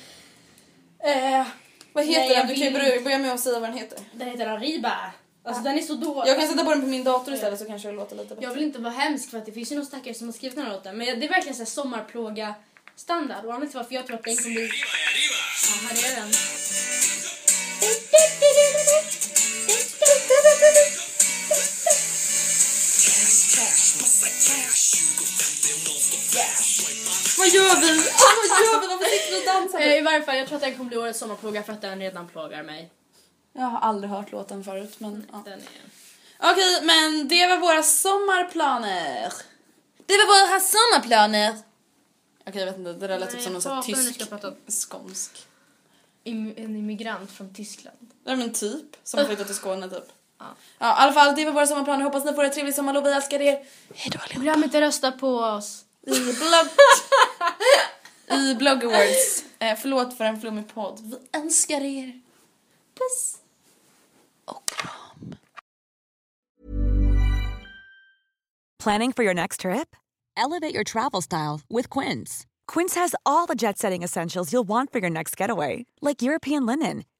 Eh, 1.10 1.46
Vad 1.92 2.04
heter 2.04 2.20
Nej, 2.20 2.36
den? 2.36 2.46
Du 2.46 2.54
kan 2.54 2.64
ju 2.64 3.00
börja, 3.02 3.18
med 3.18 3.32
att 3.34 3.40
säga 3.40 3.60
vad 3.60 3.70
den 3.70 3.78
heter. 3.78 3.98
den 4.12 4.28
heter 4.28 4.46
Arriba. 4.46 5.12
Alltså 5.42 5.62
den 5.62 5.78
är 5.78 5.82
så 5.82 5.94
dålig. 5.94 6.30
Jag 6.30 6.38
kan 6.38 6.48
sätta 6.48 6.64
på 6.64 6.70
den 6.70 6.80
på 6.80 6.86
min 6.86 7.04
dator 7.04 7.34
istället 7.34 7.58
så 7.58 7.64
kanske 7.64 7.88
det 7.88 7.94
låter 7.94 8.16
lite 8.16 8.28
bättre. 8.34 8.44
Jag 8.44 8.54
vill 8.54 8.62
inte 8.62 8.78
vara 8.78 8.92
hemsk 8.92 9.30
för 9.30 9.38
att 9.38 9.46
det 9.46 9.52
finns 9.52 9.72
ju 9.72 9.76
någon 9.76 9.86
stackare 9.86 10.14
som 10.14 10.26
har 10.28 10.32
skrivit 10.32 10.56
den 10.56 10.66
här 10.66 10.72
låten. 10.72 10.96
Men 10.98 11.20
det 11.20 11.26
är 11.26 11.30
verkligen 11.30 11.54
så 11.56 11.62
här 11.62 11.66
sommarplåga 11.66 12.54
standard. 12.96 13.44
Och 13.44 13.54
anledningen 13.54 13.70
till 13.70 13.78
varför 13.78 13.94
jag 13.94 14.06
tror 14.06 14.16
att 14.16 14.24
den 14.24 14.36
kommer 14.36 14.54
bli... 14.54 14.62
Ja, 14.64 15.88
här 15.88 16.12
är 16.12 16.20
den. 16.20 16.30
Vad 27.38 27.48
gör 27.48 27.80
vi? 27.80 27.86
Vad 27.88 28.58
gör 28.58 28.80
vi? 28.80 28.86
Varför 28.88 29.04
sitter 29.10 29.30
vi 29.32 29.40
och 29.40 29.46
dansar? 29.46 29.80
Eh, 29.80 29.98
I 29.98 30.00
varje 30.00 30.22
fall, 30.22 30.36
jag 30.36 30.46
tror 30.46 30.56
att 30.56 30.62
den 30.62 30.76
kommer 30.76 30.88
bli 30.88 30.98
årets 30.98 31.18
sommarplåga 31.18 31.62
för 31.62 31.72
att 31.72 31.80
den 31.80 31.98
redan 31.98 32.28
plågar 32.28 32.62
mig. 32.62 32.90
Jag 33.52 33.62
har 33.62 33.78
aldrig 33.80 34.10
hört 34.10 34.32
låten 34.32 34.64
förut 34.64 34.94
men 34.98 35.26
ja. 35.32 35.42
Den 35.44 35.52
är... 35.60 36.50
Okej, 36.52 36.80
men 36.82 37.28
det 37.28 37.46
var 37.46 37.56
våra 37.56 37.82
sommarplaner. 37.82 39.32
Det 40.06 40.14
var 40.14 40.48
våra 40.48 40.60
sommarplaner. 40.60 41.56
Okej, 42.46 42.60
jag 42.60 42.66
vet 42.66 42.76
inte, 42.78 42.92
det 42.92 43.06
där 43.06 43.18
lät 43.18 43.30
typ 43.30 43.42
som 43.42 43.52
någon 43.52 43.62
sån 43.62 43.72
här 43.72 43.82
tysk 43.82 44.22
skånsk. 44.68 45.46
Im- 46.24 46.54
en 46.56 46.76
immigrant 46.76 47.30
från 47.32 47.54
Tyskland. 47.54 48.10
Nej 48.24 48.36
men 48.36 48.52
typ, 48.52 48.96
som 49.04 49.26
flyttat 49.26 49.46
till 49.46 49.56
Skåne 49.56 49.90
typ. 49.90 50.12
Ja. 50.38 50.46
Ja, 50.78 50.86
i 50.86 51.02
alla 51.02 51.12
fall, 51.12 51.34
det 51.34 51.44
var 51.44 51.52
våra 51.52 51.66
sommarplaner. 51.66 52.04
Hoppas 52.04 52.24
ni 52.24 52.34
får 52.34 52.44
ett 52.44 52.52
trevligt 52.52 52.76
sommarlov. 52.76 53.04
Vi 53.04 53.12
älskar 53.12 53.40
er. 53.40 53.64
Hejdå 53.94 54.18
allihopa. 54.18 54.42
Glöm 54.42 54.64
inte 54.64 54.80
rösta 54.80 55.12
på 55.12 55.36
oss. 55.36 55.84
I 56.06 56.10
blogg... 56.10 56.68
I 58.40 58.54
blogg 58.54 58.84
awards. 58.84 59.44
Eh, 59.58 59.76
förlåt 59.78 60.16
för 60.16 60.24
en 60.24 60.40
flummig 60.40 60.74
podd. 60.74 61.00
Vi 61.00 61.38
älskar 61.40 61.80
er. 61.80 62.20
Puss. 62.94 63.36
Och 64.44 64.66
kram. 64.66 65.34
Planning 68.82 69.12
for 69.12 69.24
your 69.24 69.34
next 69.34 69.60
trip? 69.60 69.96
Elevate 70.36 70.74
your 70.74 70.84
travel 70.84 71.22
style 71.22 71.60
with 71.68 71.88
Quince. 71.88 72.46
Quince 72.66 72.94
has 73.00 73.14
all 73.24 73.46
the 73.46 73.54
jet 73.54 73.78
setting 73.78 74.04
essentials 74.04 74.52
you'll 74.52 74.68
want 74.68 74.92
for 74.92 75.00
your 75.00 75.10
next 75.10 75.40
getaway, 75.40 75.86
like 76.00 76.22
European 76.22 76.66
linen, 76.66 77.04